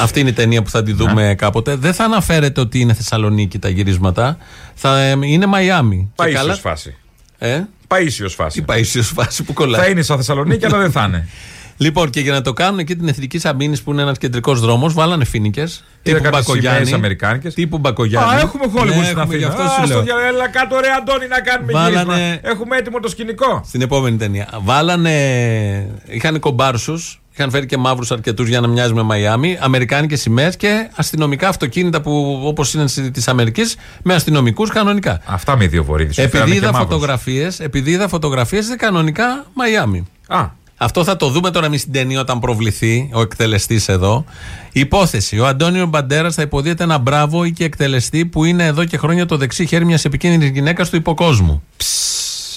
Αυτή 0.01 0.21
είναι 0.21 0.29
η 0.29 0.33
ταινία 0.33 0.63
που 0.63 0.71
θα 0.71 0.83
τη 0.83 0.93
δούμε 0.93 1.35
κάποτε. 1.39 1.75
Δεν 1.77 1.93
θα 1.95 2.05
αναφέρεται 2.05 2.61
ότι 2.61 2.81
είναι 2.81 2.93
Θεσσαλονίκη 2.95 3.59
τα 3.59 3.69
γυρίσματα. 3.69 4.37
Θα, 4.75 5.01
ε, 5.01 5.19
είναι 5.23 5.47
Μαϊάμι. 5.47 5.97
Και 6.17 6.23
Παίσιο 6.23 6.39
καλά- 6.39 6.55
φάση. 6.55 6.97
Ε; 7.39 7.61
Παίσιο 7.87 8.29
φάση. 8.29 8.59
Τι 8.59 8.65
Παίσιο 8.65 9.03
φάση 9.03 9.43
που 9.43 9.53
κολλάει. 9.53 9.81
Θα 9.81 9.89
είναι 9.89 10.03
σαν 10.03 10.17
Θεσσαλονίκη, 10.17 10.65
αλλά 10.67 10.79
δεν 10.79 10.91
θα 10.91 11.05
είναι. 11.05 11.29
Λοιπόν, 11.77 12.11
και 12.11 12.21
για 12.21 12.33
να 12.33 12.43
το 12.43 12.53
κάνουν 12.53 12.79
εκεί 12.79 12.97
την 12.97 13.09
Εθνική 13.09 13.39
Σαμπίνης 13.39 13.83
που 13.83 13.93
είναι 13.93 14.03
ένας 14.03 14.19
κεντρικός 14.19 14.61
δρόμος, 14.61 14.93
βάλανε 14.95 15.25
φοίνικε. 15.25 15.67
Τύπου 16.03 16.17
κάτι 16.23 16.29
Μπακογιάννη. 16.37 16.79
σημαίες 16.79 16.93
αμερικάνικες. 16.93 17.55
Τύπου 17.55 17.79
Μπακογιάννη. 17.79 18.35
Α, 18.35 18.39
έχουμε 18.39 18.65
Hollywood 18.75 18.85
Ναι, 18.97 19.05
στην 19.05 19.19
έχουμε, 19.19 19.37
γι' 19.37 19.45
Αθήνα. 19.45 19.63
αυτό 19.63 19.63
Α, 19.63 19.69
σου 19.77 19.87
στο 19.87 19.95
λέω. 19.95 20.03
δια- 20.03 20.15
Έλα 20.29 20.49
κάτω 20.49 20.77
ρε 20.81 20.87
Αντώνη 21.01 21.27
να 21.29 21.41
κάνουμε 21.41 21.73
Βάλανε- 21.73 22.17
γύρισμα. 22.17 22.39
Έχουμε 22.51 22.77
έτοιμο 22.77 23.01
το 23.01 23.09
σκηνικό. 23.09 23.63
Στην 23.67 23.81
επόμενη 23.83 24.17
ταινία. 24.17 24.49
Βάλανε. 24.63 25.87
είχαν 26.09 26.39
κομπάρσους. 26.39 27.21
Είχαν 27.33 27.51
φέρει 27.51 27.67
και 27.67 27.77
μαύρους 27.77 28.11
αρκετούς 28.11 28.49
για 28.49 28.61
να 28.61 28.69
μοιάζει 28.69 28.93
με 28.95 29.03
Μαϊάμι. 29.03 29.59
Αμερικάνικες 29.61 30.21
σημαίες 30.21 30.57
και 30.57 30.89
αστυνομικά 30.97 31.49
αυτοκίνητα 31.49 32.01
που 32.01 32.41
όπως 32.45 32.75
είναι 32.75 32.85
της 33.13 33.29
Αμερικής 33.29 33.77
με 34.03 34.15
αστυνομικούς 34.15 34.71
κανονικά. 34.71 35.21
Αυτά 35.25 35.57
με 35.57 35.67
δύο 35.67 35.85
βορείδες. 35.85 36.19
Επειδή 36.19 36.55
είδα 36.55 36.73
φωτογραφίες, 36.73 37.61
επειδή 37.61 37.91
είδα 37.91 38.09
φωτογραφίες, 38.09 38.67
είναι 38.67 38.77
κανονικά 38.77 39.47
Μαϊάμι. 39.55 40.07
Α. 40.29 40.47
Αυτό 40.83 41.05
θα 41.05 41.17
το 41.17 41.29
δούμε 41.29 41.51
τώρα 41.51 41.67
εμείς 41.67 41.81
στην 41.81 41.93
ταινία 41.93 42.21
όταν 42.21 42.39
προβληθεί 42.39 43.11
ο 43.13 43.21
εκτελεστής 43.21 43.89
εδώ. 43.89 44.25
Υπόθεση. 44.73 45.39
Ο 45.39 45.47
Αντώνιο 45.47 45.87
Μπαντέρας 45.87 46.35
θα 46.35 46.43
υποδίεται 46.43 46.83
ένα 46.85 46.99
μπράβο 46.99 47.45
ή 47.45 47.53
και 47.53 47.65
εκτελεστή 47.65 48.27
που 48.27 48.45
είναι 48.45 48.65
εδώ 48.65 48.85
και 48.85 48.97
χρόνια 48.97 49.27
το 49.27 49.37
δεξί 49.37 49.67
χέρι 49.67 49.85
μιας 49.85 50.05
επικίνδυνης 50.05 50.49
γυναίκας 50.51 50.91
του 50.91 50.97
υποκόσμου. 50.97 51.63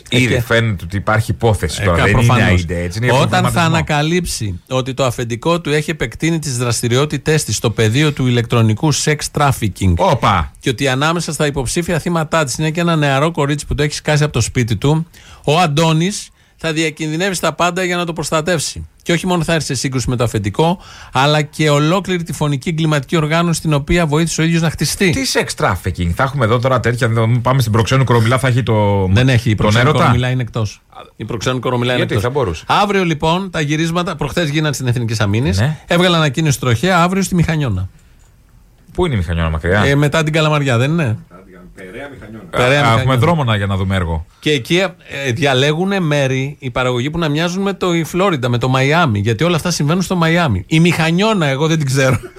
Ήδη 0.09 0.33
Ε, 0.33 0.41
φαίνεται 0.41 0.83
ότι 0.85 0.97
υπάρχει 0.97 1.31
υπόθεση 1.31 1.79
Ε, 1.81 1.85
τώρα. 1.85 1.97
κα- 1.97 2.03
δεν 2.03 2.13
είναι 2.17 2.25
προφανώς. 2.25 2.61
αίδε, 2.61 2.81
έτσι. 2.83 2.97
Είναι 2.97 3.07
για 3.07 3.15
Όταν 3.15 3.29
θα 3.29 3.39
προβληματισμό. 3.41 3.75
ανακαλύψει 3.75 4.61
ότι 4.69 4.93
το 4.93 5.05
αφεντικό 5.05 5.61
του 5.61 5.69
έχει 5.69 5.91
επεκτείνει 5.91 6.39
τι 6.39 6.49
δραστηριότητέ 6.49 7.35
τη 7.35 7.53
στο 7.53 7.69
πεδίο 7.69 8.11
του 8.11 8.27
ηλεκτρονικού 8.27 8.93
sex 8.93 9.15
trafficking. 9.37 9.93
Όπα. 9.95 10.51
Και 10.59 10.69
ότι 10.69 10.87
ανάμεσα 10.87 11.33
στα 11.33 11.45
υποψήφια 11.45 11.99
θύματά 11.99 12.43
τη 12.43 12.53
είναι 12.59 12.69
και 12.71 12.79
ένα 12.79 12.95
νεαρό 12.95 13.31
κορίτσι 13.31 13.65
που 13.65 13.75
το 13.75 13.83
έχει 13.83 13.93
σκάσει 13.93 14.23
από 14.23 14.33
το 14.33 14.41
σπίτι 14.41 14.75
του, 14.75 15.07
ο 15.43 15.59
Αντώνη 15.59 16.11
θα 16.65 16.73
διακινδυνεύεις 16.73 17.37
στα 17.37 17.53
πάντα 17.53 17.83
για 17.83 17.95
να 17.97 18.05
το 18.05 18.13
προστατεύσει. 18.13 18.87
Και 19.01 19.11
όχι 19.11 19.27
μόνο 19.27 19.43
θα 19.43 19.53
έρθεις 19.53 19.67
σε 19.67 19.75
σύγκρουση 19.75 20.09
με 20.09 20.15
το 20.15 20.23
αφεντικό, 20.23 20.79
αλλά 21.13 21.41
και 21.41 21.69
ολόκληρη 21.69 22.23
τη 22.23 22.33
φωνική 22.33 22.69
εγκληματική 22.69 23.15
οργάνωση 23.15 23.61
την 23.61 23.73
οποία 23.73 24.05
βοήθησε 24.05 24.41
ο 24.41 24.43
ίδιος 24.43 24.61
να 24.61 24.69
χτιστεί. 24.69 25.09
Τι 25.09 25.21
sex 25.33 25.65
trafficking; 25.65 26.09
Θα 26.15 26.23
έχουμε 26.23 26.45
εδώ 26.45 26.59
τώρα 26.59 26.79
τέτοια. 26.79 27.07
δεν- 27.07 27.41
Πάμε 27.41 27.59
στην 27.59 27.71
προξένου 27.71 28.03
κορομιλά, 28.03 28.39
θα 28.39 28.47
έχει 28.47 28.63
το. 28.63 29.07
Δεν 29.11 29.29
έχει. 29.29 29.49
Η 29.49 29.55
τον 29.55 29.57
προξένου 29.65 29.83
έρωτα; 29.87 29.99
κορομιλά 30.03 30.29
είναι 30.29 30.41
εκτός. 30.41 30.81
Η 31.15 31.25
προξένου 31.25 31.59
κορομιλά 31.59 31.93
είναι 31.93 31.97
Γιατί, 32.01 32.13
εκτός. 32.15 32.31
θα 32.33 32.39
μπορούσε. 32.39 32.63
Αύριο 32.67 33.03
λοιπόν 33.03 33.49
τα 33.49 33.61
γυρίσματα, 33.61 34.15
προχθές 34.15 34.49
γίνανε 34.49 34.73
στην 34.73 34.87
Εθνική 34.87 35.15
Αμήνη. 35.19 35.49
Ναι. 35.55 35.77
Έβγαλαν 35.87 36.19
ανακοίνωση 36.19 36.59
τροχέα 36.59 37.01
αύριο 37.03 37.21
στη 37.21 37.35
Μηχανιώνα. 37.35 37.89
Πού 38.93 39.05
είναι 39.05 39.15
η 39.15 39.17
μηχανιώνα 39.17 39.49
μακριά; 39.49 39.81
Ε, 39.85 39.95
μετά 39.95 40.23
την 40.23 40.33
Καλαμαριά, 40.33 40.77
δεν 40.77 40.91
είναι; 40.91 41.17
Περαία 41.75 42.09
μηχανιών. 42.13 42.41
Περαία 42.49 42.67
Α, 42.67 42.69
Μηχανιώνα. 42.69 43.01
Έχουμε 43.01 43.15
δρόμο 43.15 43.43
να- 43.43 43.55
για 43.55 43.65
να 43.65 43.75
δούμε 43.77 43.95
έργο. 43.95 44.25
Και 44.39 44.51
εκεί 44.51 44.77
ε, 45.25 45.31
διαλέγουν 45.31 46.03
μέρη 46.03 46.55
η 46.59 46.69
παραγωγή 46.71 47.09
που 47.09 47.17
να 47.19 47.29
μοιάζουν 47.29 47.61
με 47.61 47.73
το 47.73 47.93
η 47.93 48.03
Φλόριντα, 48.03 48.49
με 48.49 48.57
το 48.57 48.67
Μαϊάμι. 48.69 49.19
Γιατί 49.19 49.43
όλα 49.43 49.55
αυτά 49.55 49.71
συμβαίνουν 49.71 50.01
στο 50.01 50.15
Μαϊάμι. 50.15 50.63
Η 50.67 50.79
Μηχανιώνα, 50.79 51.45
εγώ 51.47 51.67
δεν 51.67 51.77
την 51.77 51.85
ξέρω. 51.87 52.19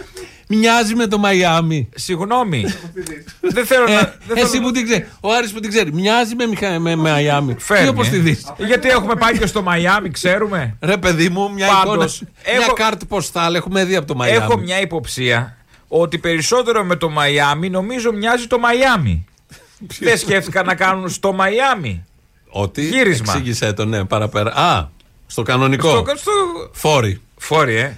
Μοιάζει 0.49 0.95
με 0.95 1.07
το 1.07 1.18
Μαϊάμι. 1.18 1.89
Συγγνώμη. 1.95 2.64
δεν 3.55 3.66
θέλω 3.66 3.85
Ε, 3.89 3.95
να. 3.95 4.01
δεν 4.26 4.37
εσύ 4.37 4.47
θέλω- 4.47 4.62
που 4.62 4.70
την 4.70 4.85
ξέρεις. 4.85 5.07
Ο 5.20 5.32
Άρης 5.32 5.53
που 5.53 5.61
την 5.61 5.70
ξέρει. 5.70 5.93
Μοιάζει 5.93 6.35
με, 6.35 6.47
Μιχα... 6.47 6.78
με 6.78 6.97
Μαϊάμι. 6.97 7.55
Φέρνει, 7.59 7.82
Τι 7.85 7.89
όπω 7.89 8.03
ε. 8.03 8.09
τη 8.09 8.16
δει. 8.18 8.39
Γιατί 8.59 8.89
έχουμε 8.89 9.14
πάει 9.14 9.39
και 9.39 9.47
στο 9.47 9.62
Μαϊάμι, 9.62 10.11
ξέρουμε. 10.18 10.76
Ρε 10.80 10.97
παιδί 10.97 11.28
μου, 11.28 11.53
μια 11.53 11.66
Πάντως, 11.85 12.20
εικόνα. 12.20 12.30
έχω- 12.43 12.57
Μια 12.59 12.72
κάρτη 12.74 13.07
ποστάλ 13.07 13.55
έχουμε 13.55 13.85
δει 13.85 13.97
από 13.97 14.07
το 14.07 14.14
Μαϊάμι. 14.14 14.39
Έχω 14.45 14.59
μια 14.59 14.80
υποψία 14.80 15.57
ότι 15.89 16.18
περισσότερο 16.18 16.85
με 16.85 16.97
το 16.97 17.09
Μαϊάμι 17.09 17.70
νομίζω 17.70 18.12
μοιάζει 18.12 18.47
το 18.47 18.59
Μαϊάμι. 18.59 19.24
δεν 20.01 20.18
σκέφτηκα 20.18 20.62
να 20.62 20.74
κάνουν 20.74 21.09
στο 21.09 21.32
Μαϊάμι. 21.32 22.05
Ότι. 22.49 22.82
Γύρισμα. 22.89 23.32
Εξήγησέ 23.32 23.72
το, 23.72 23.85
ναι, 23.85 24.05
παραπέρα. 24.05 24.53
Α, 24.55 24.89
στο 25.26 25.43
κανονικό. 25.43 25.89
Στο, 25.91 26.05
στο... 26.16 26.30
Φόρη. 26.72 27.20
Φόρη, 27.37 27.74
ε. 27.76 27.97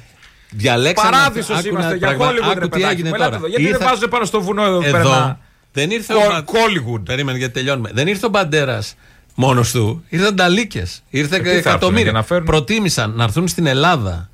Διαλέξαμε. 0.50 1.10
Παράδεισος 1.10 1.58
άκου 1.58 1.68
είμαστε 1.68 1.90
να- 1.90 1.96
για 1.96 2.06
πραγμα- 2.06 2.26
Hollywood, 2.30 2.50
άκου 2.50 2.58
ρε 2.58 2.60
τι 2.60 2.68
παιδάκι 2.68 2.92
έγινε 2.94 3.08
μου. 3.08 3.14
Ελάτε 3.14 3.30
τώρα. 3.30 3.36
εδώ. 3.36 3.46
Γιατί 3.46 3.62
δεν 3.62 3.72
Ήρθα- 3.72 3.84
βάζουν 3.88 4.08
πάνω 4.08 4.24
στο 4.24 4.40
βουνό 4.40 4.62
εδώ 4.64 4.80
πέρα 4.80 4.98
Εδώ 4.98 5.10
να- 5.10 5.38
δεν 5.72 5.90
ήρθε 5.90 6.14
Κο- 6.14 6.20
ο 6.20 6.26
Μπα- 6.28 6.38
Hollywood. 6.40 7.00
Περίμενε 7.04 7.38
γιατί 7.38 7.52
τελειώνουμε. 7.54 7.90
Δεν 7.92 8.06
ήρθε 8.06 8.26
ο 8.26 8.28
Μπαντέρας 8.28 8.94
μόνος 9.34 9.70
του. 9.70 10.04
Ήρθαν 10.08 10.36
ταλίκε. 10.36 10.86
Ήρθε 11.10 11.36
Ε, 11.36 11.38
τι 11.38 11.44
θα 11.44 11.50
έρθουνε, 11.50 11.70
εκατομμύρια. 11.70 12.02
για 12.02 12.12
να 12.12 12.22
φέρουν- 12.22 12.46
Προτίμησαν 12.46 13.10
να 13.16 13.24
έρθουν 13.24 13.48
στην 13.48 13.66
Ελλάδα 13.66 14.28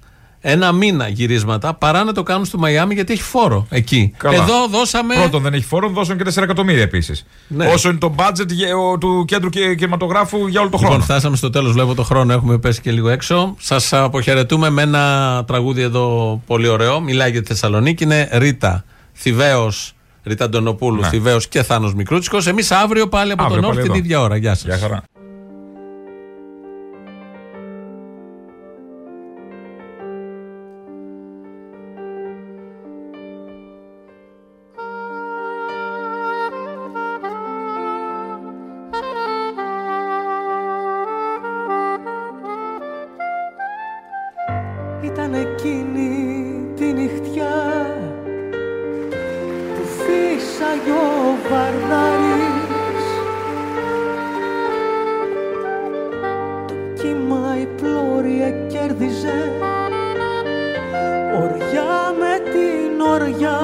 ένα 0.45 0.72
μήνα 0.72 1.09
γυρίσματα 1.09 1.74
παρά 1.74 2.05
να 2.05 2.12
το 2.12 2.22
κάνουν 2.22 2.45
στο 2.45 2.59
Μαϊάμι 2.59 2.95
γιατί 2.95 3.12
έχει 3.12 3.22
φόρο 3.22 3.66
εκεί. 3.70 4.12
Καλά. 4.16 4.34
Εδώ 4.34 4.66
δώσαμε. 4.70 5.14
Πρώτον 5.14 5.43
δεν 5.43 5.55
έχει 5.55 5.64
φόρο, 5.64 5.88
δώσουν 5.88 6.16
και 6.16 6.24
4 6.24 6.43
εκατομμύρια 6.43 6.82
επίσης. 6.82 7.26
Ναι. 7.49 7.66
Όσο 7.66 7.88
είναι 7.88 7.99
το 7.99 8.14
budget 8.18 8.49
για- 8.49 8.76
ο- 8.76 8.99
του 8.99 9.24
κέντρου 9.26 9.49
και- 9.49 9.74
κινηματογράφου 9.74 10.47
για 10.47 10.61
όλο 10.61 10.70
το 10.70 10.76
χρόνο. 10.76 10.93
Λοιπόν, 10.93 11.07
φτάσαμε 11.07 11.36
στο 11.36 11.51
τέλος. 11.51 11.72
Βλέπω 11.72 11.95
το 11.95 12.03
χρόνο. 12.03 12.32
Έχουμε 12.32 12.59
πέσει 12.59 12.80
και 12.80 12.90
λίγο 12.90 13.09
έξω. 13.09 13.55
Σας 13.61 13.93
αποχαιρετούμε 13.93 14.70
με 14.70 14.82
ένα 14.82 15.45
τραγούδι 15.47 15.82
εδώ 15.82 16.40
πολύ 16.47 16.68
ωραίο. 16.68 17.01
Μιλάει 17.01 17.30
για 17.30 17.40
τη 17.43 17.47
Θεσσαλονίκη. 17.47 18.05
Είναι 18.05 18.28
Ρίτα 18.32 18.84
Θηβαίος. 19.12 19.93
Ρίτα 20.24 20.45
Αντωνοπούλου, 20.45 21.01
Ναι. 21.01 21.09
Θηβαίος 21.09 21.49
και 21.49 21.62
Θάνος 21.62 21.95
Μικρούτσικος. 21.95 22.47
Εμείς 22.47 22.70
αύριο 22.70 23.09
πάλι 23.09 23.32
από 23.32 23.43
Αύριο 23.43 23.61
τον 23.61 23.64
Νόρθ 23.70 23.76
πάλι 23.76 23.88
την 23.88 23.97
εδώ. 23.97 24.05
ίδια 24.05 24.20
ώρα. 24.20 24.36
Γεια 24.36 24.55
σας. 24.55 24.80
Η 57.62 57.68
πλώρια 57.76 58.50
κέρδιζε 58.50 59.52
Οριά 61.42 62.14
με 62.20 62.50
την 62.50 63.00
οριά. 63.12 63.60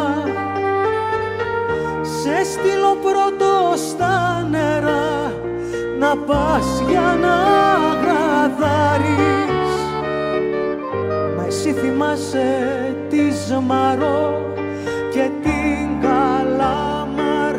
Σε 2.02 2.44
στείλω 2.44 2.96
πρώτος 3.02 3.80
στα 3.88 4.46
νερά. 4.50 5.32
Να 5.98 6.16
πας 6.16 6.82
για 6.88 7.16
να 7.20 7.36
γραδάρεις. 8.02 9.70
Μα 11.36 11.44
εσύ 11.46 11.72
θυμάσαι 11.72 12.48
τη 13.08 13.30
Ζμαρό 13.30 14.52
και 15.12 15.30
την 15.42 16.00
Καλαμαριά 16.00 17.58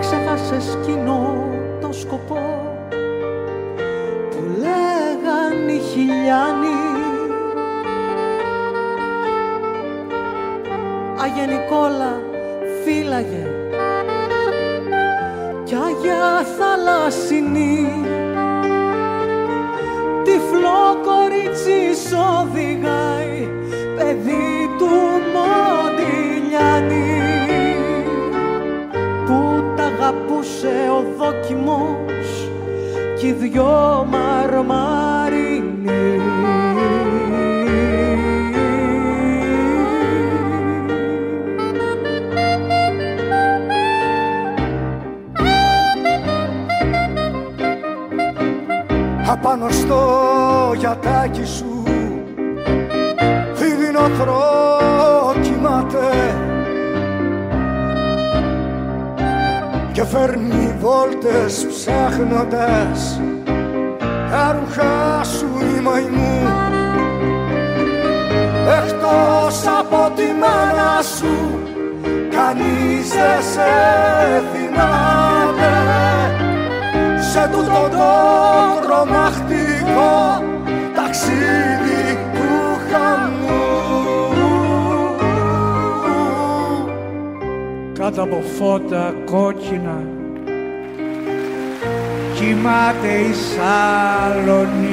Ξέχασες 0.00 0.78
κοινό 0.86 1.25
οι 6.26 6.28
χιλιάνοι 6.28 6.78
Άγια 11.22 11.46
Νικόλα 11.46 12.20
φύλαγε. 12.84 13.46
Κι 15.64 15.74
Άγια 15.74 16.46
Θαλασσινή 16.58 18.04
τυφλό 20.24 21.00
κορίτσι 21.04 21.94
σ' 21.94 22.12
οδηγάει 22.40 23.48
παιδί 23.96 24.70
του 24.78 24.90
Μοντιλιάνη 25.34 27.20
που 29.26 29.64
τ' 29.76 29.80
αγαπούσε 29.80 30.74
ο 30.90 31.04
δόκιμος 31.18 32.50
κι 33.18 33.26
οι 33.26 33.32
δυο 33.32 34.06
μαρμαρινοί 34.10 35.25
Απάνω 49.28 49.68
στο 49.70 50.00
γιατάκι 50.76 51.44
σου 51.44 51.82
δίδυνο 53.54 54.00
θρό 54.00 54.42
κοιμάται 55.42 56.34
και 59.92 60.04
φέρνει 60.04 60.76
βόλτες 60.80 61.66
ψάχνοντας 61.68 63.20
τα 64.30 64.58
ρούχα 64.58 65.24
σου 65.24 65.48
η 65.76 65.80
μαϊμού 65.80 66.48
εκτός 68.84 69.66
από 69.78 70.12
τη 70.16 70.22
μάνα 70.22 71.02
σου 71.02 71.58
κανείς 72.36 73.08
δεν 73.08 73.42
σε 73.52 73.70
θυμάται. 74.52 75.74
Σε 77.32 77.48
τούτο 77.52 77.88
το 77.90 78.08
τρομακτικό 78.86 80.44
ταξίδι 80.94 82.18
του 82.34 82.78
χαμού. 82.90 83.56
Κάτω 87.98 88.22
από 88.22 88.42
φώτα 88.58 89.14
κόκκινα 89.24 90.15
κοιμάται 92.46 93.08
η 93.08 93.32
Σαλονίκη 93.32 94.84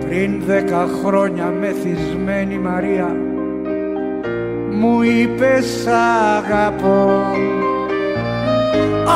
πριν 0.00 0.42
δέκα 0.46 0.88
χρόνια 1.04 1.44
μεθυσμένη 1.60 2.58
Μαρία 2.58 3.16
μου 4.70 5.02
είπες 5.02 5.64
σ' 5.66 5.86
αγαπώ 6.36 7.22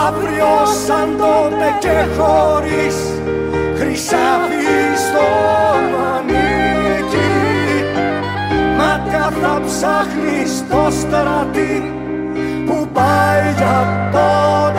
αύριο 0.07 0.67
σαν 0.87 1.17
τότε 1.19 1.69
και 1.79 2.05
χωρίς 2.19 2.97
χρυσάφι 3.75 4.97
στο 4.97 5.27
μανίκι 5.93 7.31
μάτια 8.77 9.33
θα 9.41 9.61
ψάχνεις 9.67 10.65
το 10.69 10.91
στρατή 10.91 12.04
που 12.95 13.01
πάει 13.01 13.53
για 13.57 14.11
το 14.13 14.74